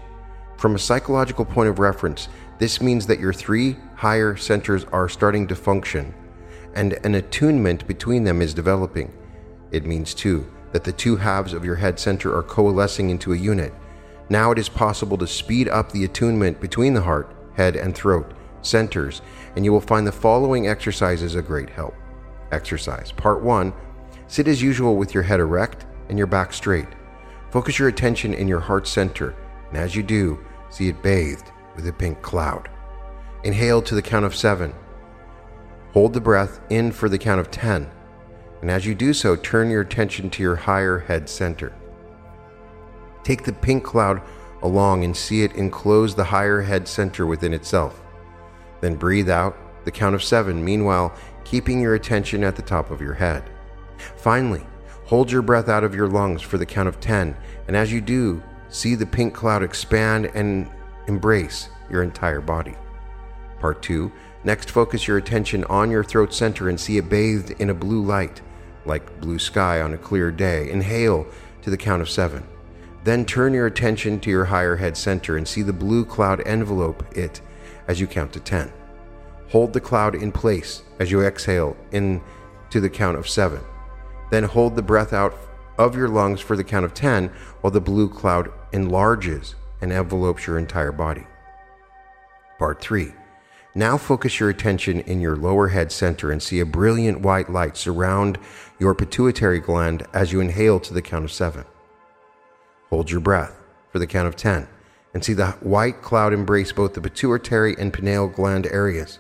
From 0.58 0.76
a 0.76 0.80
psychological 0.80 1.46
point 1.46 1.70
of 1.70 1.80
reference, 1.80 2.28
this 2.58 2.82
means 2.82 3.06
that 3.08 3.20
your 3.20 3.34
three 3.34 3.78
higher 3.96 4.36
centers 4.36 4.84
are 4.86 5.08
starting 5.08 5.48
to 5.48 5.56
function 5.56 6.14
and 6.76 6.94
an 7.04 7.16
attunement 7.16 7.88
between 7.88 8.24
them 8.24 8.42
is 8.42 8.54
developing. 8.54 9.14
It 9.72 9.86
means, 9.86 10.14
too, 10.14 10.52
that 10.72 10.84
the 10.84 10.92
two 10.92 11.16
halves 11.16 11.54
of 11.54 11.66
your 11.66 11.76
head 11.76 12.00
center 12.00 12.36
are 12.36 12.44
coalescing 12.44 13.10
into 13.10 13.34
a 13.34 13.38
unit. 13.38 13.74
Now 14.30 14.52
it 14.52 14.60
is 14.60 14.70
possible 14.70 15.18
to 15.18 15.28
speed 15.28 15.68
up 15.68 15.92
the 15.92 16.04
attunement 16.04 16.62
between 16.62 16.94
the 16.94 17.02
heart, 17.02 17.36
head, 17.56 17.76
and 17.76 17.96
throat 17.96 18.34
centers, 18.62 19.22
and 19.56 19.66
you 19.66 19.72
will 19.72 19.82
find 19.82 20.06
the 20.06 20.12
following 20.12 20.68
exercises 20.68 21.36
a 21.36 21.42
great 21.42 21.70
help. 21.70 21.96
Exercise 22.52 23.12
Part 23.12 23.42
1 23.42 23.74
Sit 24.28 24.48
as 24.48 24.62
usual 24.62 24.96
with 24.96 25.14
your 25.14 25.24
head 25.24 25.40
erect 25.40 25.86
and 26.10 26.18
your 26.18 26.28
back 26.28 26.54
straight. 26.54 26.88
Focus 27.50 27.80
your 27.80 27.88
attention 27.88 28.34
in 28.34 28.48
your 28.48 28.60
heart 28.60 28.88
center, 28.88 29.36
and 29.70 29.78
as 29.78 29.96
you 29.96 30.04
do, 30.04 30.40
see 30.70 30.90
it 30.90 31.02
bathed 31.02 31.52
with 31.76 31.88
a 31.88 31.94
pink 31.94 32.22
cloud. 32.22 32.70
Inhale 33.44 33.82
to 33.82 33.96
the 33.96 34.02
count 34.02 34.26
of 34.26 34.36
seven. 34.36 34.74
Hold 35.94 36.14
the 36.14 36.22
breath 36.22 36.60
in 36.70 36.92
for 36.92 37.10
the 37.10 37.18
count 37.18 37.40
of 37.40 37.50
10. 37.50 37.90
And 38.62 38.70
as 38.70 38.86
you 38.86 38.94
do 38.94 39.14
so, 39.14 39.36
turn 39.36 39.70
your 39.70 39.82
attention 39.82 40.30
to 40.32 40.44
your 40.44 40.56
higher 40.56 41.00
head 41.00 41.28
center. 41.28 41.74
Take 43.24 43.44
the 43.44 43.54
pink 43.54 43.84
cloud 43.84 44.22
along 44.62 45.04
and 45.04 45.16
see 45.16 45.44
it 45.44 45.56
enclose 45.56 46.14
the 46.14 46.24
higher 46.24 46.62
head 46.62 46.88
center 46.88 47.26
within 47.26 47.54
itself. 47.54 48.02
Then 48.82 48.96
breathe 48.96 49.30
out 49.30 49.58
the 49.86 49.92
count 49.92 50.16
of 50.16 50.24
seven, 50.24 50.64
meanwhile, 50.64 51.14
keeping 51.44 51.82
your 51.82 51.96
attention 51.96 52.44
at 52.44 52.56
the 52.56 52.62
top 52.62 52.92
of 52.92 53.02
your 53.02 53.14
head. 53.14 53.44
Finally, 54.18 54.66
hold 55.06 55.32
your 55.32 55.42
breath 55.42 55.70
out 55.70 55.84
of 55.84 55.96
your 55.96 56.08
lungs 56.08 56.42
for 56.42 56.58
the 56.58 56.66
count 56.66 56.88
of 56.88 57.00
10, 57.00 57.36
and 57.68 57.76
as 57.76 57.92
you 57.92 58.02
do, 58.02 58.44
see 58.70 58.96
the 58.96 59.06
pink 59.06 59.34
cloud 59.34 59.64
expand 59.64 60.30
and 60.36 60.70
embrace 61.08 61.70
your 61.90 62.04
entire 62.04 62.42
body. 62.42 62.76
Part 63.60 63.82
2 63.82 64.12
Next, 64.44 64.72
focus 64.72 65.08
your 65.08 65.18
attention 65.18 65.66
on 65.66 65.92
your 65.92 66.04
throat 66.04 66.34
center 66.34 66.70
and 66.70 66.80
see 66.80 66.98
it 66.98 67.10
bathed 67.10 67.52
in 67.60 67.70
a 67.70 67.74
blue 67.74 68.02
light, 68.02 68.42
like 68.86 69.20
blue 69.20 69.40
sky 69.40 69.82
on 69.82 69.94
a 69.94 69.98
clear 69.98 70.32
day. 70.32 70.70
Inhale 70.72 71.28
to 71.62 71.70
the 71.70 71.78
count 71.78 72.02
of 72.02 72.10
seven. 72.10 72.44
Then 73.04 73.26
turn 73.26 73.54
your 73.54 73.66
attention 73.66 74.20
to 74.22 74.30
your 74.30 74.46
higher 74.46 74.78
head 74.78 74.96
center 74.96 75.38
and 75.38 75.48
see 75.48 75.62
the 75.62 75.74
blue 75.74 76.06
cloud 76.06 76.42
envelope 76.46 77.04
it 77.18 77.42
as 77.88 78.00
you 78.00 78.08
count 78.08 78.34
to 78.34 78.40
10. 78.40 78.72
Hold 79.50 79.74
the 79.74 79.82
cloud 79.82 80.16
in 80.16 80.32
place 80.32 80.84
as 81.00 81.12
you 81.12 81.22
exhale 81.22 81.76
in 81.92 82.22
to 82.70 82.80
the 82.80 82.90
count 82.90 83.18
of 83.18 83.28
7. 83.28 83.60
Then 84.32 84.44
hold 84.44 84.76
the 84.76 84.82
breath 84.82 85.12
out 85.12 85.34
of 85.78 85.96
your 85.96 86.08
lungs 86.08 86.40
for 86.40 86.56
the 86.56 86.64
count 86.64 86.86
of 86.86 86.94
10 86.94 87.32
while 87.62 87.72
the 87.72 87.82
blue 87.82 88.10
cloud 88.10 88.52
enlarges 88.72 89.56
and 89.82 89.92
envelopes 89.92 90.46
your 90.46 90.58
entire 90.58 90.92
body. 90.92 91.26
Part 92.60 92.82
3 92.82 93.14
now 93.76 93.98
focus 93.98 94.40
your 94.40 94.50
attention 94.50 95.02
in 95.02 95.22
your 95.22 95.36
lower 95.36 95.68
head 95.68 95.92
center 95.92 96.32
and 96.32 96.42
see 96.42 96.60
a 96.60 96.66
brilliant 96.66 97.22
white 97.22 97.50
light 97.50 97.78
surround 97.78 98.40
your 98.80 98.96
pituitary 98.96 99.60
gland 99.60 100.08
as 100.14 100.32
you 100.32 100.40
inhale 100.40 100.80
to 100.80 100.94
the 100.94 101.02
count 101.02 101.24
of 101.24 101.32
seven. 101.32 101.66
Hold 102.90 103.12
your 103.12 103.20
breath 103.20 103.56
for 103.92 104.00
the 104.00 104.08
count 104.08 104.28
of 104.28 104.36
10 104.36 104.68
and 105.14 105.24
see 105.24 105.34
the 105.34 105.52
white 105.62 106.02
cloud 106.02 106.34
embrace 106.34 106.72
both 106.72 106.94
the 106.94 107.02
pituitary 107.02 107.76
and 107.78 107.94
pineal 107.94 108.28
gland 108.28 108.66
areas. 108.68 109.20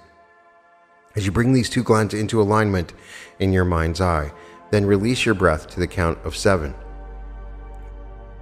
As 1.15 1.25
you 1.25 1.31
bring 1.31 1.53
these 1.53 1.69
two 1.69 1.83
glands 1.83 2.13
into 2.13 2.41
alignment 2.41 2.93
in 3.39 3.53
your 3.53 3.65
mind's 3.65 4.01
eye, 4.01 4.31
then 4.71 4.85
release 4.85 5.25
your 5.25 5.35
breath 5.35 5.67
to 5.69 5.79
the 5.79 5.87
count 5.87 6.17
of 6.23 6.35
seven. 6.35 6.73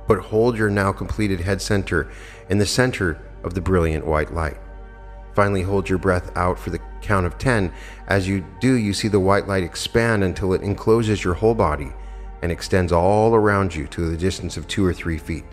But 0.08 0.20
hold 0.20 0.58
your 0.58 0.70
now 0.70 0.92
completed 0.94 1.42
head 1.42 1.62
center 1.62 2.10
in 2.50 2.58
the 2.58 2.66
center 2.66 3.22
of 3.44 3.54
the 3.54 3.62
brilliant 3.62 4.06
white 4.06 4.34
light. 4.34 4.58
Finally, 5.38 5.62
hold 5.62 5.88
your 5.88 6.00
breath 6.00 6.36
out 6.36 6.58
for 6.58 6.72
the 6.72 6.80
count 7.00 7.24
of 7.24 7.38
10. 7.38 7.72
As 8.08 8.28
you 8.28 8.44
do, 8.60 8.74
you 8.74 8.92
see 8.92 9.08
the 9.08 9.20
white 9.20 9.48
light 9.48 9.62
expand 9.62 10.24
until 10.24 10.52
it 10.52 10.64
encloses 10.64 11.24
your 11.24 11.36
whole 11.36 11.54
body 11.54 11.94
and 12.42 12.52
extends 12.52 12.92
all 12.92 13.36
around 13.36 13.76
you 13.76 13.86
to 13.86 14.10
the 14.10 14.18
distance 14.18 14.58
of 14.58 14.68
two 14.68 14.84
or 14.84 14.96
three 14.96 15.20
feet. 15.20 15.46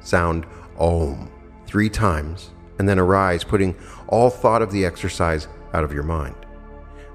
Sound 0.00 0.46
Om 0.78 1.30
three 1.66 1.90
times 1.90 2.52
and 2.78 2.88
then 2.88 2.98
arise, 2.98 3.44
putting 3.44 3.76
all 4.08 4.30
thought 4.30 4.62
of 4.62 4.72
the 4.72 4.86
exercise 4.86 5.46
out 5.74 5.84
of 5.84 5.92
your 5.92 6.02
mind. 6.02 6.34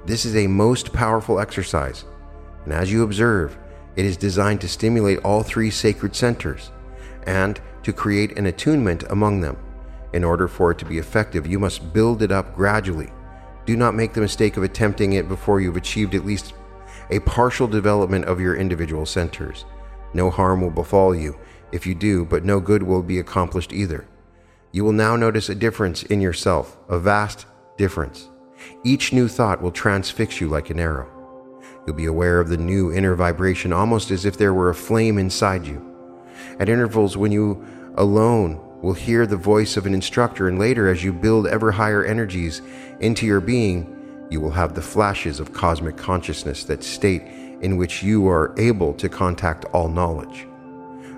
This 0.06 0.24
is 0.24 0.36
a 0.36 0.46
most 0.46 0.94
powerful 0.94 1.40
exercise, 1.40 2.06
and 2.64 2.74
as 2.74 2.92
you 2.92 3.02
observe, 3.02 3.58
it 3.96 4.06
is 4.06 4.18
designed 4.18 4.62
to 4.62 4.68
stimulate 4.68 5.18
all 5.24 5.42
three 5.42 5.72
sacred 5.72 6.16
centers 6.16 6.70
and 7.24 7.60
to 7.82 7.92
create 7.92 8.38
an 8.38 8.46
attunement 8.46 9.04
among 9.10 9.42
them. 9.42 9.58
In 10.14 10.24
order 10.24 10.48
for 10.48 10.72
it 10.72 10.78
to 10.80 10.86
be 10.86 10.98
effective, 10.98 11.48
you 11.48 11.60
must 11.60 11.94
build 11.94 12.22
it 12.22 12.32
up 12.32 12.56
gradually. 12.56 13.10
Do 13.66 13.76
not 13.78 13.96
make 13.96 14.14
the 14.14 14.22
mistake 14.22 14.58
of 14.58 14.64
attempting 14.64 15.14
it 15.14 15.28
before 15.28 15.62
you've 15.62 15.78
achieved 15.78 16.16
at 16.16 16.26
least 16.26 16.54
a 17.10 17.20
partial 17.20 17.68
development 17.68 18.26
of 18.26 18.40
your 18.40 18.56
individual 18.56 19.06
centers. 19.06 19.66
No 20.14 20.30
harm 20.30 20.62
will 20.62 20.72
befall 20.72 21.16
you 21.16 21.38
if 21.72 21.86
you 21.86 21.96
do, 21.96 22.26
but 22.26 22.44
no 22.44 22.60
good 22.60 22.84
will 22.84 23.04
be 23.04 23.20
accomplished 23.20 23.72
either. 23.72 24.08
You 24.72 24.84
will 24.84 24.94
now 24.94 25.16
notice 25.16 25.50
a 25.50 25.56
difference 25.56 26.04
in 26.04 26.22
yourself, 26.22 26.78
a 26.90 26.98
vast 26.98 27.46
difference. 27.78 28.30
Each 28.84 29.12
new 29.14 29.28
thought 29.28 29.62
will 29.62 29.72
transfix 29.72 30.40
you 30.40 30.50
like 30.50 30.70
an 30.70 30.80
arrow. 30.80 31.10
You'll 31.86 31.96
be 31.96 32.06
aware 32.06 32.40
of 32.40 32.50
the 32.50 32.58
new 32.58 32.92
inner 32.94 33.16
vibration 33.16 33.74
almost 33.74 34.12
as 34.12 34.26
if 34.26 34.38
there 34.38 34.54
were 34.54 34.70
a 34.70 34.76
flame 34.76 35.18
inside 35.18 35.66
you. 35.66 35.86
At 36.60 36.70
intervals, 36.70 37.18
when 37.18 37.32
you 37.32 37.64
alone 37.96 38.60
will 38.82 38.94
hear 38.94 39.26
the 39.26 39.38
voice 39.38 39.78
of 39.78 39.86
an 39.86 39.94
instructor, 39.94 40.48
and 40.48 40.58
later, 40.58 40.90
as 40.90 41.04
you 41.04 41.14
build 41.14 41.48
ever 41.48 41.72
higher 41.72 42.04
energies 42.04 42.62
into 43.00 43.26
your 43.26 43.42
being, 43.42 44.28
you 44.30 44.42
will 44.42 44.52
have 44.52 44.74
the 44.74 44.82
flashes 44.82 45.40
of 45.40 45.54
cosmic 45.54 45.98
consciousness, 45.98 46.64
that 46.64 46.84
state 46.84 47.22
in 47.62 47.78
which 47.78 48.02
you 48.02 48.28
are 48.28 48.56
able 48.58 48.94
to 48.94 49.10
contact 49.10 49.66
all 49.66 49.88
knowledge. 49.88 50.48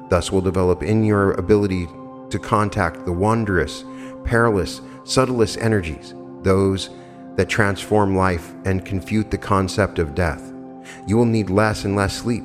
Thus, 0.10 0.32
will 0.32 0.42
develop 0.42 0.84
in 0.84 1.06
your 1.06 1.32
ability 1.34 1.88
to 2.30 2.40
contact 2.40 3.06
the 3.06 3.14
wondrous, 3.14 3.86
perilous, 4.26 4.82
subtlest 5.06 5.58
energies, 5.58 6.14
those 6.42 6.90
that 7.36 7.50
transform 7.50 8.16
life 8.16 8.54
and 8.66 8.86
confute 8.86 9.32
the 9.32 9.38
concept 9.38 10.00
of 10.00 10.16
death. 10.16 10.52
You 11.08 11.18
will 11.18 11.26
need 11.26 11.50
less 11.50 11.86
and 11.86 11.96
less 11.96 12.18
sleep, 12.18 12.44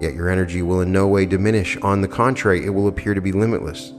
yet 0.00 0.14
your 0.14 0.28
energy 0.28 0.62
will 0.62 0.80
in 0.80 0.90
no 0.90 1.06
way 1.06 1.26
diminish. 1.26 1.76
On 1.78 2.00
the 2.00 2.08
contrary, 2.08 2.64
it 2.64 2.70
will 2.70 2.88
appear 2.88 3.14
to 3.14 3.20
be 3.20 3.32
limitless. 3.32 3.92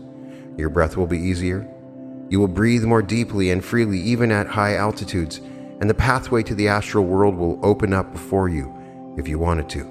Your 0.57 0.69
breath 0.69 0.95
will 0.97 1.07
be 1.07 1.17
easier. 1.17 1.67
You 2.29 2.39
will 2.39 2.47
breathe 2.47 2.83
more 2.83 3.01
deeply 3.01 3.51
and 3.51 3.63
freely, 3.63 3.99
even 3.99 4.31
at 4.31 4.47
high 4.47 4.75
altitudes, 4.75 5.39
and 5.79 5.89
the 5.89 5.93
pathway 5.93 6.43
to 6.43 6.55
the 6.55 6.67
astral 6.67 7.05
world 7.05 7.35
will 7.35 7.59
open 7.63 7.93
up 7.93 8.11
before 8.13 8.49
you 8.49 8.73
if 9.17 9.27
you 9.27 9.37
wanted 9.37 9.69
to. 9.69 9.83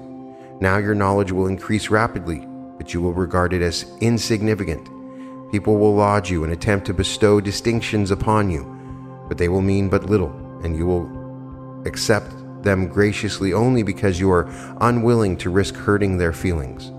Now 0.59 0.77
your 0.77 0.95
knowledge 0.95 1.31
will 1.31 1.47
increase 1.47 1.89
rapidly, 1.89 2.47
but 2.77 2.93
you 2.93 3.01
will 3.01 3.13
regard 3.13 3.53
it 3.53 3.61
as 3.61 3.85
insignificant. 4.01 4.89
People 5.51 5.77
will 5.77 5.95
laud 5.95 6.27
you 6.27 6.43
and 6.43 6.51
attempt 6.51 6.87
to 6.87 6.93
bestow 6.93 7.39
distinctions 7.39 8.11
upon 8.11 8.49
you, 8.49 8.63
but 9.27 9.37
they 9.37 9.49
will 9.49 9.61
mean 9.61 9.89
but 9.89 10.09
little, 10.09 10.31
and 10.63 10.75
you 10.75 10.85
will 10.85 11.85
accept 11.85 12.31
them 12.63 12.87
graciously 12.87 13.53
only 13.53 13.83
because 13.83 14.19
you 14.19 14.31
are 14.31 14.49
unwilling 14.81 15.37
to 15.37 15.49
risk 15.49 15.75
hurting 15.75 16.17
their 16.17 16.33
feelings. 16.33 16.91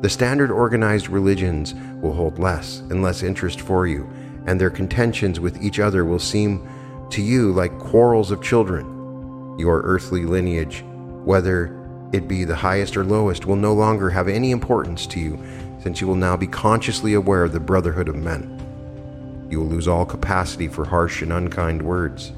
The 0.00 0.08
standard 0.08 0.52
organized 0.52 1.08
religions 1.08 1.74
will 2.00 2.12
hold 2.12 2.38
less 2.38 2.78
and 2.88 3.02
less 3.02 3.24
interest 3.24 3.60
for 3.60 3.84
you, 3.88 4.08
and 4.46 4.60
their 4.60 4.70
contentions 4.70 5.40
with 5.40 5.60
each 5.60 5.80
other 5.80 6.04
will 6.04 6.20
seem 6.20 6.68
to 7.10 7.20
you 7.20 7.50
like 7.50 7.80
quarrels 7.80 8.30
of 8.30 8.40
children. 8.40 9.56
Your 9.58 9.80
earthly 9.82 10.24
lineage, 10.24 10.84
whether 11.24 11.76
it 12.12 12.28
be 12.28 12.44
the 12.44 12.54
highest 12.54 12.96
or 12.96 13.02
lowest, 13.02 13.44
will 13.44 13.56
no 13.56 13.74
longer 13.74 14.08
have 14.08 14.28
any 14.28 14.52
importance 14.52 15.04
to 15.08 15.18
you, 15.18 15.36
since 15.82 16.00
you 16.00 16.06
will 16.06 16.14
now 16.14 16.36
be 16.36 16.46
consciously 16.46 17.14
aware 17.14 17.42
of 17.42 17.52
the 17.52 17.58
brotherhood 17.58 18.08
of 18.08 18.14
men. 18.14 18.54
You 19.50 19.58
will 19.58 19.66
lose 19.66 19.88
all 19.88 20.06
capacity 20.06 20.68
for 20.68 20.84
harsh 20.84 21.22
and 21.22 21.32
unkind 21.32 21.82
words. 21.82 22.32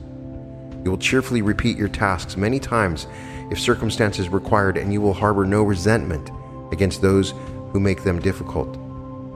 You 0.82 0.92
will 0.92 0.98
cheerfully 0.98 1.42
repeat 1.42 1.76
your 1.76 1.88
tasks 1.88 2.38
many 2.38 2.58
times 2.58 3.06
if 3.50 3.60
circumstances 3.60 4.30
required, 4.30 4.78
and 4.78 4.94
you 4.94 5.02
will 5.02 5.12
harbor 5.12 5.44
no 5.44 5.62
resentment 5.62 6.30
against 6.72 7.02
those 7.02 7.34
who 7.72 7.80
make 7.80 8.02
them 8.02 8.20
difficult. 8.20 8.78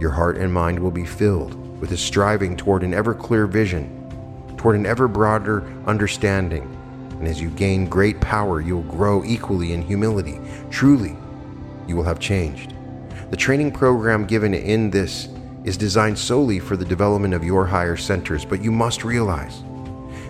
Your 0.01 0.11
heart 0.11 0.37
and 0.37 0.53
mind 0.53 0.79
will 0.79 0.91
be 0.91 1.07
filled 1.07 1.55
with 1.81 1.93
a 1.93 1.97
striving 1.97 2.57
toward 2.57 2.83
an 2.83 2.95
ever 2.95 3.15
clear 3.15 3.47
vision, 3.47 3.91
toward 4.57 4.77
an 4.77 4.87
ever 4.87 5.09
broader 5.09 5.65
understanding. 5.87 6.63
And 7.19 7.29
as 7.29 7.41
you 7.41 7.51
gain 7.51 7.87
great 7.87 8.21
power, 8.21 8.61
you 8.61 8.77
will 8.77 8.93
grow 8.93 9.25
equally 9.25 9.73
in 9.73 9.83
humility. 9.83 10.41
Truly, 10.71 11.17
you 11.87 11.97
will 11.97 12.03
have 12.03 12.19
changed. 12.19 12.75
The 13.31 13.37
training 13.37 13.73
program 13.73 14.27
given 14.27 14.55
in 14.55 14.91
this 14.91 15.29
is 15.65 15.77
designed 15.77 16.19
solely 16.19 16.59
for 16.59 16.77
the 16.77 16.85
development 16.85 17.35
of 17.35 17.45
your 17.45 17.67
higher 17.67 17.97
centers, 17.97 18.45
but 18.45 18.63
you 18.63 18.71
must 18.71 19.05
realize 19.05 19.63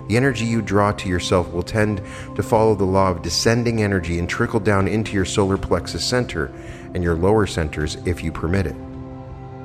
the 0.08 0.16
energy 0.16 0.44
you 0.44 0.60
draw 0.60 0.92
to 0.92 1.08
yourself 1.08 1.52
will 1.52 1.62
tend 1.62 2.02
to 2.36 2.42
follow 2.42 2.74
the 2.74 2.84
law 2.84 3.10
of 3.10 3.22
descending 3.22 3.82
energy 3.82 4.18
and 4.18 4.28
trickle 4.28 4.60
down 4.60 4.86
into 4.86 5.12
your 5.14 5.24
solar 5.24 5.56
plexus 5.56 6.04
center 6.04 6.52
and 6.94 7.04
your 7.04 7.14
lower 7.14 7.46
centers 7.46 7.96
if 8.06 8.22
you 8.22 8.32
permit 8.32 8.66
it. 8.66 8.76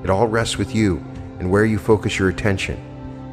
It 0.04 0.10
all 0.10 0.28
rests 0.28 0.58
with 0.58 0.76
you 0.76 0.98
and 1.40 1.50
where 1.50 1.66
you 1.66 1.80
focus 1.80 2.20
your 2.20 2.30
attention. 2.30 2.86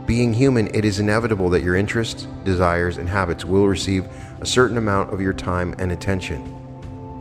Being 0.06 0.32
human, 0.32 0.68
it 0.74 0.84
is 0.84 1.00
inevitable 1.00 1.50
that 1.50 1.64
your 1.64 1.74
interests, 1.74 2.28
desires, 2.44 2.98
and 2.98 3.08
habits 3.08 3.44
will 3.44 3.66
receive 3.66 4.06
a 4.40 4.46
certain 4.46 4.78
amount 4.78 5.12
of 5.12 5.20
your 5.20 5.32
time 5.32 5.74
and 5.78 5.90
attention. 5.90 6.52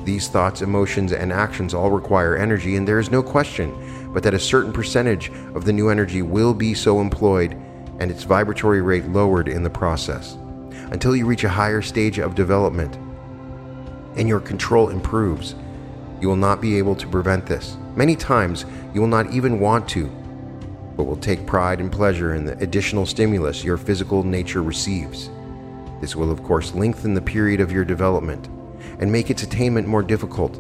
These 0.06 0.28
thoughts, 0.28 0.62
emotions, 0.62 1.12
and 1.12 1.34
actions 1.34 1.74
all 1.74 1.90
require 1.90 2.38
energy, 2.38 2.76
and 2.76 2.88
there 2.88 3.00
is 3.00 3.10
no 3.10 3.24
question 3.24 3.74
but 4.16 4.24
that 4.24 4.34
a 4.34 4.40
certain 4.40 4.72
percentage 4.72 5.30
of 5.56 5.66
the 5.66 5.74
new 5.74 5.90
energy 5.90 6.22
will 6.22 6.54
be 6.54 6.74
so 6.74 7.02
employed 7.02 7.52
and 8.00 8.10
its 8.10 8.24
vibratory 8.24 8.82
rate 8.82 9.06
lowered 9.10 9.50
in 9.50 9.62
the 9.62 9.70
process. 9.70 10.38
Until 10.92 11.18
you 11.18 11.26
reach 11.26 11.44
a 11.44 11.50
higher 11.50 11.82
stage 11.82 12.18
of 12.18 12.34
development 12.34 12.96
and 14.16 14.30
your 14.30 14.40
control 14.40 14.88
improves, 14.88 15.56
you 16.26 16.30
will 16.30 16.36
not 16.36 16.60
be 16.60 16.80
able 16.80 16.96
to 16.96 17.08
prevent 17.08 17.46
this. 17.46 17.78
Many 17.96 18.16
times, 18.16 18.66
you 18.96 19.00
will 19.00 19.08
not 19.08 19.32
even 19.32 19.60
want 19.60 19.88
to, 19.90 20.08
but 20.98 21.04
will 21.04 21.18
take 21.18 21.46
pride 21.46 21.80
and 21.80 21.92
pleasure 21.92 22.34
in 22.34 22.46
the 22.46 22.58
additional 22.64 23.06
stimulus 23.06 23.64
your 23.64 23.78
physical 23.78 24.24
nature 24.24 24.64
receives. 24.64 25.30
This 26.02 26.16
will, 26.16 26.32
of 26.32 26.42
course, 26.42 26.74
lengthen 26.74 27.14
the 27.14 27.22
period 27.22 27.62
of 27.62 27.72
your 27.72 27.86
development 27.86 28.48
and 29.00 29.12
make 29.12 29.30
its 29.30 29.44
attainment 29.44 29.88
more 29.88 30.02
difficult. 30.02 30.60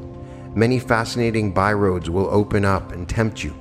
Many 0.55 0.77
fascinating 0.77 1.51
byroads 1.51 2.09
will 2.09 2.27
open 2.27 2.63
up 2.63 2.91
and 2.91 3.09
tempt 3.09 3.43
you. 3.43 3.55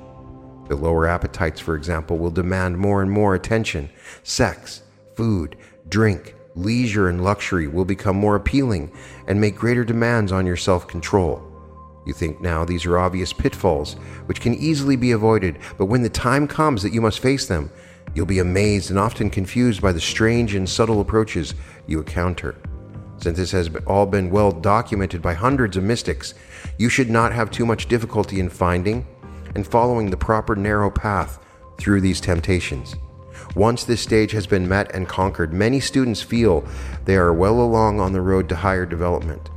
The 0.68 0.76
lower 0.76 1.06
appetites, 1.06 1.58
for 1.58 1.74
example, 1.74 2.18
will 2.18 2.30
demand 2.30 2.76
more 2.76 3.00
and 3.00 3.10
more 3.10 3.34
attention. 3.34 3.88
Sex, 4.24 4.82
food, 5.14 5.56
drink, 5.88 6.34
leisure, 6.54 7.08
and 7.08 7.24
luxury 7.24 7.66
will 7.66 7.86
become 7.86 8.16
more 8.16 8.36
appealing 8.36 8.92
and 9.26 9.40
make 9.40 9.56
greater 9.56 9.84
demands 9.86 10.32
on 10.32 10.44
your 10.44 10.58
self 10.58 10.86
control. 10.86 11.53
You 12.04 12.12
think 12.12 12.40
now 12.40 12.64
these 12.64 12.84
are 12.84 12.98
obvious 12.98 13.32
pitfalls, 13.32 13.94
which 14.26 14.40
can 14.40 14.54
easily 14.54 14.96
be 14.96 15.12
avoided, 15.12 15.58
but 15.78 15.86
when 15.86 16.02
the 16.02 16.08
time 16.08 16.46
comes 16.46 16.82
that 16.82 16.92
you 16.92 17.00
must 17.00 17.20
face 17.20 17.46
them, 17.46 17.70
you'll 18.14 18.26
be 18.26 18.38
amazed 18.38 18.90
and 18.90 18.98
often 18.98 19.30
confused 19.30 19.80
by 19.80 19.92
the 19.92 20.00
strange 20.00 20.54
and 20.54 20.68
subtle 20.68 21.00
approaches 21.00 21.54
you 21.86 21.98
encounter. 21.98 22.56
Since 23.16 23.38
this 23.38 23.52
has 23.52 23.70
all 23.86 24.06
been 24.06 24.30
well 24.30 24.52
documented 24.52 25.22
by 25.22 25.34
hundreds 25.34 25.76
of 25.76 25.84
mystics, 25.84 26.34
you 26.78 26.88
should 26.88 27.10
not 27.10 27.32
have 27.32 27.50
too 27.50 27.64
much 27.64 27.86
difficulty 27.88 28.40
in 28.40 28.50
finding 28.50 29.06
and 29.54 29.66
following 29.66 30.10
the 30.10 30.16
proper 30.16 30.54
narrow 30.54 30.90
path 30.90 31.38
through 31.78 32.00
these 32.00 32.20
temptations. 32.20 32.96
Once 33.54 33.84
this 33.84 34.00
stage 34.00 34.32
has 34.32 34.46
been 34.46 34.68
met 34.68 34.94
and 34.94 35.08
conquered, 35.08 35.52
many 35.52 35.80
students 35.80 36.20
feel 36.20 36.64
they 37.04 37.16
are 37.16 37.32
well 37.32 37.60
along 37.60 38.00
on 38.00 38.12
the 38.12 38.20
road 38.20 38.48
to 38.48 38.56
higher 38.56 38.86
development, 38.86 39.50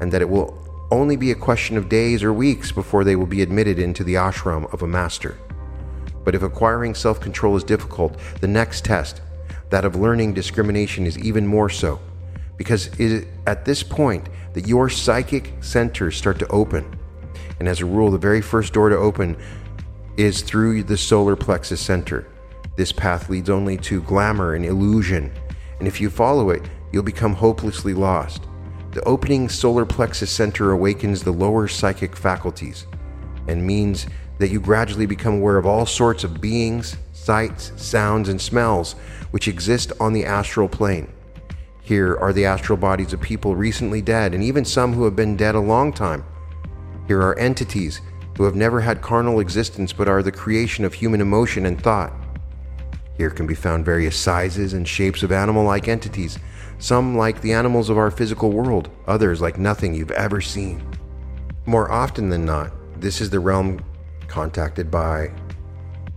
and 0.00 0.12
that 0.12 0.22
it 0.22 0.28
will 0.28 0.63
only 0.94 1.16
be 1.16 1.30
a 1.30 1.36
question 1.36 1.76
of 1.76 1.88
days 1.88 2.22
or 2.22 2.32
weeks 2.32 2.72
before 2.72 3.04
they 3.04 3.16
will 3.16 3.26
be 3.26 3.42
admitted 3.42 3.78
into 3.78 4.04
the 4.04 4.14
ashram 4.14 4.72
of 4.72 4.82
a 4.82 4.86
master. 4.86 5.38
But 6.24 6.34
if 6.34 6.42
acquiring 6.42 6.94
self 6.94 7.20
control 7.20 7.56
is 7.56 7.64
difficult, 7.64 8.18
the 8.40 8.48
next 8.48 8.84
test, 8.84 9.20
that 9.70 9.84
of 9.84 9.96
learning 9.96 10.34
discrimination, 10.34 11.06
is 11.06 11.18
even 11.18 11.46
more 11.46 11.68
so, 11.68 12.00
because 12.56 12.86
it 12.86 13.00
is 13.00 13.26
at 13.46 13.64
this 13.64 13.82
point 13.82 14.28
that 14.54 14.66
your 14.66 14.88
psychic 14.88 15.52
centers 15.60 16.16
start 16.16 16.38
to 16.38 16.48
open 16.48 16.98
and 17.58 17.68
as 17.68 17.80
a 17.80 17.86
rule, 17.86 18.10
the 18.10 18.18
very 18.18 18.40
first 18.40 18.72
door 18.72 18.88
to 18.88 18.96
open 18.96 19.36
is 20.16 20.42
through 20.42 20.82
the 20.84 20.96
solar 20.96 21.36
plexus 21.36 21.80
center. 21.80 22.26
This 22.76 22.92
path 22.92 23.30
leads 23.30 23.50
only 23.50 23.76
to 23.78 24.02
glamour 24.02 24.54
and 24.54 24.64
illusion, 24.64 25.32
and 25.78 25.86
if 25.86 26.00
you 26.00 26.10
follow 26.10 26.50
it, 26.50 26.62
you'll 26.92 27.02
become 27.02 27.34
hopelessly 27.34 27.94
lost. 27.94 28.42
The 28.94 29.02
opening 29.08 29.48
solar 29.48 29.84
plexus 29.84 30.30
center 30.30 30.70
awakens 30.70 31.24
the 31.24 31.32
lower 31.32 31.66
psychic 31.66 32.14
faculties 32.14 32.86
and 33.48 33.66
means 33.66 34.06
that 34.38 34.50
you 34.50 34.60
gradually 34.60 35.04
become 35.04 35.34
aware 35.34 35.56
of 35.56 35.66
all 35.66 35.84
sorts 35.84 36.22
of 36.22 36.40
beings, 36.40 36.96
sights, 37.12 37.72
sounds, 37.74 38.28
and 38.28 38.40
smells 38.40 38.92
which 39.32 39.48
exist 39.48 39.90
on 39.98 40.12
the 40.12 40.24
astral 40.24 40.68
plane. 40.68 41.12
Here 41.82 42.16
are 42.18 42.32
the 42.32 42.44
astral 42.44 42.78
bodies 42.78 43.12
of 43.12 43.20
people 43.20 43.56
recently 43.56 44.00
dead, 44.00 44.32
and 44.32 44.44
even 44.44 44.64
some 44.64 44.92
who 44.92 45.02
have 45.06 45.16
been 45.16 45.36
dead 45.36 45.56
a 45.56 45.60
long 45.60 45.92
time. 45.92 46.24
Here 47.08 47.20
are 47.20 47.36
entities 47.36 48.00
who 48.36 48.44
have 48.44 48.54
never 48.54 48.80
had 48.80 49.02
carnal 49.02 49.40
existence 49.40 49.92
but 49.92 50.06
are 50.06 50.22
the 50.22 50.30
creation 50.30 50.84
of 50.84 50.94
human 50.94 51.20
emotion 51.20 51.66
and 51.66 51.82
thought. 51.82 52.12
Here 53.16 53.30
can 53.30 53.48
be 53.48 53.56
found 53.56 53.84
various 53.84 54.16
sizes 54.16 54.72
and 54.72 54.86
shapes 54.86 55.24
of 55.24 55.32
animal 55.32 55.64
like 55.64 55.88
entities, 55.88 56.38
some 56.78 57.16
like 57.16 57.40
the 57.40 57.52
animals 57.52 57.90
of 57.90 57.98
our 57.98 58.10
physical 58.10 58.50
world, 58.50 58.90
others 59.06 59.40
like 59.40 59.58
nothing 59.58 59.94
you've 59.94 60.10
ever 60.12 60.40
seen. 60.40 60.86
More 61.66 61.90
often 61.90 62.28
than 62.28 62.44
not, 62.44 62.72
this 63.00 63.20
is 63.20 63.30
the 63.30 63.40
realm 63.40 63.82
contacted 64.28 64.90
by 64.90 65.30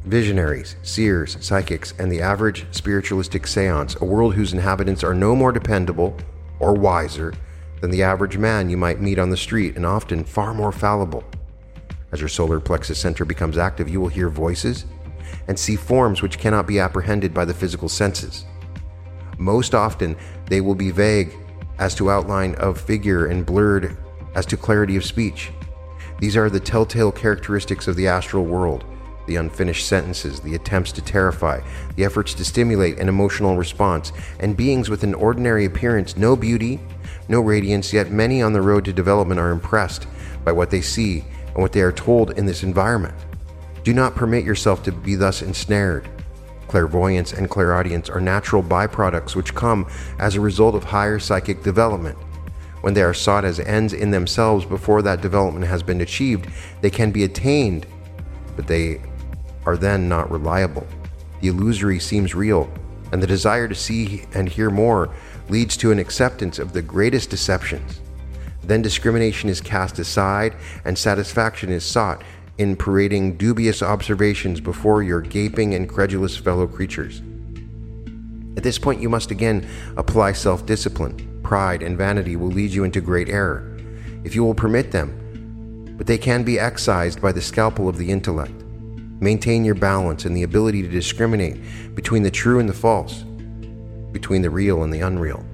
visionaries, 0.05 0.75
seers, 0.83 1.37
psychics, 1.39 1.93
and 1.99 2.11
the 2.11 2.21
average 2.21 2.65
spiritualistic 2.71 3.45
seance, 3.45 3.95
a 4.01 4.05
world 4.05 4.35
whose 4.35 4.53
inhabitants 4.53 5.03
are 5.03 5.13
no 5.13 5.35
more 5.35 5.51
dependable 5.51 6.17
or 6.59 6.73
wiser 6.73 7.33
than 7.81 7.91
the 7.91 8.03
average 8.03 8.37
man 8.37 8.69
you 8.69 8.77
might 8.77 9.01
meet 9.01 9.19
on 9.19 9.29
the 9.29 9.37
street 9.37 9.75
and 9.75 9.85
often 9.85 10.23
far 10.23 10.53
more 10.53 10.71
fallible. 10.71 11.23
As 12.11 12.19
your 12.19 12.29
solar 12.29 12.59
plexus 12.59 12.99
center 12.99 13.25
becomes 13.25 13.57
active, 13.57 13.89
you 13.89 13.99
will 13.99 14.07
hear 14.07 14.29
voices 14.29 14.85
and 15.47 15.59
see 15.59 15.75
forms 15.75 16.21
which 16.21 16.39
cannot 16.39 16.67
be 16.67 16.79
apprehended 16.79 17.33
by 17.33 17.45
the 17.45 17.53
physical 17.53 17.89
senses. 17.89 18.45
Most 19.37 19.75
often, 19.75 20.15
they 20.47 20.61
will 20.61 20.75
be 20.75 20.91
vague 20.91 21.35
as 21.79 21.93
to 21.95 22.11
outline 22.11 22.55
of 22.55 22.79
figure 22.79 23.27
and 23.27 23.45
blurred 23.45 23.97
as 24.35 24.45
to 24.47 24.57
clarity 24.57 24.95
of 24.95 25.05
speech. 25.05 25.51
These 26.19 26.35
are 26.35 26.49
the 26.49 26.59
telltale 26.59 27.11
characteristics 27.11 27.87
of 27.87 27.95
the 27.95 28.07
astral 28.07 28.45
world 28.45 28.83
the 29.27 29.35
unfinished 29.35 29.85
sentences, 29.85 30.39
the 30.39 30.55
attempts 30.55 30.91
to 30.93 31.01
terrify, 31.01 31.59
the 31.95 32.03
efforts 32.03 32.33
to 32.33 32.45
stimulate 32.45 32.97
an 32.97 33.09
emotional 33.09 33.57
response, 33.57 34.11
and 34.39 34.57
beings 34.57 34.89
with 34.89 35.03
an 35.03 35.13
ordinary 35.13 35.65
appearance, 35.65 36.17
no 36.17 36.35
beauty, 36.35 36.79
no 37.27 37.41
radiance, 37.41 37.93
yet 37.93 38.09
many 38.09 38.41
on 38.41 38.53
the 38.53 38.61
road 38.61 38.85
to 38.85 38.93
development 38.93 39.39
are 39.39 39.51
impressed 39.51 40.07
by 40.43 40.51
what 40.51 40.71
they 40.71 40.81
see 40.81 41.23
and 41.47 41.57
what 41.57 41.73
they 41.73 41.81
are 41.81 41.91
told 41.91 42.31
in 42.31 42.45
this 42.45 42.63
environment. 42.63 43.15
Do 43.83 43.93
not 43.93 44.15
permit 44.15 44.45
yourself 44.45 44.81
to 44.83 44.91
be 44.91 45.15
thus 45.15 45.41
ensnared. 45.41 46.09
Clairvoyance 46.67 47.33
and 47.33 47.49
clairaudience 47.49 48.09
are 48.09 48.19
natural 48.19 48.61
byproducts 48.61 49.35
which 49.35 49.55
come 49.55 49.87
as 50.19 50.35
a 50.35 50.41
result 50.41 50.75
of 50.75 50.83
higher 50.83 51.19
psychic 51.19 51.63
development. 51.63 52.17
When 52.81 52.93
they 52.93 53.01
are 53.01 53.13
sought 53.13 53.45
as 53.45 53.59
ends 53.59 53.93
in 53.93 54.11
themselves 54.11 54.65
before 54.65 55.01
that 55.01 55.21
development 55.21 55.65
has 55.65 55.81
been 55.81 56.01
achieved, 56.01 56.49
they 56.81 56.89
can 56.89 57.11
be 57.11 57.23
attained, 57.23 57.85
but 58.55 58.67
they 58.67 59.01
are 59.65 59.77
then 59.77 60.07
not 60.07 60.29
reliable. 60.29 60.87
The 61.41 61.49
illusory 61.49 61.99
seems 61.99 62.35
real, 62.35 62.69
and 63.11 63.21
the 63.21 63.27
desire 63.27 63.67
to 63.67 63.75
see 63.75 64.25
and 64.33 64.47
hear 64.47 64.69
more 64.69 65.13
leads 65.49 65.77
to 65.77 65.91
an 65.91 65.99
acceptance 65.99 66.59
of 66.59 66.73
the 66.73 66.81
greatest 66.81 67.29
deceptions. 67.29 68.01
Then 68.63 68.81
discrimination 68.81 69.49
is 69.49 69.61
cast 69.61 69.97
aside 69.97 70.53
and 70.83 70.97
satisfaction 70.97 71.69
is 71.69 71.85
sought 71.85 72.21
in 72.57 72.75
parading 72.75 73.37
dubious 73.37 73.83
observations 73.83 74.59
before 74.59 75.03
your 75.03 75.21
gaping 75.21 75.73
and 75.75 75.87
credulous 75.87 76.35
fellow 76.35 76.67
creatures. 76.67 77.21
At 78.55 78.63
this 78.63 78.79
point, 78.79 79.01
you 79.01 79.09
must 79.09 79.29
again 79.29 79.67
apply 79.97 80.31
self 80.31 80.65
discipline. 80.65 81.41
Pride 81.43 81.83
and 81.83 81.97
vanity 81.97 82.35
will 82.35 82.49
lead 82.49 82.71
you 82.71 82.83
into 82.83 82.99
great 82.99 83.29
error, 83.29 83.77
if 84.23 84.35
you 84.35 84.43
will 84.43 84.55
permit 84.55 84.91
them, 84.91 85.95
but 85.97 86.07
they 86.07 86.17
can 86.17 86.43
be 86.43 86.59
excised 86.59 87.21
by 87.21 87.31
the 87.31 87.41
scalpel 87.41 87.87
of 87.87 87.97
the 87.97 88.09
intellect. 88.09 88.63
Maintain 89.19 89.63
your 89.63 89.75
balance 89.75 90.25
and 90.25 90.35
the 90.35 90.43
ability 90.43 90.81
to 90.81 90.87
discriminate 90.87 91.59
between 91.95 92.23
the 92.23 92.31
true 92.31 92.59
and 92.59 92.67
the 92.67 92.73
false, 92.73 93.23
between 94.11 94.41
the 94.41 94.49
real 94.49 94.83
and 94.83 94.91
the 94.91 95.01
unreal. 95.01 95.45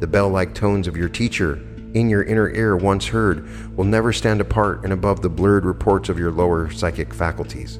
The 0.00 0.06
bell 0.06 0.28
like 0.28 0.54
tones 0.54 0.86
of 0.86 0.96
your 0.96 1.08
teacher 1.08 1.64
in 1.94 2.10
your 2.10 2.22
inner 2.22 2.50
ear 2.50 2.76
once 2.76 3.06
heard 3.06 3.48
will 3.76 3.84
never 3.84 4.12
stand 4.12 4.40
apart 4.40 4.84
and 4.84 4.92
above 4.92 5.22
the 5.22 5.28
blurred 5.28 5.64
reports 5.64 6.08
of 6.08 6.18
your 6.18 6.30
lower 6.30 6.70
psychic 6.70 7.14
faculties. 7.14 7.78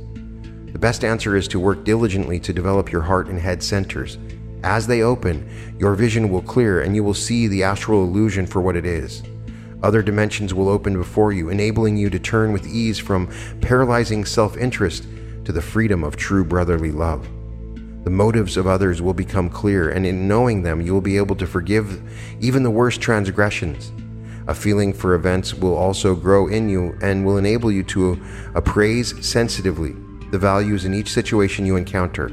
The 0.72 0.78
best 0.78 1.04
answer 1.04 1.36
is 1.36 1.48
to 1.48 1.60
work 1.60 1.84
diligently 1.84 2.38
to 2.40 2.52
develop 2.52 2.92
your 2.92 3.02
heart 3.02 3.28
and 3.28 3.38
head 3.38 3.62
centers. 3.62 4.18
As 4.62 4.86
they 4.86 5.02
open, 5.02 5.48
your 5.78 5.94
vision 5.94 6.28
will 6.28 6.42
clear 6.42 6.82
and 6.82 6.94
you 6.94 7.04
will 7.04 7.14
see 7.14 7.46
the 7.46 7.62
astral 7.62 8.04
illusion 8.04 8.46
for 8.46 8.60
what 8.60 8.76
it 8.76 8.86
is. 8.86 9.22
Other 9.82 10.02
dimensions 10.02 10.52
will 10.52 10.68
open 10.68 10.94
before 10.94 11.32
you, 11.32 11.50
enabling 11.50 11.96
you 11.96 12.10
to 12.10 12.18
turn 12.18 12.52
with 12.52 12.66
ease 12.66 12.98
from 12.98 13.28
paralyzing 13.60 14.24
self 14.24 14.56
interest 14.56 15.04
to 15.44 15.52
the 15.52 15.62
freedom 15.62 16.02
of 16.02 16.16
true 16.16 16.44
brotherly 16.44 16.90
love. 16.90 17.28
The 18.08 18.14
motives 18.14 18.56
of 18.56 18.66
others 18.66 19.02
will 19.02 19.12
become 19.12 19.50
clear, 19.50 19.90
and 19.90 20.06
in 20.06 20.26
knowing 20.26 20.62
them, 20.62 20.80
you 20.80 20.94
will 20.94 21.02
be 21.02 21.18
able 21.18 21.36
to 21.36 21.46
forgive 21.46 22.00
even 22.40 22.62
the 22.62 22.70
worst 22.70 23.02
transgressions. 23.02 23.92
A 24.46 24.54
feeling 24.54 24.94
for 24.94 25.12
events 25.12 25.52
will 25.52 25.76
also 25.76 26.14
grow 26.14 26.46
in 26.46 26.70
you 26.70 26.96
and 27.02 27.26
will 27.26 27.36
enable 27.36 27.70
you 27.70 27.82
to 27.82 28.18
appraise 28.54 29.14
sensitively 29.22 29.94
the 30.30 30.38
values 30.38 30.86
in 30.86 30.94
each 30.94 31.12
situation 31.12 31.66
you 31.66 31.76
encounter. 31.76 32.30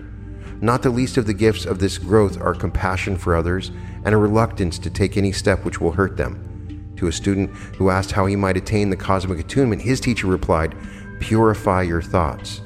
Not 0.62 0.82
the 0.82 0.90
least 0.90 1.18
of 1.18 1.28
the 1.28 1.34
gifts 1.34 1.66
of 1.66 1.80
this 1.80 1.98
growth 1.98 2.40
are 2.40 2.54
compassion 2.54 3.18
for 3.18 3.36
others 3.36 3.74
and 4.06 4.16
a 4.16 4.18
reluctance 4.18 4.80
to 4.80 4.90
take 4.90 5.18
any 5.18 5.34
step 5.34 5.66
which 5.66 5.82
will 5.82 5.92
hurt 5.92 6.16
them. 6.16 6.94
To 6.96 7.08
a 7.08 7.12
student 7.12 7.50
who 7.76 7.90
asked 7.90 8.14
how 8.14 8.28
he 8.28 8.38
might 8.38 8.56
attain 8.56 8.92
the 8.92 8.96
cosmic 8.96 9.40
attunement, 9.40 9.82
his 9.82 10.00
teacher 10.00 10.28
replied, 10.28 10.74
Purify 11.20 11.82
your 11.82 12.02
thoughts 12.02 12.62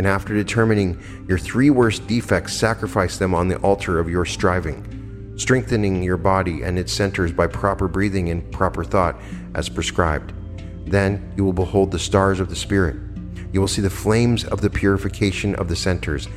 and 0.00 0.06
after 0.06 0.32
determining 0.32 0.98
your 1.28 1.36
three 1.36 1.68
worst 1.68 2.06
defects, 2.06 2.54
sacrifice 2.54 3.18
them 3.18 3.34
on 3.34 3.48
the 3.48 3.58
altar 3.58 3.98
of 3.98 4.08
your 4.08 4.24
striving, 4.24 5.34
strengthening 5.36 6.02
your 6.02 6.16
body 6.16 6.62
and 6.62 6.78
its 6.78 6.90
centers 6.90 7.32
by 7.32 7.46
proper 7.46 7.86
breathing 7.86 8.30
and 8.30 8.50
proper 8.50 8.82
thought 8.82 9.20
as 9.54 9.68
prescribed. 9.68 10.32
Then 10.86 11.30
you 11.36 11.44
will 11.44 11.52
behold 11.52 11.90
the 11.90 11.98
stars 11.98 12.40
of 12.40 12.48
the 12.48 12.56
Spirit. 12.56 12.96
You 13.52 13.60
will 13.60 13.68
see 13.68 13.82
the 13.82 13.90
flames 13.90 14.42
of 14.42 14.62
the 14.62 14.70
purification 14.70 15.54
of 15.56 15.68
the 15.68 15.76
centers. 15.76 16.28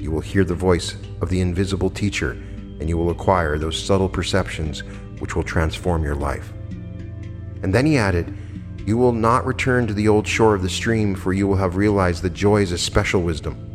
You 0.00 0.10
will 0.10 0.20
hear 0.20 0.42
the 0.42 0.56
voice 0.56 0.96
of 1.20 1.28
the 1.28 1.40
invisible 1.40 1.90
teacher, 1.90 2.32
and 2.32 2.88
you 2.88 2.98
will 2.98 3.10
acquire 3.10 3.56
those 3.56 3.80
subtle 3.80 4.08
perceptions 4.08 4.80
which 5.20 5.36
will 5.36 5.44
transform 5.44 6.02
your 6.02 6.16
life. 6.16 6.52
And 7.62 7.72
then 7.72 7.86
he 7.86 7.98
added, 7.98 8.36
you 8.84 8.96
will 8.96 9.12
not 9.12 9.46
return 9.46 9.86
to 9.86 9.94
the 9.94 10.08
old 10.08 10.26
shore 10.26 10.54
of 10.54 10.62
the 10.62 10.68
stream, 10.68 11.14
for 11.14 11.32
you 11.32 11.46
will 11.46 11.56
have 11.56 11.76
realized 11.76 12.22
the 12.22 12.30
joys 12.30 12.72
of 12.72 12.80
special 12.80 13.22
wisdom. 13.22 13.68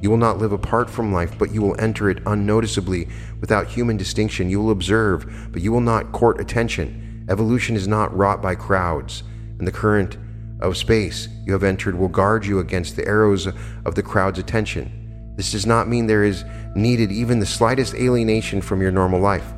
You 0.00 0.10
will 0.10 0.16
not 0.16 0.38
live 0.38 0.52
apart 0.52 0.88
from 0.88 1.12
life, 1.12 1.38
but 1.38 1.52
you 1.52 1.62
will 1.62 1.80
enter 1.80 2.10
it 2.10 2.22
unnoticeably 2.26 3.08
without 3.40 3.66
human 3.66 3.96
distinction. 3.96 4.50
You 4.50 4.60
will 4.60 4.70
observe, 4.70 5.48
but 5.52 5.62
you 5.62 5.72
will 5.72 5.80
not 5.80 6.12
court 6.12 6.40
attention. 6.40 7.26
Evolution 7.28 7.76
is 7.76 7.88
not 7.88 8.14
wrought 8.16 8.42
by 8.42 8.54
crowds, 8.54 9.22
and 9.58 9.66
the 9.66 9.72
current 9.72 10.16
of 10.60 10.76
space 10.76 11.28
you 11.44 11.52
have 11.52 11.62
entered 11.62 11.94
will 11.94 12.08
guard 12.08 12.46
you 12.46 12.58
against 12.58 12.96
the 12.96 13.06
arrows 13.06 13.46
of 13.46 13.94
the 13.94 14.02
crowd's 14.02 14.38
attention. 14.38 15.34
This 15.36 15.52
does 15.52 15.66
not 15.66 15.88
mean 15.88 16.06
there 16.06 16.24
is 16.24 16.44
needed 16.74 17.10
even 17.10 17.38
the 17.38 17.46
slightest 17.46 17.94
alienation 17.94 18.60
from 18.60 18.80
your 18.80 18.92
normal 18.92 19.20
life. 19.20 19.52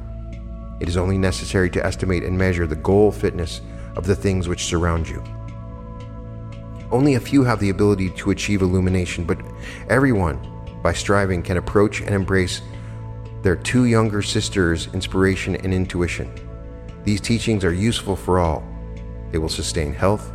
It 0.81 0.89
is 0.89 0.97
only 0.97 1.19
necessary 1.19 1.71
to 1.71 1.85
estimate 1.85 2.23
and 2.23 2.37
measure 2.37 2.67
the 2.67 2.77
goal 2.77 3.13
fitness 3.13 3.61
of 3.97 4.07
the 4.07 4.15
things 4.17 4.49
which 4.49 4.65
surround 4.65 5.09
you. 5.09 5.23
Only 6.93 7.15
a 7.15 7.21
few 7.21 7.43
have 7.43 7.59
the 7.59 7.71
ability 7.71 8.11
to 8.11 8.31
achieve 8.31 8.63
illumination, 8.63 9.25
but 9.25 9.39
everyone, 9.89 10.39
by 10.83 10.93
striving, 10.93 11.43
can 11.43 11.57
approach 11.57 12.01
and 12.01 12.15
embrace 12.15 12.63
their 13.43 13.57
two 13.57 13.87
younger 13.87 14.23
sisters' 14.23 14.89
inspiration 14.93 15.57
and 15.57 15.75
intuition. 15.75 16.33
These 17.05 17.21
teachings 17.21 17.65
are 17.65 17.73
useful 17.73 18.17
for 18.17 18.39
all. 18.39 18.67
They 19.33 19.39
will 19.39 19.49
sustain 19.49 19.93
health, 19.93 20.33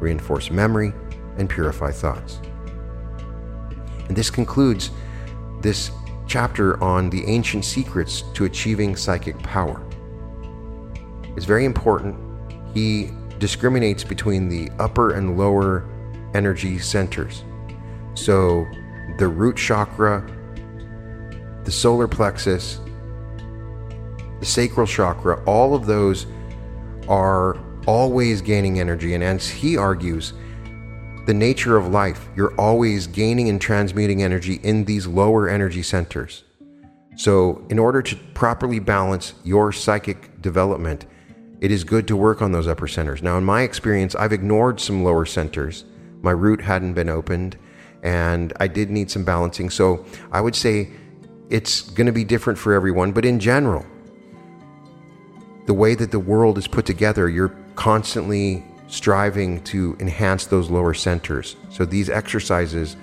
reinforce 0.00 0.50
memory, 0.50 0.92
and 1.38 1.48
purify 1.48 1.90
thoughts. 1.90 2.40
And 4.08 4.16
this 4.16 4.30
concludes 4.30 4.90
this 5.60 5.90
chapter 6.26 6.82
on 6.82 7.10
the 7.10 7.24
ancient 7.26 7.64
secrets 7.64 8.22
to 8.34 8.44
achieving 8.44 8.96
psychic 8.96 9.38
power. 9.38 9.82
It's 11.36 11.46
very 11.46 11.64
important 11.64 12.16
he 12.74 13.10
discriminates 13.38 14.04
between 14.04 14.48
the 14.48 14.70
upper 14.78 15.14
and 15.14 15.36
lower 15.36 15.88
energy 16.34 16.78
centers. 16.78 17.44
So 18.14 18.66
the 19.18 19.28
root 19.28 19.56
chakra, 19.56 20.24
the 21.64 21.72
solar 21.72 22.08
plexus, 22.08 22.80
the 24.40 24.46
sacral 24.46 24.86
chakra, 24.86 25.42
all 25.44 25.74
of 25.74 25.86
those 25.86 26.26
are 27.08 27.58
always 27.86 28.40
gaining 28.40 28.80
energy. 28.80 29.14
And 29.14 29.22
as 29.22 29.48
he 29.48 29.76
argues, 29.76 30.32
the 31.26 31.34
nature 31.34 31.76
of 31.76 31.88
life, 31.88 32.28
you're 32.34 32.54
always 32.60 33.06
gaining 33.06 33.48
and 33.48 33.60
transmuting 33.60 34.22
energy 34.22 34.54
in 34.62 34.84
these 34.84 35.06
lower 35.06 35.48
energy 35.48 35.82
centers. 35.82 36.42
So, 37.16 37.64
in 37.68 37.78
order 37.78 38.02
to 38.02 38.16
properly 38.34 38.78
balance 38.78 39.34
your 39.44 39.70
psychic 39.70 40.40
development, 40.40 41.06
it 41.62 41.70
is 41.70 41.84
good 41.84 42.08
to 42.08 42.16
work 42.16 42.42
on 42.42 42.50
those 42.50 42.66
upper 42.66 42.88
centers. 42.88 43.22
Now, 43.22 43.38
in 43.38 43.44
my 43.44 43.62
experience, 43.62 44.16
I've 44.16 44.32
ignored 44.32 44.80
some 44.80 45.04
lower 45.04 45.24
centers. 45.24 45.84
My 46.20 46.32
root 46.32 46.60
hadn't 46.60 46.94
been 46.94 47.08
opened, 47.08 47.56
and 48.02 48.52
I 48.58 48.66
did 48.66 48.90
need 48.90 49.12
some 49.12 49.22
balancing. 49.22 49.70
So 49.70 50.04
I 50.32 50.40
would 50.40 50.56
say 50.56 50.90
it's 51.50 51.82
going 51.82 52.08
to 52.08 52.12
be 52.12 52.24
different 52.24 52.58
for 52.58 52.72
everyone, 52.72 53.12
but 53.12 53.24
in 53.24 53.38
general, 53.38 53.86
the 55.66 55.72
way 55.72 55.94
that 55.94 56.10
the 56.10 56.18
world 56.18 56.58
is 56.58 56.66
put 56.66 56.84
together, 56.84 57.28
you're 57.28 57.56
constantly 57.76 58.64
striving 58.88 59.62
to 59.62 59.96
enhance 60.00 60.46
those 60.46 60.68
lower 60.68 60.94
centers. 60.94 61.54
So 61.70 61.84
these 61.84 62.10
exercises 62.10 62.96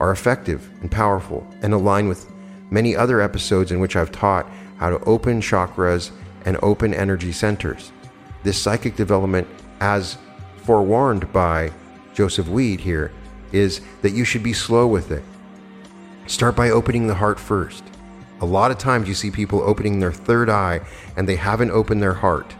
are 0.00 0.10
effective 0.10 0.68
and 0.80 0.90
powerful 0.90 1.46
and 1.62 1.72
align 1.72 2.08
with 2.08 2.28
many 2.70 2.96
other 2.96 3.20
episodes 3.20 3.70
in 3.70 3.78
which 3.78 3.94
I've 3.94 4.10
taught 4.10 4.50
how 4.78 4.90
to 4.90 4.98
open 5.04 5.40
chakras 5.40 6.10
and 6.44 6.58
open 6.60 6.92
energy 6.92 7.30
centers 7.30 7.92
this 8.42 8.60
psychic 8.60 8.96
development, 8.96 9.46
as 9.80 10.18
forewarned 10.58 11.32
by 11.32 11.72
Joseph 12.14 12.48
Weed 12.48 12.80
here, 12.80 13.12
is 13.52 13.80
that 14.02 14.12
you 14.12 14.24
should 14.24 14.42
be 14.42 14.52
slow 14.52 14.86
with 14.86 15.10
it. 15.10 15.22
Start 16.26 16.54
by 16.54 16.70
opening 16.70 17.06
the 17.06 17.14
heart 17.14 17.40
first. 17.40 17.82
A 18.40 18.46
lot 18.46 18.70
of 18.70 18.78
times 18.78 19.08
you 19.08 19.14
see 19.14 19.30
people 19.30 19.60
opening 19.62 19.98
their 19.98 20.12
third 20.12 20.48
eye 20.48 20.80
and 21.16 21.28
they 21.28 21.36
haven't 21.36 21.70
opened 21.70 22.02
their 22.02 22.14
heart. 22.14 22.54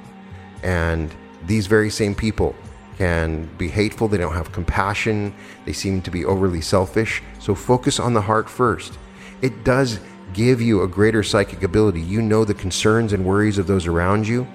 And 0.63 1.15
these 1.47 1.67
very 1.67 1.89
same 1.89 2.15
people 2.15 2.55
can 2.99 3.49
be 3.57 3.69
hateful, 3.69 4.09
they 4.09 4.19
don't 4.19 4.35
have 4.35 4.53
compassion, 4.53 5.35
they 5.65 5.73
seem 5.73 6.03
to 6.03 6.11
be 6.11 6.25
overly 6.25 6.61
selfish. 6.61 7.23
So 7.39 7.55
focus 7.55 7.99
on 7.99 8.13
the 8.13 8.21
heart 8.21 8.51
first. 8.51 8.99
It 9.41 9.65
does 9.65 10.01
give 10.35 10.61
you 10.61 10.83
a 10.83 10.89
greater 10.89 11.23
psychic 11.23 11.63
ability. 11.63 12.03
You 12.03 12.21
know 12.21 12.45
the 12.45 12.55
concerns 12.55 13.15
and 13.15 13.25
worries 13.25 13.57
of 13.57 13.67
those 13.67 13.87
around 13.87 14.29
you 14.29 14.47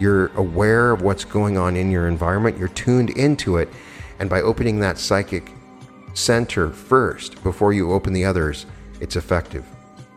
you're 0.00 0.28
aware 0.36 0.90
of 0.90 1.02
what's 1.02 1.24
going 1.24 1.56
on 1.56 1.76
in 1.76 1.90
your 1.90 2.08
environment, 2.08 2.58
you're 2.58 2.68
tuned 2.68 3.10
into 3.10 3.58
it, 3.58 3.68
and 4.18 4.28
by 4.28 4.40
opening 4.40 4.80
that 4.80 4.98
psychic 4.98 5.52
center 6.14 6.70
first 6.70 7.42
before 7.42 7.72
you 7.72 7.92
open 7.92 8.12
the 8.12 8.24
others, 8.24 8.66
it's 9.00 9.16
effective. 9.16 9.64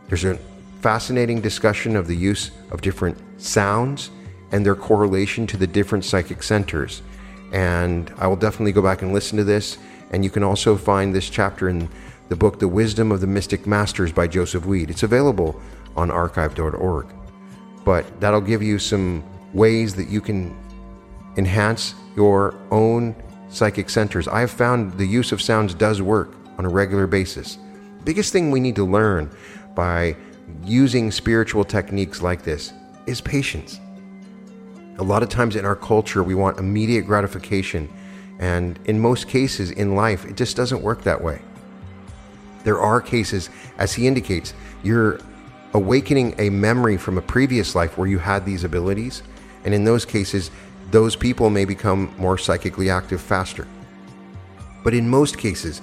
There's 0.08 0.26
a 0.26 0.38
fascinating 0.82 1.42
discussion 1.42 1.96
of 1.96 2.08
the 2.08 2.16
use 2.16 2.52
of 2.72 2.82
different 2.82 3.18
sounds 3.42 4.10
and 4.52 4.66
their 4.66 4.76
correlation 4.76 5.48
to 5.48 5.58
the 5.58 5.66
different 5.66 6.06
psychic 6.06 6.44
centers. 6.44 7.02
And 7.52 8.14
I 8.18 8.28
will 8.28 8.36
definitely 8.36 8.72
go 8.72 8.82
back 8.82 9.02
and 9.02 9.14
listen 9.14 9.38
to 9.38 9.44
this. 9.44 9.78
And 10.12 10.24
you 10.24 10.30
can 10.30 10.44
also 10.44 10.76
find 10.76 11.16
this 11.16 11.30
chapter 11.30 11.70
in 11.70 11.90
the 12.30 12.36
book, 12.36 12.60
The 12.60 12.68
Wisdom 12.68 13.12
of 13.12 13.22
the 13.22 13.28
Mystic 13.28 13.66
Masters 13.66 14.12
by 14.12 14.28
Joseph 14.28 14.66
Weed. 14.66 14.90
It's 14.90 15.04
available 15.04 15.60
on 15.96 16.12
archive.org. 16.12 17.08
But 17.86 18.20
that'll 18.20 18.42
give 18.42 18.62
you 18.62 18.78
some 18.78 19.24
ways 19.54 19.96
that 19.96 20.10
you 20.10 20.22
can 20.22 20.56
enhance 21.38 21.96
your 22.16 22.56
own 22.72 23.16
psychic 23.50 23.90
centers. 23.90 24.28
I 24.28 24.40
have 24.42 24.52
found 24.52 24.94
the 24.98 25.06
use 25.06 25.32
of 25.32 25.42
sounds 25.42 25.74
does 25.74 26.02
work 26.02 26.36
on 26.58 26.66
a 26.66 26.70
regular 26.70 27.08
basis. 27.08 27.58
Biggest 28.04 28.34
thing 28.34 28.52
we 28.52 28.60
need 28.60 28.76
to 28.76 28.86
learn 28.86 29.30
by 29.76 30.16
using 30.66 31.12
spiritual 31.12 31.64
techniques 31.64 32.22
like 32.22 32.44
this 32.44 32.74
is 33.06 33.22
patience. 33.22 33.80
A 34.98 35.04
lot 35.04 35.24
of 35.24 35.30
times 35.30 35.56
in 35.56 35.66
our 35.66 35.76
culture, 35.76 36.24
we 36.24 36.36
want 36.36 36.60
immediate 36.60 37.06
gratification. 37.06 37.90
And 38.40 38.80
in 38.86 39.00
most 39.00 39.28
cases 39.28 39.72
in 39.72 39.96
life, 39.96 40.26
it 40.26 40.36
just 40.36 40.56
doesn't 40.56 40.82
work 40.82 41.04
that 41.04 41.22
way. 41.22 41.42
There 42.64 42.80
are 42.80 43.02
cases, 43.02 43.50
as 43.78 43.94
he 43.94 44.08
indicates, 44.08 44.54
you're 44.84 45.20
awakening 45.74 46.36
a 46.38 46.50
memory 46.50 46.98
from 46.98 47.18
a 47.18 47.22
previous 47.22 47.76
life 47.76 47.98
where 47.98 48.08
you 48.08 48.20
had 48.20 48.46
these 48.46 48.64
abilities. 48.64 49.24
And 49.64 49.74
in 49.74 49.84
those 49.84 50.06
cases, 50.06 50.52
those 50.92 51.16
people 51.16 51.50
may 51.50 51.66
become 51.66 52.14
more 52.18 52.38
psychically 52.38 52.90
active 52.90 53.22
faster. 53.22 53.68
But 54.84 54.94
in 54.94 55.10
most 55.10 55.38
cases, 55.38 55.82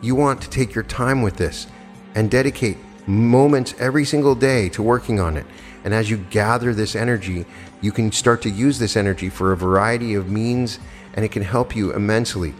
you 0.00 0.14
want 0.14 0.42
to 0.42 0.50
take 0.50 0.74
your 0.74 0.84
time 0.84 1.22
with 1.22 1.36
this 1.36 1.66
and 2.14 2.30
dedicate 2.30 2.76
moments 3.06 3.74
every 3.78 4.04
single 4.04 4.34
day 4.34 4.68
to 4.70 4.82
working 4.82 5.20
on 5.20 5.36
it. 5.36 5.46
And 5.84 5.92
as 5.92 6.10
you 6.10 6.18
gather 6.18 6.72
this 6.74 6.94
energy, 6.94 7.44
you 7.80 7.90
can 7.90 8.12
start 8.12 8.42
to 8.42 8.50
use 8.50 8.78
this 8.78 8.96
energy 8.96 9.28
for 9.28 9.52
a 9.52 9.56
variety 9.56 10.14
of 10.14 10.30
means, 10.30 10.78
and 11.14 11.24
it 11.24 11.32
can 11.32 11.42
help 11.42 11.74
you 11.74 11.92
immensely 11.92 12.54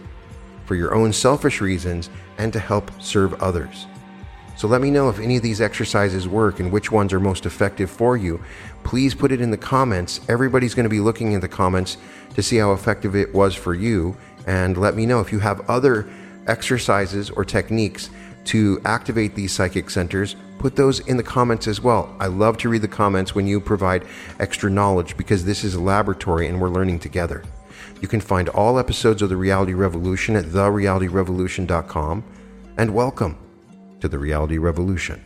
for 0.65 0.75
your 0.75 0.93
own 0.93 1.13
selfish 1.13 1.61
reasons 1.61 2.09
and 2.37 2.51
to 2.51 2.59
help 2.59 2.91
serve 3.01 3.41
others. 3.41 3.87
So 4.55 4.67
let 4.67 4.81
me 4.81 4.91
know 4.91 5.09
if 5.09 5.19
any 5.19 5.37
of 5.37 5.43
these 5.43 5.61
exercises 5.61 6.27
work 6.27 6.59
and 6.59 6.71
which 6.71 6.91
ones 6.91 7.11
are 7.11 7.19
most 7.19 7.45
effective 7.45 7.89
for 7.89 8.17
you. 8.17 8.41
Please 8.83 9.15
put 9.15 9.31
it 9.31 9.41
in 9.41 9.51
the 9.51 9.57
comments. 9.57 10.19
Everybody's 10.29 10.73
going 10.73 10.85
to 10.85 10.89
be 10.89 10.99
looking 10.99 11.31
in 11.31 11.41
the 11.41 11.47
comments 11.47 11.97
to 12.35 12.43
see 12.43 12.57
how 12.57 12.73
effective 12.73 13.15
it 13.15 13.33
was 13.33 13.55
for 13.55 13.73
you. 13.73 14.15
And 14.45 14.77
let 14.77 14.95
me 14.95 15.05
know 15.05 15.21
if 15.21 15.31
you 15.31 15.39
have 15.39 15.69
other 15.69 16.07
exercises 16.47 17.29
or 17.29 17.45
techniques 17.45 18.09
to 18.45 18.81
activate 18.85 19.35
these 19.35 19.53
psychic 19.53 19.89
centers. 19.89 20.35
Put 20.59 20.75
those 20.75 20.99
in 21.01 21.17
the 21.17 21.23
comments 21.23 21.67
as 21.67 21.81
well. 21.81 22.15
I 22.19 22.27
love 22.27 22.57
to 22.59 22.69
read 22.69 22.81
the 22.81 22.87
comments 22.87 23.35
when 23.35 23.47
you 23.47 23.59
provide 23.59 24.05
extra 24.39 24.69
knowledge 24.69 25.17
because 25.17 25.45
this 25.45 25.63
is 25.63 25.75
a 25.75 25.81
laboratory 25.81 26.47
and 26.47 26.59
we're 26.61 26.69
learning 26.69 26.99
together. 26.99 27.43
You 28.01 28.07
can 28.07 28.21
find 28.21 28.49
all 28.49 28.79
episodes 28.79 29.21
of 29.21 29.29
The 29.29 29.37
Reality 29.37 29.73
Revolution 29.73 30.35
at 30.35 30.45
therealityrevolution.com. 30.45 32.23
And 32.77 32.93
welcome 32.93 33.37
to 34.01 34.07
the 34.07 34.19
Reality 34.19 34.57
Revolution. 34.57 35.23